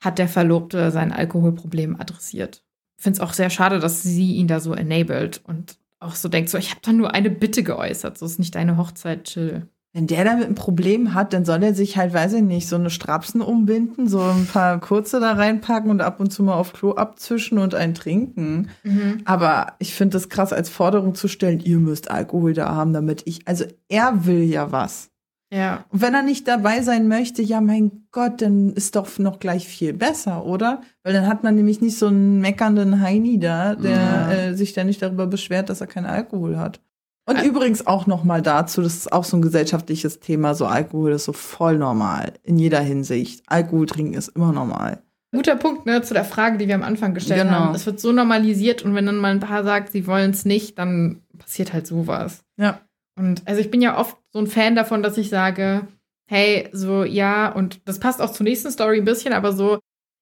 hat 0.04 0.18
der 0.18 0.28
Verlobte 0.28 0.92
sein 0.92 1.12
Alkoholproblem 1.12 2.00
adressiert. 2.00 2.64
Es 2.98 3.20
auch 3.20 3.34
sehr 3.34 3.50
schade, 3.50 3.80
dass 3.80 4.02
sie 4.02 4.36
ihn 4.36 4.48
da 4.48 4.60
so 4.60 4.74
enabled 4.74 5.42
und 5.46 5.78
auch 6.00 6.16
so 6.16 6.30
denkt, 6.30 6.50
so, 6.50 6.58
ich 6.58 6.72
habe 6.72 6.82
da 6.82 6.94
nur 6.94 7.14
eine 7.14 7.30
Bitte 7.30 7.62
geäußert, 7.62 8.18
so 8.18 8.26
ist 8.26 8.40
nicht 8.40 8.56
deine 8.56 8.78
Hochzeit, 8.78 9.26
chill. 9.26 9.68
Wenn 9.96 10.08
der 10.08 10.26
damit 10.26 10.50
ein 10.50 10.56
Problem 10.56 11.14
hat, 11.14 11.32
dann 11.32 11.46
soll 11.46 11.64
er 11.64 11.74
sich 11.74 11.96
halt, 11.96 12.14
weiß 12.14 12.34
ich 12.34 12.42
nicht, 12.42 12.68
so 12.68 12.76
eine 12.76 12.90
Strapsen 12.90 13.40
umbinden, 13.40 14.10
so 14.10 14.20
ein 14.20 14.46
paar 14.46 14.78
kurze 14.82 15.22
da 15.22 15.32
reinpacken 15.32 15.90
und 15.90 16.02
ab 16.02 16.20
und 16.20 16.32
zu 16.32 16.44
mal 16.44 16.56
auf 16.56 16.74
Klo 16.74 16.96
abzwischen 16.96 17.58
und 17.60 17.76
ein 17.76 17.94
trinken. 17.94 18.68
Mhm. 18.84 19.22
Aber 19.24 19.68
ich 19.80 19.94
finde 19.94 20.18
das 20.18 20.28
krass 20.28 20.52
als 20.52 20.68
Forderung 20.68 21.16
zu 21.16 21.30
stellen, 21.30 21.62
ihr 21.62 21.78
müsst 21.78 22.12
Alkohol 22.12 22.52
da 22.52 22.76
haben, 22.76 22.92
damit 22.92 23.22
ich, 23.24 23.48
also 23.48 23.64
er 23.88 24.26
will 24.26 24.44
ja 24.44 24.74
was. 24.74 25.12
Ja. 25.50 25.86
Und 25.88 26.02
wenn 26.02 26.14
er 26.14 26.24
nicht 26.24 26.46
dabei 26.50 26.82
sein 26.82 27.08
möchte, 27.08 27.42
ja, 27.42 27.62
mein 27.62 28.08
Gott, 28.12 28.42
dann 28.42 28.74
ist 28.74 28.98
doch 28.98 29.18
noch 29.18 29.40
gleich 29.40 29.66
viel 29.66 29.94
besser, 29.94 30.46
oder? 30.46 30.82
Weil 31.04 31.14
dann 31.14 31.28
hat 31.28 31.44
man 31.44 31.56
nämlich 31.56 31.80
nicht 31.80 31.98
so 31.98 32.08
einen 32.08 32.42
meckernden 32.42 33.00
Heini 33.00 33.40
da, 33.40 33.76
der 33.76 33.92
ja. 33.92 34.32
äh, 34.32 34.56
sich 34.56 34.74
dann 34.74 34.88
nicht 34.88 35.02
darüber 35.02 35.26
beschwert, 35.26 35.70
dass 35.70 35.80
er 35.80 35.88
keinen 35.88 36.08
Alkohol 36.08 36.58
hat. 36.58 36.82
Und 37.26 37.38
Al 37.38 37.46
übrigens 37.46 37.88
auch 37.88 38.06
noch 38.06 38.24
mal 38.24 38.42
dazu, 38.42 38.82
das 38.82 38.96
ist 38.96 39.12
auch 39.12 39.24
so 39.24 39.38
ein 39.38 39.42
gesellschaftliches 39.42 40.20
Thema, 40.20 40.54
so 40.54 40.66
Alkohol 40.66 41.14
ist 41.14 41.26
so 41.26 41.34
voll 41.34 41.78
normal 41.78 42.34
in 42.44 42.60
jeder 42.60 42.80
Hinsicht. 42.80 43.44
Alkohol 43.48 43.88
trinken 43.88 44.14
ist 44.14 44.30
immer 44.30 44.52
normal. 44.52 45.02
Guter 45.36 45.56
Punkt 45.56 45.86
ne, 45.86 46.02
zu 46.02 46.14
der 46.14 46.24
Frage, 46.24 46.58
die 46.58 46.68
wir 46.68 46.76
am 46.76 46.84
Anfang 46.84 47.14
gestellt 47.14 47.42
genau. 47.42 47.54
haben. 47.54 47.76
Es 47.76 47.86
wird 47.86 48.00
so 48.00 48.12
normalisiert 48.12 48.84
und 48.84 48.96
wenn 48.96 49.06
dann 49.06 49.18
mal 49.18 49.32
ein 49.32 49.40
paar 49.40 49.64
sagt, 49.64 49.92
sie 49.92 50.08
wollen 50.08 50.32
es 50.32 50.46
nicht, 50.46 50.78
dann 50.78 51.22
passiert 51.38 51.74
halt 51.74 51.88
sowas. 51.88 52.44
Ja. 52.58 52.80
Und 53.18 53.42
also 53.46 53.60
ich 53.60 53.72
bin 53.72 53.82
ja 53.82 53.98
oft 53.98 54.18
so 54.32 54.40
ein 54.40 54.48
Fan 54.48 54.76
davon, 54.76 55.04
dass 55.04 55.18
ich 55.18 55.30
sage, 55.30 55.88
hey, 56.28 56.70
so 56.72 57.04
ja, 57.04 57.52
und 57.52 57.82
das 57.86 58.00
passt 58.00 58.22
auch 58.22 58.32
zur 58.32 58.46
nächsten 58.46 58.72
Story 58.72 59.00
ein 59.00 59.06
bisschen, 59.06 59.34
aber 59.34 59.52
so, 59.52 59.80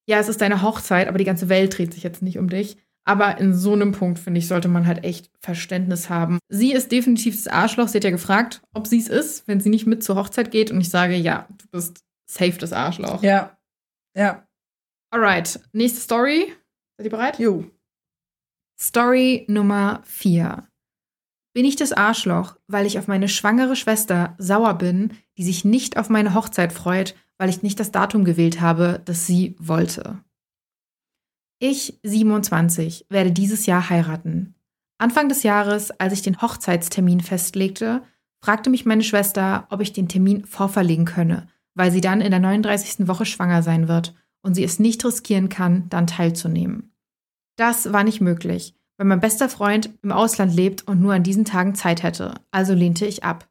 ja, 0.08 0.18
es 0.18 0.28
ist 0.28 0.40
deine 0.40 0.62
Hochzeit, 0.62 1.08
aber 1.08 1.18
die 1.18 1.24
ganze 1.24 1.48
Welt 1.48 1.76
dreht 1.76 1.92
sich 1.92 2.02
jetzt 2.02 2.22
nicht 2.22 2.38
um 2.38 2.48
dich. 2.48 2.76
Aber 3.06 3.38
in 3.38 3.54
so 3.54 3.74
einem 3.74 3.92
Punkt, 3.92 4.18
finde 4.18 4.38
ich, 4.38 4.48
sollte 4.48 4.68
man 4.68 4.86
halt 4.86 5.04
echt 5.04 5.30
Verständnis 5.40 6.08
haben. 6.08 6.38
Sie 6.48 6.72
ist 6.72 6.90
definitiv 6.90 7.36
das 7.36 7.48
Arschloch. 7.48 7.88
Sie 7.88 7.98
hat 7.98 8.04
ja 8.04 8.10
gefragt, 8.10 8.62
ob 8.72 8.86
sie 8.86 8.98
es 8.98 9.08
ist, 9.08 9.46
wenn 9.46 9.60
sie 9.60 9.68
nicht 9.68 9.86
mit 9.86 10.02
zur 10.02 10.16
Hochzeit 10.16 10.50
geht. 10.50 10.70
Und 10.70 10.80
ich 10.80 10.88
sage, 10.88 11.14
ja, 11.14 11.46
du 11.50 11.66
bist 11.70 12.00
safe 12.30 12.58
das 12.58 12.72
Arschloch. 12.72 13.22
Ja. 13.22 13.56
Ja. 14.16 14.46
Alright. 15.10 15.60
Nächste 15.72 16.00
Story. 16.00 16.52
Seid 16.96 17.04
ihr 17.04 17.10
bereit? 17.10 17.38
Jo. 17.38 17.64
Story 18.80 19.44
Nummer 19.48 20.00
4. 20.04 20.66
Bin 21.54 21.64
ich 21.64 21.76
das 21.76 21.92
Arschloch, 21.92 22.56
weil 22.66 22.86
ich 22.86 22.98
auf 22.98 23.06
meine 23.06 23.28
schwangere 23.28 23.76
Schwester 23.76 24.34
sauer 24.38 24.74
bin, 24.74 25.12
die 25.38 25.44
sich 25.44 25.64
nicht 25.64 25.96
auf 25.98 26.08
meine 26.08 26.34
Hochzeit 26.34 26.72
freut, 26.72 27.14
weil 27.38 27.48
ich 27.48 27.62
nicht 27.62 27.78
das 27.78 27.92
Datum 27.92 28.24
gewählt 28.24 28.60
habe, 28.60 29.00
das 29.04 29.26
sie 29.26 29.54
wollte? 29.58 30.18
Ich, 31.58 31.98
27, 32.02 33.06
werde 33.08 33.32
dieses 33.32 33.66
Jahr 33.66 33.88
heiraten. 33.88 34.54
Anfang 34.98 35.28
des 35.28 35.42
Jahres, 35.42 35.90
als 35.92 36.12
ich 36.12 36.22
den 36.22 36.40
Hochzeitstermin 36.40 37.20
festlegte, 37.20 38.02
fragte 38.40 38.70
mich 38.70 38.84
meine 38.86 39.02
Schwester, 39.02 39.66
ob 39.70 39.80
ich 39.80 39.92
den 39.92 40.08
Termin 40.08 40.44
vorverlegen 40.44 41.04
könne, 41.04 41.48
weil 41.74 41.90
sie 41.90 42.00
dann 42.00 42.20
in 42.20 42.30
der 42.30 42.40
39. 42.40 43.08
Woche 43.08 43.24
schwanger 43.26 43.62
sein 43.62 43.88
wird 43.88 44.14
und 44.42 44.54
sie 44.54 44.64
es 44.64 44.78
nicht 44.78 45.04
riskieren 45.04 45.48
kann, 45.48 45.88
dann 45.88 46.06
teilzunehmen. 46.06 46.92
Das 47.56 47.92
war 47.92 48.04
nicht 48.04 48.20
möglich, 48.20 48.74
weil 48.96 49.06
mein 49.06 49.20
bester 49.20 49.48
Freund 49.48 49.90
im 50.02 50.12
Ausland 50.12 50.54
lebt 50.54 50.86
und 50.86 51.00
nur 51.00 51.14
an 51.14 51.22
diesen 51.22 51.44
Tagen 51.44 51.74
Zeit 51.74 52.02
hätte, 52.02 52.34
also 52.50 52.74
lehnte 52.74 53.06
ich 53.06 53.24
ab. 53.24 53.48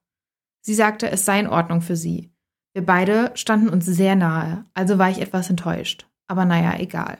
Sie 0.61 0.75
sagte, 0.75 1.09
es 1.09 1.25
sei 1.25 1.39
in 1.39 1.47
Ordnung 1.47 1.81
für 1.81 1.95
sie. 1.95 2.31
Wir 2.73 2.85
beide 2.85 3.31
standen 3.35 3.69
uns 3.69 3.85
sehr 3.85 4.15
nahe, 4.15 4.65
also 4.73 4.97
war 4.97 5.09
ich 5.09 5.21
etwas 5.21 5.49
enttäuscht. 5.49 6.07
Aber 6.27 6.45
naja, 6.45 6.79
egal. 6.79 7.17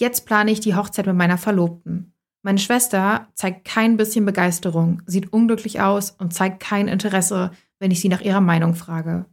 Jetzt 0.00 0.26
plane 0.26 0.50
ich 0.50 0.60
die 0.60 0.76
Hochzeit 0.76 1.06
mit 1.06 1.16
meiner 1.16 1.38
Verlobten. 1.38 2.14
Meine 2.42 2.58
Schwester 2.58 3.28
zeigt 3.34 3.64
kein 3.64 3.96
bisschen 3.96 4.24
Begeisterung, 4.24 5.02
sieht 5.06 5.32
unglücklich 5.32 5.80
aus 5.80 6.12
und 6.12 6.32
zeigt 6.32 6.60
kein 6.60 6.86
Interesse, 6.86 7.50
wenn 7.80 7.90
ich 7.90 8.00
sie 8.00 8.08
nach 8.08 8.20
ihrer 8.20 8.40
Meinung 8.40 8.74
frage. 8.74 9.26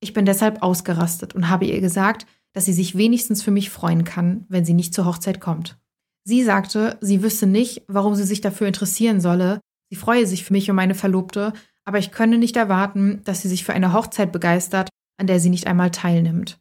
Ich 0.00 0.12
bin 0.12 0.26
deshalb 0.26 0.62
ausgerastet 0.62 1.34
und 1.34 1.48
habe 1.48 1.64
ihr 1.64 1.80
gesagt, 1.80 2.26
dass 2.52 2.66
sie 2.66 2.72
sich 2.72 2.98
wenigstens 2.98 3.42
für 3.42 3.50
mich 3.50 3.70
freuen 3.70 4.04
kann, 4.04 4.44
wenn 4.48 4.64
sie 4.64 4.74
nicht 4.74 4.92
zur 4.92 5.06
Hochzeit 5.06 5.40
kommt. 5.40 5.78
Sie 6.24 6.42
sagte, 6.42 6.98
sie 7.00 7.22
wüsste 7.22 7.46
nicht, 7.46 7.82
warum 7.88 8.14
sie 8.14 8.24
sich 8.24 8.42
dafür 8.42 8.66
interessieren 8.66 9.20
solle, 9.20 9.60
sie 9.88 9.96
freue 9.96 10.26
sich 10.26 10.44
für 10.44 10.52
mich 10.52 10.68
und 10.68 10.76
meine 10.76 10.94
Verlobte, 10.94 11.54
aber 11.86 11.98
ich 11.98 12.12
könne 12.12 12.36
nicht 12.36 12.56
erwarten, 12.56 13.22
dass 13.24 13.40
sie 13.40 13.48
sich 13.48 13.64
für 13.64 13.72
eine 13.72 13.94
Hochzeit 13.94 14.32
begeistert, 14.32 14.90
an 15.16 15.26
der 15.26 15.40
sie 15.40 15.50
nicht 15.50 15.66
einmal 15.66 15.90
teilnimmt. 15.90 16.60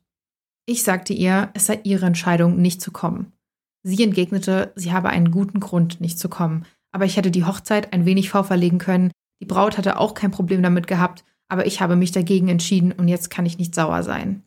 Ich 0.66 0.84
sagte 0.84 1.14
ihr, 1.14 1.50
es 1.54 1.66
sei 1.66 1.82
ihre 1.84 2.06
Entscheidung, 2.06 2.62
nicht 2.62 2.82
zu 2.82 2.92
kommen. 2.92 3.34
Sie 3.84 4.04
entgegnete, 4.04 4.74
sie 4.76 4.92
habe 4.92 5.10
einen 5.10 5.32
guten 5.32 5.60
Grund, 5.60 6.02
nicht 6.02 6.20
zu 6.20 6.30
kommen, 6.30 6.66
aber 6.92 7.06
ich 7.06 7.18
hätte 7.18 7.32
die 7.32 7.46
Hochzeit 7.46 7.94
ein 7.94 8.06
wenig 8.06 8.30
vorverlegen 8.30 8.80
können, 8.80 9.12
die 9.42 9.46
Braut 9.46 9.78
hatte 9.78 9.98
auch 9.98 10.14
kein 10.14 10.32
Problem 10.32 10.62
damit 10.62 10.88
gehabt, 10.88 11.24
aber 11.48 11.66
ich 11.66 11.82
habe 11.82 11.96
mich 11.96 12.12
dagegen 12.12 12.50
entschieden 12.50 12.92
und 12.92 13.08
jetzt 13.08 13.30
kann 13.30 13.46
ich 13.46 13.58
nicht 13.58 13.74
sauer 13.74 14.04
sein. 14.04 14.44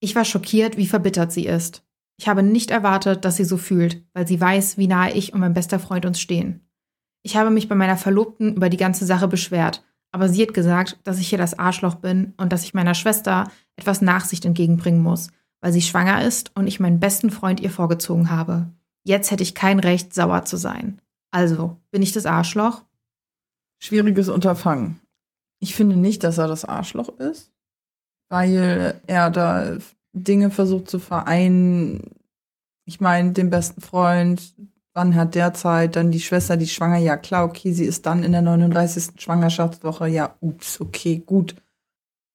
Ich 0.00 0.14
war 0.14 0.24
schockiert, 0.24 0.76
wie 0.76 0.86
verbittert 0.86 1.32
sie 1.32 1.46
ist. 1.46 1.84
Ich 2.20 2.28
habe 2.28 2.42
nicht 2.42 2.70
erwartet, 2.70 3.24
dass 3.24 3.36
sie 3.36 3.44
so 3.44 3.56
fühlt, 3.56 4.04
weil 4.12 4.26
sie 4.26 4.40
weiß, 4.40 4.78
wie 4.78 4.86
nahe 4.86 5.12
ich 5.12 5.32
und 5.32 5.40
mein 5.40 5.54
bester 5.54 5.78
Freund 5.78 6.06
uns 6.06 6.20
stehen. 6.20 6.68
Ich 7.22 7.36
habe 7.36 7.50
mich 7.50 7.68
bei 7.68 7.74
meiner 7.74 7.96
Verlobten 7.96 8.54
über 8.56 8.68
die 8.68 8.76
ganze 8.76 9.06
Sache 9.06 9.28
beschwert. 9.28 9.84
Aber 10.10 10.28
sie 10.28 10.42
hat 10.42 10.54
gesagt, 10.54 10.98
dass 11.04 11.18
ich 11.18 11.28
hier 11.28 11.38
das 11.38 11.58
Arschloch 11.58 11.96
bin 11.96 12.32
und 12.38 12.52
dass 12.52 12.64
ich 12.64 12.74
meiner 12.74 12.94
Schwester 12.94 13.50
etwas 13.76 14.00
Nachsicht 14.00 14.44
entgegenbringen 14.44 15.02
muss, 15.02 15.28
weil 15.60 15.72
sie 15.72 15.82
schwanger 15.82 16.24
ist 16.24 16.52
und 16.54 16.66
ich 16.66 16.80
meinen 16.80 17.00
besten 17.00 17.30
Freund 17.30 17.60
ihr 17.60 17.70
vorgezogen 17.70 18.30
habe. 18.30 18.66
Jetzt 19.04 19.30
hätte 19.30 19.42
ich 19.42 19.54
kein 19.54 19.80
Recht, 19.80 20.14
sauer 20.14 20.44
zu 20.44 20.56
sein. 20.56 21.00
Also, 21.30 21.76
bin 21.90 22.02
ich 22.02 22.12
das 22.12 22.26
Arschloch? 22.26 22.82
Schwieriges 23.80 24.28
Unterfangen. 24.28 25.00
Ich 25.60 25.74
finde 25.74 25.96
nicht, 25.96 26.24
dass 26.24 26.38
er 26.38 26.48
das 26.48 26.64
Arschloch 26.64 27.08
ist, 27.18 27.52
weil 28.28 29.00
er 29.06 29.30
da 29.30 29.78
Dinge 30.12 30.50
versucht 30.50 30.88
zu 30.88 30.98
vereinen. 30.98 32.14
Ich 32.84 33.00
meine, 33.00 33.32
den 33.32 33.50
besten 33.50 33.80
Freund, 33.80 34.54
wann 34.94 35.14
hat 35.14 35.34
der 35.34 35.54
Zeit, 35.54 35.96
dann 35.96 36.10
die 36.10 36.20
Schwester, 36.20 36.56
die 36.56 36.68
schwanger, 36.68 36.98
ja 36.98 37.16
klar, 37.16 37.44
okay, 37.44 37.72
sie 37.72 37.84
ist 37.84 38.06
dann 38.06 38.24
in 38.24 38.32
der 38.32 38.42
39. 38.42 39.20
Schwangerschaftswoche, 39.20 40.08
ja, 40.08 40.34
ups, 40.40 40.80
okay, 40.80 41.22
gut. 41.24 41.54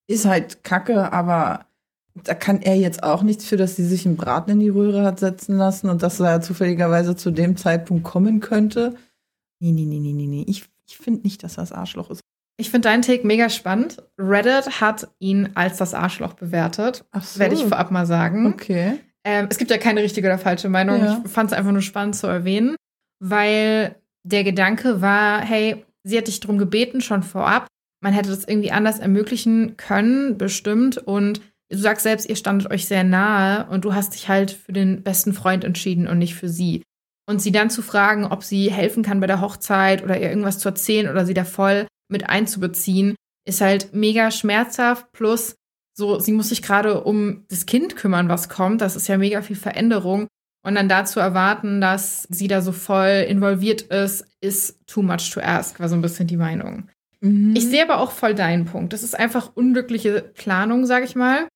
Ist 0.07 0.25
halt 0.25 0.63
kacke, 0.63 1.11
aber 1.11 1.65
da 2.15 2.33
kann 2.35 2.61
er 2.61 2.75
jetzt 2.75 3.03
auch 3.03 3.23
nichts 3.23 3.45
für, 3.45 3.57
dass 3.57 3.75
sie 3.75 3.85
sich 3.85 4.05
einen 4.05 4.17
Braten 4.17 4.51
in 4.51 4.59
die 4.59 4.69
Röhre 4.69 5.03
hat 5.03 5.19
setzen 5.19 5.57
lassen 5.57 5.89
und 5.89 6.03
dass 6.03 6.19
er 6.19 6.31
ja 6.31 6.41
zufälligerweise 6.41 7.15
zu 7.15 7.31
dem 7.31 7.57
Zeitpunkt 7.57 8.03
kommen 8.03 8.39
könnte. 8.39 8.95
Nee, 9.59 9.71
nee, 9.71 9.85
nee, 9.85 9.99
nee, 9.99 10.13
nee, 10.13 10.27
nee. 10.27 10.45
Ich, 10.47 10.65
ich 10.87 10.97
finde 10.97 11.21
nicht, 11.21 11.43
dass 11.43 11.55
das 11.55 11.71
Arschloch 11.71 12.11
ist. 12.11 12.21
Ich 12.57 12.69
finde 12.69 12.89
deinen 12.89 13.01
Take 13.01 13.25
mega 13.25 13.49
spannend. 13.49 14.03
Reddit 14.19 14.79
hat 14.79 15.07
ihn 15.19 15.49
als 15.55 15.77
das 15.77 15.95
Arschloch 15.95 16.33
bewertet. 16.33 17.03
Ach 17.11 17.23
so. 17.23 17.39
Werde 17.39 17.55
ich 17.55 17.63
vorab 17.63 17.89
mal 17.89 18.05
sagen. 18.05 18.45
Okay. 18.47 18.99
Ähm, 19.23 19.47
es 19.49 19.57
gibt 19.57 19.71
ja 19.71 19.77
keine 19.77 20.03
richtige 20.03 20.27
oder 20.27 20.37
falsche 20.37 20.69
Meinung. 20.69 20.99
Ja. 20.99 21.21
Ich 21.25 21.31
fand 21.31 21.51
es 21.51 21.57
einfach 21.57 21.71
nur 21.71 21.81
spannend 21.81 22.15
zu 22.15 22.27
erwähnen, 22.27 22.75
weil 23.19 23.95
der 24.23 24.43
Gedanke 24.43 25.01
war, 25.01 25.41
hey, 25.41 25.83
sie 26.03 26.17
hat 26.17 26.27
dich 26.27 26.41
darum 26.41 26.57
gebeten, 26.57 27.01
schon 27.01 27.23
vorab. 27.23 27.67
Man 28.01 28.13
hätte 28.13 28.29
das 28.29 28.45
irgendwie 28.45 28.71
anders 28.71 28.99
ermöglichen 28.99 29.77
können, 29.77 30.37
bestimmt. 30.37 30.97
Und 30.97 31.41
du 31.69 31.77
sagst 31.77 32.03
selbst, 32.03 32.29
ihr 32.29 32.35
standet 32.35 32.71
euch 32.71 32.87
sehr 32.87 33.03
nahe 33.03 33.67
und 33.69 33.85
du 33.85 33.93
hast 33.93 34.13
dich 34.13 34.29
halt 34.29 34.51
für 34.51 34.73
den 34.73 35.03
besten 35.03 35.33
Freund 35.33 35.63
entschieden 35.63 36.07
und 36.07 36.19
nicht 36.19 36.35
für 36.35 36.49
sie. 36.49 36.83
Und 37.25 37.41
sie 37.41 37.51
dann 37.51 37.69
zu 37.69 37.81
fragen, 37.81 38.25
ob 38.25 38.43
sie 38.43 38.71
helfen 38.71 39.03
kann 39.03 39.19
bei 39.19 39.27
der 39.27 39.41
Hochzeit 39.41 40.03
oder 40.03 40.19
ihr 40.19 40.29
irgendwas 40.29 40.59
zu 40.59 40.69
erzählen 40.69 41.09
oder 41.09 41.25
sie 41.25 41.33
da 41.33 41.45
voll 41.45 41.87
mit 42.09 42.29
einzubeziehen, 42.29 43.15
ist 43.45 43.61
halt 43.61 43.93
mega 43.93 44.29
schmerzhaft. 44.29 45.11
Plus, 45.13 45.55
so, 45.95 46.19
sie 46.19 46.31
muss 46.33 46.49
sich 46.49 46.61
gerade 46.61 47.03
um 47.03 47.45
das 47.49 47.65
Kind 47.65 47.95
kümmern, 47.95 48.29
was 48.29 48.49
kommt. 48.49 48.81
Das 48.81 48.95
ist 48.95 49.07
ja 49.07 49.17
mega 49.17 49.41
viel 49.41 49.55
Veränderung. 49.55 50.27
Und 50.65 50.75
dann 50.75 50.89
dazu 50.89 51.19
erwarten, 51.19 51.81
dass 51.81 52.23
sie 52.29 52.47
da 52.47 52.61
so 52.61 52.71
voll 52.71 53.25
involviert 53.27 53.81
ist, 53.83 54.25
ist 54.39 54.79
too 54.87 55.01
much 55.01 55.29
to 55.31 55.41
ask, 55.41 55.79
war 55.79 55.89
so 55.89 55.95
ein 55.95 56.01
bisschen 56.01 56.27
die 56.27 56.37
Meinung. 56.37 56.87
Mhm. 57.19 57.53
Ich 57.55 57.67
sehe 57.67 57.83
aber 57.83 57.99
auch 57.99 58.11
voll 58.11 58.33
deinen 58.33 58.65
Punkt. 58.65 58.93
Das 58.93 59.03
ist 59.03 59.17
einfach 59.17 59.51
unglückliche 59.55 60.21
Planung, 60.21 60.85
sag 60.85 61.03
ich 61.03 61.15
mal. 61.15 61.47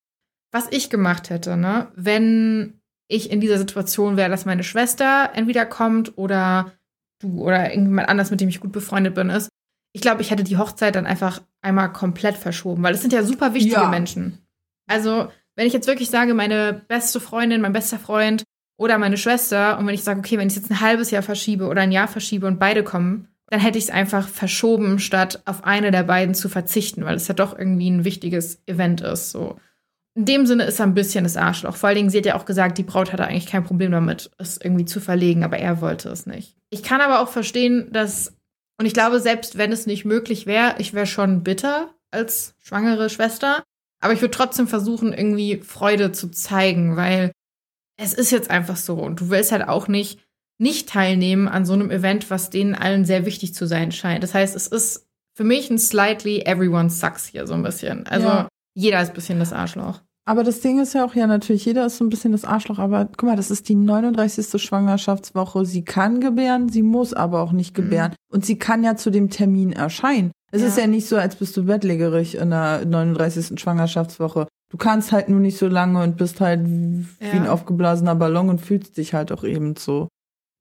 Was 0.52 0.68
ich 0.72 0.90
gemacht 0.90 1.30
hätte, 1.30 1.58
ne, 1.58 1.92
wenn 1.96 2.80
ich 3.10 3.32
in 3.32 3.42
dieser 3.42 3.58
Situation 3.58 4.18
wäre, 4.18 4.30
dass 4.30 4.46
meine 4.46 4.64
Schwester 4.64 5.32
entweder 5.34 5.66
kommt 5.66 6.18
oder 6.18 6.74
du 7.22 7.42
oder 7.42 7.72
irgendjemand 7.72 8.10
anders, 8.10 8.32
mit 8.32 8.42
dem 8.42 8.50
ich 8.50 8.60
gut 8.60 8.72
befreundet 8.72 9.16
bin, 9.16 9.30
ist. 9.30 9.50
Ich 9.94 10.02
glaube, 10.02 10.22
ich 10.22 10.30
hätte 10.30 10.44
die 10.44 10.58
Hochzeit 10.58 10.96
dann 10.96 11.06
einfach 11.06 11.42
einmal 11.62 11.92
komplett 11.92 12.36
verschoben, 12.36 12.84
weil 12.84 12.94
es 12.94 13.02
sind 13.02 13.14
ja 13.14 13.24
super 13.24 13.54
wichtige 13.54 13.76
Ja. 13.76 13.90
Menschen. 13.90 14.40
Also, 14.88 15.30
wenn 15.56 15.68
ich 15.68 15.74
jetzt 15.74 15.88
wirklich 15.88 16.10
sage, 16.10 16.34
meine 16.34 16.82
beste 16.88 17.20
Freundin, 17.20 17.62
mein 17.62 17.74
bester 17.74 17.98
Freund 17.98 18.44
oder 18.78 18.98
meine 18.98 19.18
Schwester, 19.18 19.80
und 19.80 19.88
wenn 19.88 19.96
ich 19.96 20.04
sage, 20.04 20.20
okay, 20.20 20.38
wenn 20.38 20.48
ich 20.48 20.56
es 20.56 20.62
jetzt 20.62 20.72
ein 20.72 20.82
halbes 20.82 21.10
Jahr 21.12 21.24
verschiebe 21.24 21.68
oder 21.68 21.82
ein 21.82 21.92
Jahr 21.92 22.08
verschiebe 22.08 22.46
und 22.46 22.60
beide 22.60 22.84
kommen, 22.84 23.28
dann 23.50 23.60
hätte 23.60 23.78
ich 23.78 23.86
es 23.86 23.90
einfach 23.90 24.28
verschoben, 24.28 25.00
statt 25.00 25.42
auf 25.46 25.64
eine 25.64 25.90
der 25.92 26.04
beiden 26.04 26.36
zu 26.36 26.50
verzichten, 26.50 27.06
weil 27.06 27.16
es 27.16 27.28
ja 27.28 27.34
doch 27.34 27.58
irgendwie 27.58 27.90
ein 27.90 28.04
wichtiges 28.04 28.62
Event 28.68 29.02
ist. 29.02 29.32
So. 29.32 29.58
In 30.18 30.26
dem 30.26 30.48
Sinne 30.48 30.64
ist 30.64 30.80
er 30.80 30.88
ein 30.88 30.96
bisschen 30.96 31.26
das 31.26 31.38
Arschloch. 31.38 31.76
Vor 31.76 31.90
allen 31.90 31.96
Dingen, 31.98 32.10
sie 32.10 32.18
hat 32.18 32.26
ja 32.26 32.36
auch 32.36 32.46
gesagt, 32.46 32.80
die 32.80 32.84
Braut 32.84 33.14
hatte 33.14 33.26
eigentlich 33.26 33.46
kein 33.46 33.64
Problem 33.64 33.92
damit, 33.92 34.32
es 34.40 34.58
irgendwie 34.58 34.86
zu 34.86 35.00
verlegen, 35.00 35.44
aber 35.44 35.58
er 35.60 35.80
wollte 35.80 36.10
es 36.10 36.26
nicht. 36.26 36.56
Ich 36.72 36.82
kann 36.82 37.02
aber 37.02 37.20
auch 37.22 37.30
verstehen, 37.30 37.90
dass, 37.92 38.36
und 38.80 38.88
ich 38.88 38.94
glaube, 38.94 39.20
selbst 39.20 39.60
wenn 39.60 39.72
es 39.72 39.86
nicht 39.86 40.06
möglich 40.06 40.48
wäre, 40.48 40.74
ich 40.80 40.96
wäre 40.96 41.06
schon 41.06 41.44
bitter 41.44 41.94
als 42.10 42.56
schwangere 42.58 43.12
Schwester, 43.12 43.64
aber 44.02 44.14
ich 44.14 44.22
würde 44.22 44.36
trotzdem 44.36 44.68
versuchen, 44.68 45.14
irgendwie 45.14 45.58
Freude 45.58 46.12
zu 46.12 46.30
zeigen, 46.32 46.96
weil 46.96 47.32
es 48.02 48.16
ist 48.16 48.32
jetzt 48.32 48.50
einfach 48.50 48.78
so 48.78 48.96
und 48.96 49.20
du 49.22 49.30
willst 49.30 49.52
halt 49.52 49.68
auch 49.68 49.88
nicht 49.88 50.20
nicht 50.60 50.90
teilnehmen 50.90 51.48
an 51.48 51.68
so 51.68 51.74
einem 51.74 51.92
Event, 51.92 52.32
was 52.32 52.50
denen 52.50 52.74
allen 52.74 53.06
sehr 53.06 53.28
wichtig 53.28 53.54
zu 53.54 53.68
sein 53.68 53.92
scheint. 53.92 54.24
Das 54.24 54.34
heißt, 54.34 54.56
es 54.56 54.66
ist 54.66 55.06
für 55.36 55.44
mich 55.44 55.70
ein 55.70 55.78
slightly 55.78 56.42
everyone 56.48 56.90
sucks 56.90 57.28
hier 57.28 57.46
so 57.46 57.54
ein 57.54 57.62
bisschen. 57.62 58.08
Also 58.08 58.28
Ja. 58.28 58.48
jeder 58.74 59.00
ist 59.04 59.10
ein 59.10 59.14
bisschen 59.14 59.38
das 59.38 59.54
Arschloch. 59.54 60.02
Aber 60.28 60.44
das 60.44 60.60
Ding 60.60 60.80
ist 60.80 60.94
ja 60.94 61.06
auch, 61.06 61.16
ja, 61.16 61.26
natürlich, 61.26 61.64
jeder 61.64 61.86
ist 61.86 61.98
so 61.98 62.04
ein 62.04 62.10
bisschen 62.10 62.34
das 62.34 62.44
Arschloch, 62.44 62.80
aber 62.80 63.06
guck 63.06 63.24
mal, 63.24 63.38
das 63.38 63.50
ist 63.50 63.70
die 63.70 63.76
39. 63.76 64.62
Schwangerschaftswoche. 64.62 65.66
Sie 65.66 65.84
kann 65.86 66.20
gebären, 66.20 66.68
sie 66.68 66.82
muss 66.82 67.14
aber 67.14 67.42
auch 67.42 67.54
nicht 67.54 67.74
gebären. 67.74 68.14
Und 68.30 68.46
sie 68.46 68.60
kann 68.60 68.84
ja 68.84 68.98
zu 68.98 69.10
dem 69.10 69.30
Termin 69.30 69.72
erscheinen. 69.72 70.32
Es 70.52 70.62
Ja. 70.62 70.68
ist 70.68 70.78
ja 70.78 70.88
nicht 70.88 71.08
so, 71.08 71.16
als 71.16 71.38
bist 71.38 71.56
du 71.56 71.64
bettlägerig 71.66 72.36
in 72.36 72.50
der 72.50 72.86
39. 72.86 73.58
Schwangerschaftswoche. 73.60 74.48
Du 74.70 74.78
kannst 74.78 75.14
halt 75.14 75.30
nur 75.30 75.40
nicht 75.40 75.58
so 75.58 75.68
lange 75.68 76.04
und 76.04 76.18
bist 76.18 76.42
halt 76.42 76.66
wie 76.66 77.06
Ja. 77.22 77.32
ein 77.32 77.48
aufgeblasener 77.48 78.16
Ballon 78.16 78.50
und 78.50 78.60
fühlst 78.60 78.98
dich 78.98 79.14
halt 79.14 79.32
auch 79.32 79.46
eben 79.46 79.76
so. 79.78 80.10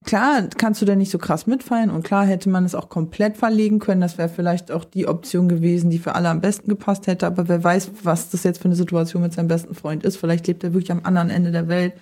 Klar, 0.06 0.44
kannst 0.56 0.80
du 0.80 0.86
da 0.86 0.94
nicht 0.94 1.10
so 1.10 1.18
krass 1.18 1.48
mitfallen 1.48 1.90
und 1.90 2.04
klar 2.04 2.24
hätte 2.24 2.48
man 2.48 2.64
es 2.64 2.76
auch 2.76 2.88
komplett 2.88 3.36
verlegen 3.36 3.80
können. 3.80 4.00
Das 4.00 4.18
wäre 4.18 4.28
vielleicht 4.28 4.70
auch 4.70 4.84
die 4.84 5.08
Option 5.08 5.48
gewesen, 5.48 5.90
die 5.90 5.98
für 5.98 6.14
alle 6.14 6.28
am 6.28 6.40
besten 6.40 6.68
gepasst 6.68 7.08
hätte. 7.08 7.26
Aber 7.26 7.48
wer 7.48 7.62
weiß, 7.64 7.90
was 8.04 8.30
das 8.30 8.44
jetzt 8.44 8.58
für 8.58 8.66
eine 8.66 8.76
Situation 8.76 9.22
mit 9.22 9.32
seinem 9.32 9.48
besten 9.48 9.74
Freund 9.74 10.04
ist. 10.04 10.16
Vielleicht 10.16 10.46
lebt 10.46 10.62
er 10.62 10.72
wirklich 10.74 10.92
am 10.92 11.00
anderen 11.02 11.28
Ende 11.28 11.50
der 11.50 11.66
Welt 11.66 11.94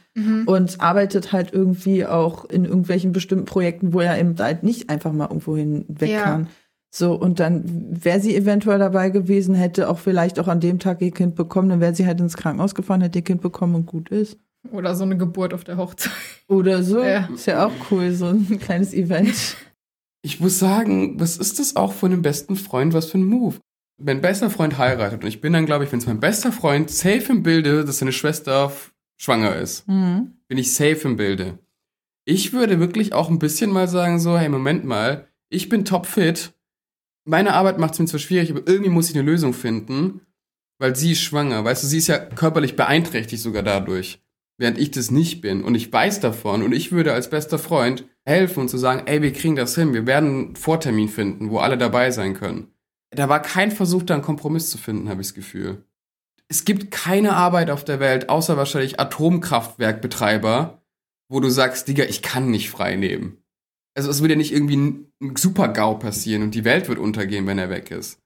und 0.44 0.80
arbeitet 0.82 1.32
halt 1.32 1.54
irgendwie 1.54 2.04
auch 2.04 2.44
in 2.44 2.66
irgendwelchen 2.66 3.12
bestimmten 3.12 3.46
Projekten, 3.46 3.94
wo 3.94 4.00
er 4.00 4.18
eben 4.20 4.36
halt 4.38 4.62
nicht 4.62 4.90
einfach 4.90 5.10
mal 5.12 5.24
irgendwo 5.24 5.56
hin 5.56 5.86
weg 5.88 6.10
Ja. 6.10 6.22
kann. 6.22 6.48
So, 6.90 7.14
und 7.14 7.40
dann 7.40 7.64
wäre 8.04 8.20
sie 8.20 8.36
eventuell 8.36 8.78
dabei 8.78 9.10
gewesen, 9.10 9.56
hätte 9.56 9.88
auch 9.88 9.98
vielleicht 9.98 10.38
auch 10.38 10.46
an 10.46 10.60
dem 10.60 10.78
Tag 10.78 11.02
ihr 11.02 11.10
Kind 11.10 11.34
bekommen, 11.34 11.68
dann 11.70 11.80
wäre 11.80 11.92
sie 11.94 12.06
halt 12.06 12.20
ins 12.20 12.36
Krankenhaus 12.36 12.76
gefahren, 12.76 13.00
hätte 13.00 13.18
ihr 13.18 13.24
Kind 13.24 13.40
bekommen 13.40 13.74
und 13.74 13.86
gut 13.86 14.10
ist. 14.10 14.38
Oder 14.70 14.94
so 14.94 15.04
eine 15.04 15.16
Geburt 15.16 15.52
auf 15.54 15.64
der 15.64 15.76
Hochzeit. 15.76 16.12
Oder 16.48 16.82
so. 16.82 17.02
Ja. 17.02 17.28
Ist 17.32 17.46
ja 17.46 17.66
auch 17.66 17.72
cool, 17.90 18.12
so 18.12 18.26
ein 18.26 18.58
kleines 18.60 18.92
Event. 18.94 19.56
Ich 20.22 20.40
muss 20.40 20.58
sagen, 20.58 21.20
was 21.20 21.36
ist 21.36 21.58
das 21.58 21.76
auch 21.76 21.92
von 21.92 22.12
einem 22.12 22.22
besten 22.22 22.56
Freund, 22.56 22.94
was 22.94 23.10
für 23.10 23.18
ein 23.18 23.24
Move? 23.24 23.56
Mein 24.02 24.20
bester 24.20 24.50
Freund 24.50 24.78
heiratet 24.78 25.22
und 25.22 25.28
ich 25.28 25.40
bin 25.40 25.52
dann, 25.52 25.66
glaube 25.66 25.84
ich, 25.84 25.92
wenn 25.92 25.98
es 26.00 26.06
mein 26.06 26.18
bester 26.18 26.50
Freund 26.50 26.90
safe 26.90 27.30
im 27.30 27.42
Bilde, 27.42 27.84
dass 27.84 27.98
seine 27.98 28.10
Schwester 28.12 28.72
schwanger 29.20 29.54
ist, 29.56 29.86
Mhm. 29.86 30.32
bin 30.48 30.58
ich 30.58 30.74
safe 30.74 31.00
im 31.06 31.16
Bilde. 31.16 31.58
Ich 32.24 32.52
würde 32.52 32.80
wirklich 32.80 33.12
auch 33.12 33.28
ein 33.28 33.38
bisschen 33.38 33.70
mal 33.70 33.86
sagen, 33.86 34.18
so, 34.18 34.36
hey, 34.38 34.48
Moment 34.48 34.84
mal, 34.84 35.28
ich 35.50 35.68
bin 35.68 35.84
topfit, 35.84 36.54
meine 37.24 37.52
Arbeit 37.52 37.78
macht 37.78 37.92
es 37.92 38.00
mir 38.00 38.06
zwar 38.06 38.18
schwierig, 38.18 38.50
aber 38.50 38.62
irgendwie 38.66 38.90
muss 38.90 39.10
ich 39.10 39.16
eine 39.16 39.24
Lösung 39.30 39.52
finden, 39.52 40.22
weil 40.80 40.96
sie 40.96 41.12
ist 41.12 41.20
schwanger. 41.22 41.64
Weißt 41.64 41.84
du, 41.84 41.86
sie 41.86 41.98
ist 41.98 42.08
ja 42.08 42.18
körperlich 42.18 42.76
beeinträchtigt 42.76 43.42
sogar 43.42 43.62
dadurch, 43.62 44.23
während 44.58 44.78
ich 44.78 44.90
das 44.90 45.10
nicht 45.10 45.40
bin. 45.40 45.62
Und 45.64 45.74
ich 45.74 45.92
weiß 45.92 46.20
davon 46.20 46.62
und 46.62 46.72
ich 46.72 46.92
würde 46.92 47.12
als 47.12 47.30
bester 47.30 47.58
Freund 47.58 48.04
helfen 48.24 48.60
und 48.60 48.68
zu 48.68 48.78
sagen, 48.78 49.02
ey, 49.06 49.22
wir 49.22 49.32
kriegen 49.32 49.56
das 49.56 49.74
hin, 49.74 49.92
wir 49.92 50.06
werden 50.06 50.28
einen 50.28 50.56
Vortermin 50.56 51.08
finden, 51.08 51.50
wo 51.50 51.58
alle 51.58 51.78
dabei 51.78 52.10
sein 52.10 52.34
können. 52.34 52.68
Da 53.10 53.28
war 53.28 53.42
kein 53.42 53.70
Versuch, 53.70 54.02
da 54.02 54.14
einen 54.14 54.22
Kompromiss 54.22 54.70
zu 54.70 54.78
finden, 54.78 55.08
habe 55.08 55.20
ich 55.20 55.28
das 55.28 55.34
Gefühl. 55.34 55.84
Es 56.48 56.64
gibt 56.64 56.90
keine 56.90 57.34
Arbeit 57.34 57.70
auf 57.70 57.84
der 57.84 58.00
Welt, 58.00 58.28
außer 58.28 58.56
wahrscheinlich 58.56 59.00
Atomkraftwerkbetreiber, 59.00 60.82
wo 61.28 61.40
du 61.40 61.48
sagst, 61.48 61.88
Digga, 61.88 62.04
ich 62.04 62.22
kann 62.22 62.50
nicht 62.50 62.70
frei 62.70 62.96
nehmen. 62.96 63.38
Also 63.96 64.10
es 64.10 64.20
würde 64.20 64.34
ja 64.34 64.38
nicht 64.38 64.52
irgendwie 64.52 64.76
ein 64.76 65.36
Super-GAU 65.36 65.94
passieren 65.94 66.42
und 66.42 66.54
die 66.54 66.64
Welt 66.64 66.88
wird 66.88 66.98
untergehen, 66.98 67.46
wenn 67.46 67.58
er 67.58 67.70
weg 67.70 67.90
ist. 67.90 68.18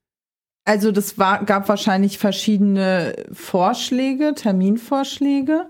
Also 0.65 0.93
das 0.93 1.17
war, 1.17 1.45
gab 1.45 1.69
wahrscheinlich 1.69 2.19
verschiedene 2.19 3.15
Vorschläge, 3.33 4.35
Terminvorschläge. 4.35 5.67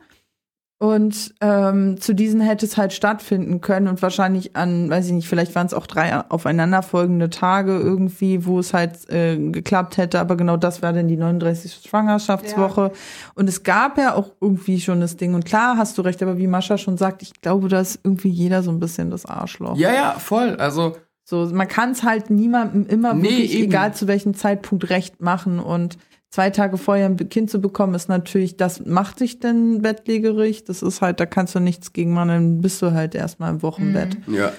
Und 0.81 1.35
ähm, 1.41 2.01
zu 2.01 2.14
diesen 2.14 2.41
hätte 2.41 2.64
es 2.64 2.76
halt 2.76 2.93
stattfinden 2.93 3.61
können 3.61 3.89
und 3.89 4.01
wahrscheinlich 4.01 4.55
an, 4.55 4.89
weiß 4.89 5.07
ich 5.07 5.12
nicht, 5.12 5.29
vielleicht 5.29 5.57
waren 5.57 5.66
es 5.66 5.74
auch 5.74 5.89
drei 5.89 6.20
aufeinanderfolgende 6.31 7.31
Tage 7.31 7.76
irgendwie, 7.76 8.47
wo 8.47 8.61
es 8.61 8.72
halt 8.72 9.11
äh, 9.11 9.37
geklappt 9.37 9.97
hätte, 9.97 10.20
aber 10.20 10.37
genau 10.37 10.57
das 10.57 10.81
war 10.81 10.93
dann 10.93 11.09
die 11.09 11.16
39. 11.16 11.81
Schwangerschaftswoche. 11.89 12.93
Und 13.35 13.49
es 13.49 13.64
gab 13.64 13.99
ja 13.99 14.14
auch 14.14 14.31
irgendwie 14.41 14.81
schon 14.81 15.01
das 15.01 15.16
Ding. 15.16 15.35
Und 15.35 15.45
klar 15.45 15.76
hast 15.76 15.99
du 15.99 16.03
recht, 16.03 16.22
aber 16.22 16.39
wie 16.39 16.47
Mascha 16.47 16.79
schon 16.79 16.97
sagt, 16.97 17.22
ich 17.22 17.33
glaube, 17.41 17.68
da 17.68 17.81
ist 17.81 17.99
irgendwie 18.05 18.29
jeder 18.29 18.62
so 18.62 18.70
ein 18.70 18.79
bisschen 18.79 19.11
das 19.11 19.26
Arschloch. 19.26 19.76
Ja, 19.76 19.93
ja, 19.93 20.12
voll. 20.12 20.55
Also 20.61 20.97
So, 21.24 21.45
man 21.53 21.66
kann 21.66 21.91
es 21.91 22.05
halt 22.05 22.31
niemandem 22.31 22.87
immer 22.87 23.14
Nee, 23.14 23.22
wirklich, 23.24 23.55
eben. 23.55 23.64
egal 23.64 23.95
zu 23.95 24.07
welchem 24.07 24.35
Zeitpunkt, 24.35 24.91
recht 24.91 25.20
machen. 25.20 25.59
Und 25.59 25.99
zwei 26.31 26.51
Tage 26.51 26.76
vorher 26.79 27.07
ein 27.07 27.16
Kind 27.29 27.51
zu 27.51 27.61
bekommen, 27.61 27.95
ist 27.95 28.09
natürlich, 28.09 28.57
das 28.57 28.85
macht 28.85 29.18
sich 29.18 29.41
dann 29.41 29.83
bettlägerig. 29.83 30.64
Das 30.64 30.83
ist 30.83 31.01
halt, 31.01 31.20
da 31.20 31.26
kannst 31.26 31.55
du 31.55 31.61
nichts 31.61 31.93
gegen 31.93 32.12
machen, 32.12 32.29
dann 32.29 32.61
bist 32.61 32.81
du 32.83 32.93
halt 32.93 33.14
erstmal 33.14 33.51
im 33.51 33.62
Wochenbett. 33.62 34.16
Ja. 34.26 34.53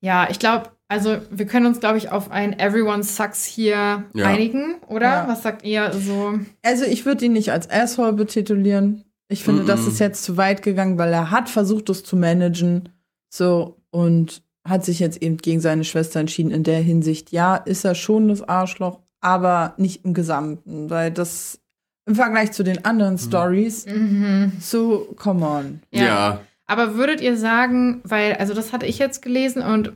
Ja, 0.00 0.28
ich 0.30 0.38
glaube, 0.38 0.70
Also, 0.86 1.16
wir 1.30 1.46
können 1.46 1.64
uns, 1.64 1.80
glaube 1.80 1.96
ich, 1.96 2.12
auf 2.12 2.30
ein 2.30 2.58
Everyone 2.58 3.02
Sucks 3.02 3.46
hier 3.46 4.04
Ja. 4.12 4.26
einigen, 4.26 4.76
oder? 4.86 5.06
Ja. 5.06 5.28
Was 5.28 5.42
sagt 5.42 5.64
ihr 5.64 5.90
so? 5.92 6.34
Also 6.62 6.84
ich 6.84 7.06
würde 7.06 7.24
ihn 7.24 7.32
nicht 7.32 7.50
als 7.52 7.70
Asshole 7.70 8.12
betitulieren. 8.12 9.02
Ich 9.28 9.42
finde, 9.42 9.62
Mm-mm. 9.62 9.66
das 9.66 9.86
ist 9.86 9.98
jetzt 10.00 10.22
zu 10.22 10.36
weit 10.36 10.60
gegangen, 10.62 10.98
weil 10.98 11.10
er 11.12 11.30
hat 11.30 11.48
versucht, 11.48 11.88
das 11.88 12.04
zu 12.04 12.16
managen. 12.16 12.90
So, 13.30 13.80
und 13.90 14.42
hat 14.68 14.84
sich 14.84 14.98
jetzt 15.00 15.22
eben 15.22 15.38
gegen 15.38 15.60
seine 15.60 15.84
Schwester 15.84 16.20
entschieden. 16.20 16.50
In 16.50 16.62
der 16.64 16.80
Hinsicht, 16.80 17.32
ja, 17.32 17.56
ist 17.56 17.84
er 17.84 17.94
schon 17.94 18.28
das 18.28 18.42
Arschloch, 18.42 19.00
aber 19.24 19.74
nicht 19.78 20.04
im 20.04 20.14
Gesamten, 20.14 20.90
weil 20.90 21.10
das 21.10 21.60
im 22.06 22.14
Vergleich 22.14 22.52
zu 22.52 22.62
den 22.62 22.84
anderen 22.84 23.16
Stories, 23.18 23.86
Mhm. 23.86 24.52
so, 24.60 25.14
come 25.16 25.46
on. 25.46 25.80
Ja. 25.90 26.40
Aber 26.66 26.94
würdet 26.94 27.20
ihr 27.20 27.36
sagen, 27.36 28.00
weil, 28.04 28.34
also 28.34 28.52
das 28.54 28.72
hatte 28.72 28.86
ich 28.86 28.98
jetzt 28.98 29.22
gelesen 29.22 29.62
und 29.62 29.92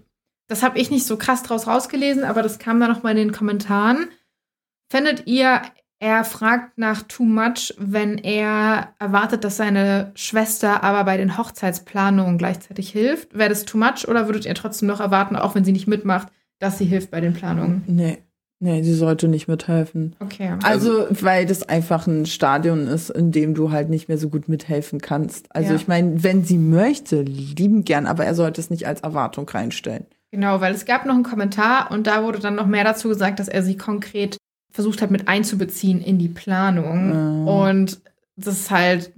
das 0.49 0.63
habe 0.63 0.79
ich 0.79 0.91
nicht 0.91 1.05
so 1.07 1.19
krass 1.19 1.43
draus 1.43 1.67
rausgelesen, 1.67 2.25
aber 2.25 2.43
das 2.43 2.59
kam 2.59 2.81
dann 2.81 2.91
noch 2.91 3.03
mal 3.03 3.11
in 3.11 3.17
den 3.19 3.33
Kommentaren. 3.33 4.09
Findet 4.91 5.27
ihr, 5.27 5.61
er 6.01 6.25
fragt 6.25 6.79
nach 6.79 7.03
too 7.03 7.25
much, 7.25 7.75
wenn 7.77 8.17
er 8.17 8.95
erwartet, 8.99 9.45
dass 9.45 9.59
seine 9.59 10.13
Schwester 10.15 10.83
aber 10.83 11.05
bei 11.05 11.17
den 11.19 11.37
Hochzeitsplanungen 11.37 12.39
gleichzeitig 12.39 12.89
hilft? 12.91 13.37
Wäre 13.37 13.51
das 13.51 13.67
too 13.67 13.77
much 13.77 14.09
oder 14.09 14.27
würdet 14.27 14.47
ihr 14.47 14.55
trotzdem 14.55 14.89
noch 14.89 15.01
erwarten, 15.01 15.37
auch 15.37 15.55
wenn 15.55 15.65
sie 15.65 15.73
nicht 15.73 15.89
mitmacht, 15.89 16.29
dass 16.61 16.79
sie 16.79 16.87
hilft 16.87 17.11
bei 17.11 17.21
den 17.21 17.35
Planungen? 17.35 17.83
Nee, 17.87 18.19
nee, 18.61 18.83
sie 18.83 18.95
sollte 18.95 19.29
nicht 19.29 19.49
mithelfen. 19.49 20.17
Okay. 20.21 20.53
Also, 20.63 21.07
weil 21.11 21.47
das 21.47 21.63
einfach 21.69 22.07
ein 22.07 22.27
Stadion 22.27 22.87
ist, 22.87 23.11
in 23.11 23.33
dem 23.33 23.55
du 23.55 23.71
halt 23.71 23.89
nicht 23.89 24.09
mehr 24.09 24.19
so 24.19 24.29
gut 24.29 24.49
mithelfen 24.49 25.01
kannst. 25.01 25.47
Also, 25.55 25.71
Ja. 25.71 25.77
ich 25.77 25.89
meine, 25.89 26.23
wenn 26.23 26.45
sie 26.45 26.59
möchte, 26.59 27.23
lieben 27.23 27.85
gern, 27.85 28.07
aber 28.07 28.25
er 28.25 28.35
sollte 28.35 28.61
es 28.61 28.71
nicht 28.71 28.87
als 28.87 29.01
Erwartung 29.01 29.49
reinstellen. 29.49 30.07
Genau, 30.31 30.61
weil 30.61 30.75
es 30.75 30.85
gab 30.85 31.07
noch 31.07 31.15
einen 31.15 31.23
Kommentar 31.23 31.91
und 31.91 32.07
da 32.07 32.23
wurde 32.23 32.39
dann 32.39 32.55
noch 32.55 32.67
mehr 32.67 32.85
dazu 32.85 33.09
gesagt, 33.09 33.41
dass 33.41 33.49
er 33.49 33.63
sie 33.63 33.77
konkret 33.77 34.37
versucht 34.71 35.01
hat, 35.01 35.11
mit 35.11 35.27
einzubeziehen 35.29 36.03
in 36.03 36.19
die 36.19 36.29
Planung. 36.29 37.41
Mhm. 37.43 37.49
Und 37.49 38.01
das 38.41 38.55
ist 38.61 38.71
halt 38.71 39.13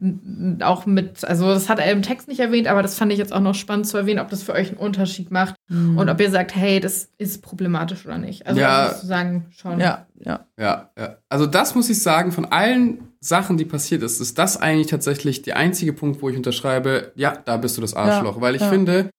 auch 0.63 0.87
mit, 0.87 1.25
also 1.25 1.47
das 1.49 1.69
hat 1.69 1.79
er 1.79 1.93
im 1.93 2.03
Text 2.03 2.27
nicht 2.27 2.41
erwähnt, 2.41 2.67
aber 2.67 2.83
das 2.83 2.97
fand 2.97 3.13
ich 3.13 3.19
jetzt 3.19 3.33
auch 3.33 3.41
noch 3.41 3.55
spannend 3.55 3.87
zu 3.87 3.97
erwähnen, 3.99 4.21
ob 4.21 4.31
das 4.31 4.43
für 4.43 4.53
euch 4.53 4.69
einen 4.69 4.79
Unterschied 4.79 5.31
macht 5.31 5.55
und 5.69 6.09
ob 6.09 6.21
ihr 6.21 6.31
sagt, 6.31 6.57
hey, 6.57 6.81
das 6.81 7.11
ist 7.19 7.43
problematisch 7.43 8.07
oder 8.07 8.19
nicht. 8.19 8.47
Also 8.47 8.61
Ja. 8.61 8.89
du 8.89 9.07
sagen, 9.07 9.47
schon. 9.51 9.79
Ja, 9.79 10.07
ja. 10.19 10.47
Ja, 10.59 10.91
ja. 10.99 11.17
Also 11.29 11.47
das 11.47 11.75
muss 11.75 11.91
ich 11.91 12.03
sagen, 12.03 12.33
von 12.33 12.47
allen 12.47 13.09
Sachen, 13.21 13.59
die 13.59 13.67
passiert 13.67 14.03
ist, 14.03 14.21
ist 14.21 14.39
das 14.39 14.57
eigentlich 14.57 14.87
tatsächlich 14.87 15.43
der 15.43 15.57
einzige 15.57 15.93
Punkt, 15.93 16.23
wo 16.23 16.31
ich 16.31 16.37
unterschreibe, 16.37 17.13
ja, 17.15 17.37
da 17.37 17.59
bist 17.59 17.77
du 17.77 17.83
das 17.83 17.95
Arschloch. 17.95 18.41
weil 18.41 18.55
ich 18.55 18.63
ja. 18.63 18.69
finde, 18.71 19.11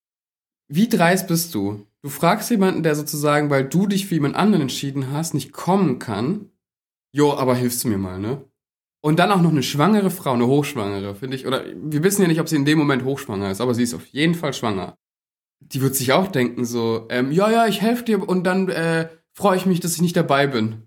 wie 0.67 0.89
dreist 0.89 1.27
bist 1.27 1.53
du? 1.53 1.85
Du 2.01 2.09
fragst 2.09 2.49
jemanden, 2.49 2.81
der 2.81 2.95
sozusagen, 2.95 3.51
weil 3.51 3.65
du 3.65 3.85
dich 3.85 4.07
für 4.07 4.15
jemand 4.15 4.35
anderen 4.35 4.63
entschieden 4.63 5.11
hast, 5.11 5.35
nicht 5.35 5.51
kommen 5.51 5.99
kann. 5.99 6.49
Jo, 7.13 7.33
aber 7.33 7.55
hilfst 7.55 7.83
du 7.83 7.89
mir 7.89 7.97
mal, 7.99 8.17
ne? 8.17 8.41
Und 9.01 9.17
dann 9.19 9.31
auch 9.31 9.41
noch 9.41 9.49
eine 9.51 9.63
schwangere 9.63 10.11
Frau, 10.11 10.33
eine 10.33 10.45
Hochschwangere, 10.47 11.15
finde 11.15 11.35
ich. 11.35 11.47
Oder 11.47 11.63
wir 11.75 12.03
wissen 12.03 12.21
ja 12.21 12.27
nicht, 12.27 12.39
ob 12.39 12.47
sie 12.47 12.55
in 12.55 12.65
dem 12.65 12.77
Moment 12.77 13.03
hochschwanger 13.03 13.49
ist, 13.49 13.59
aber 13.61 13.73
sie 13.73 13.83
ist 13.83 13.93
auf 13.95 14.05
jeden 14.07 14.35
Fall 14.35 14.53
schwanger. 14.53 14.95
Die 15.59 15.81
wird 15.81 15.95
sich 15.95 16.11
auch 16.13 16.27
denken 16.27 16.65
so, 16.65 17.07
ähm, 17.09 17.31
ja, 17.31 17.49
ja, 17.49 17.65
ich 17.67 17.81
helfe 17.81 18.03
dir 18.03 18.27
und 18.27 18.43
dann 18.43 18.69
äh, 18.69 19.09
freue 19.33 19.57
ich 19.57 19.65
mich, 19.65 19.79
dass 19.79 19.95
ich 19.95 20.01
nicht 20.01 20.15
dabei 20.15 20.45
bin. 20.47 20.83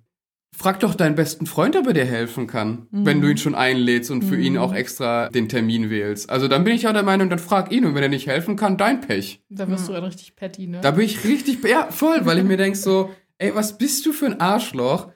Frag 0.56 0.78
doch 0.78 0.94
deinen 0.94 1.16
besten 1.16 1.46
Freund, 1.46 1.74
ob 1.74 1.88
er 1.88 1.92
dir 1.94 2.04
helfen 2.04 2.46
kann, 2.46 2.86
Mhm. 2.92 3.06
wenn 3.06 3.20
du 3.20 3.28
ihn 3.28 3.38
schon 3.38 3.56
einlädst 3.56 4.12
und 4.12 4.22
für 4.22 4.36
Mhm. 4.36 4.42
ihn 4.42 4.58
auch 4.58 4.72
extra 4.72 5.28
den 5.30 5.48
Termin 5.48 5.90
wählst. 5.90 6.30
Also 6.30 6.46
dann 6.46 6.62
bin 6.62 6.74
ich 6.74 6.86
auch 6.86 6.92
der 6.92 7.02
Meinung, 7.02 7.28
dann 7.28 7.40
frag 7.40 7.72
ihn 7.72 7.84
und 7.84 7.96
wenn 7.96 8.04
er 8.04 8.08
nicht 8.08 8.28
helfen 8.28 8.54
kann, 8.54 8.76
dein 8.76 9.00
Pech. 9.00 9.42
Da 9.48 9.68
wirst 9.68 9.88
du 9.88 9.92
dann 9.92 10.04
richtig 10.04 10.36
petty, 10.36 10.68
ne? 10.68 10.80
Da 10.80 10.92
bin 10.92 11.04
ich 11.04 11.24
richtig, 11.24 11.64
ja, 11.64 11.88
voll, 11.90 12.20
weil 12.24 12.38
ich 12.38 12.44
mir 12.44 12.56
denk 12.56 12.76
so, 12.76 13.10
ey, 13.38 13.52
was 13.56 13.78
bist 13.78 14.06
du 14.06 14.12
für 14.12 14.26
ein 14.26 14.40
Arschloch, 14.40 15.10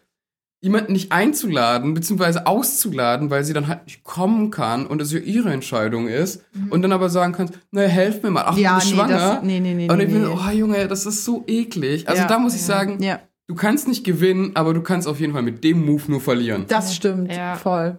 jemanden 0.60 0.92
nicht 0.92 1.12
einzuladen, 1.12 1.94
beziehungsweise 1.94 2.46
auszuladen, 2.46 3.30
weil 3.30 3.44
sie 3.44 3.52
dann 3.52 3.68
halt 3.68 3.84
nicht 3.86 4.02
kommen 4.02 4.50
kann 4.50 4.86
und 4.86 5.00
es 5.00 5.12
ja 5.12 5.20
ihre 5.20 5.52
Entscheidung 5.52 6.08
ist 6.08 6.44
und 6.70 6.82
dann 6.82 6.90
aber 6.92 7.10
sagen 7.10 7.32
kannst, 7.32 7.54
naja, 7.70 7.88
helf 7.88 8.22
mir 8.22 8.30
mal, 8.30 8.42
ach, 8.44 8.56
du 8.56 8.62
bist 8.74 8.90
schwanger. 8.90 9.16
das, 9.36 9.42
nee, 9.44 9.60
nee, 9.60 9.74
nee. 9.74 9.88
und 9.88 9.96
nee, 9.98 10.04
ich 10.04 10.10
bin, 10.12 10.22
nee. 10.22 10.28
oh 10.28 10.50
Junge, 10.50 10.88
das 10.88 11.06
ist 11.06 11.24
so 11.24 11.44
eklig. 11.46 12.08
Also 12.08 12.22
Ja, 12.22 12.28
da 12.28 12.38
muss 12.38 12.54
ich 12.54 12.60
ja. 12.62 12.66
sagen, 12.66 13.02
Ja, 13.02 13.20
du 13.46 13.54
kannst 13.54 13.86
nicht 13.86 14.02
gewinnen, 14.04 14.52
aber 14.54 14.74
du 14.74 14.82
kannst 14.82 15.06
auf 15.06 15.20
jeden 15.20 15.32
Fall 15.32 15.42
mit 15.42 15.62
dem 15.62 15.84
Move 15.84 16.02
nur 16.08 16.20
verlieren. 16.20 16.64
das 16.68 16.94
stimmt, 16.94 17.32
Ja. 17.32 17.54
voll. 17.54 17.98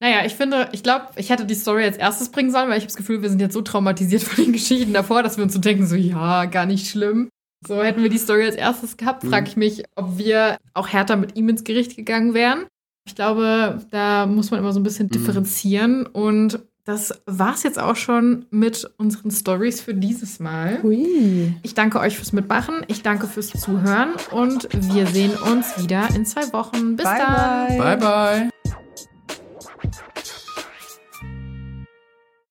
Naja, 0.00 0.26
ich 0.26 0.34
finde, 0.34 0.68
ich 0.72 0.82
glaube, 0.82 1.06
ich 1.16 1.30
hätte 1.30 1.46
die 1.46 1.54
Story 1.54 1.84
als 1.84 1.96
erstes 1.96 2.28
bringen 2.28 2.50
sollen, 2.50 2.68
weil 2.68 2.76
ich 2.76 2.82
habe 2.82 2.88
das 2.88 2.96
Gefühl, 2.96 3.22
wir 3.22 3.30
sind 3.30 3.40
jetzt 3.40 3.54
so 3.54 3.62
traumatisiert 3.62 4.22
von 4.24 4.44
den 4.44 4.52
Geschichten 4.52 4.92
davor, 4.92 5.22
dass 5.22 5.38
wir 5.38 5.44
uns 5.44 5.54
so 5.54 5.60
denken, 5.60 5.86
so 5.86 5.96
ja, 5.96 6.44
gar 6.44 6.66
nicht 6.66 6.88
schlimm. 6.88 7.30
So 7.66 7.82
hätten 7.82 8.02
wir 8.02 8.10
die 8.10 8.18
Story 8.18 8.44
als 8.44 8.56
erstes 8.56 8.96
gehabt, 8.96 9.24
Mhm. 9.24 9.30
frage 9.30 9.48
ich 9.48 9.56
mich, 9.56 9.84
ob 9.96 10.18
wir 10.18 10.58
auch 10.74 10.88
härter 10.88 11.16
mit 11.16 11.36
ihm 11.36 11.48
ins 11.48 11.64
Gericht 11.64 11.96
gegangen 11.96 12.34
wären. 12.34 12.64
Ich 13.06 13.14
glaube, 13.14 13.80
da 13.90 14.26
muss 14.26 14.50
man 14.50 14.60
immer 14.60 14.72
so 14.72 14.80
ein 14.80 14.84
bisschen 14.84 15.06
Mhm. 15.06 15.10
differenzieren. 15.12 16.06
Und 16.06 16.60
das 16.84 17.22
war's 17.26 17.62
jetzt 17.62 17.78
auch 17.78 17.96
schon 17.96 18.44
mit 18.50 18.90
unseren 18.98 19.30
Stories 19.30 19.80
für 19.80 19.94
dieses 19.94 20.38
Mal. 20.40 20.82
Hui. 20.82 21.54
Ich 21.62 21.74
danke 21.74 21.98
euch 22.00 22.16
fürs 22.16 22.32
Mitmachen, 22.34 22.76
ich 22.88 23.02
danke 23.02 23.26
fürs 23.26 23.48
Zuhören 23.48 24.10
und 24.30 24.68
wir 24.92 25.06
sehen 25.06 25.32
uns 25.36 25.82
wieder 25.82 26.08
in 26.14 26.26
zwei 26.26 26.52
Wochen. 26.52 26.96
Bis 26.96 27.06
Bye, 27.06 27.18
dann. 27.18 27.68
bye. 27.68 27.78
Bye, 27.78 27.96
bye. 27.96 28.53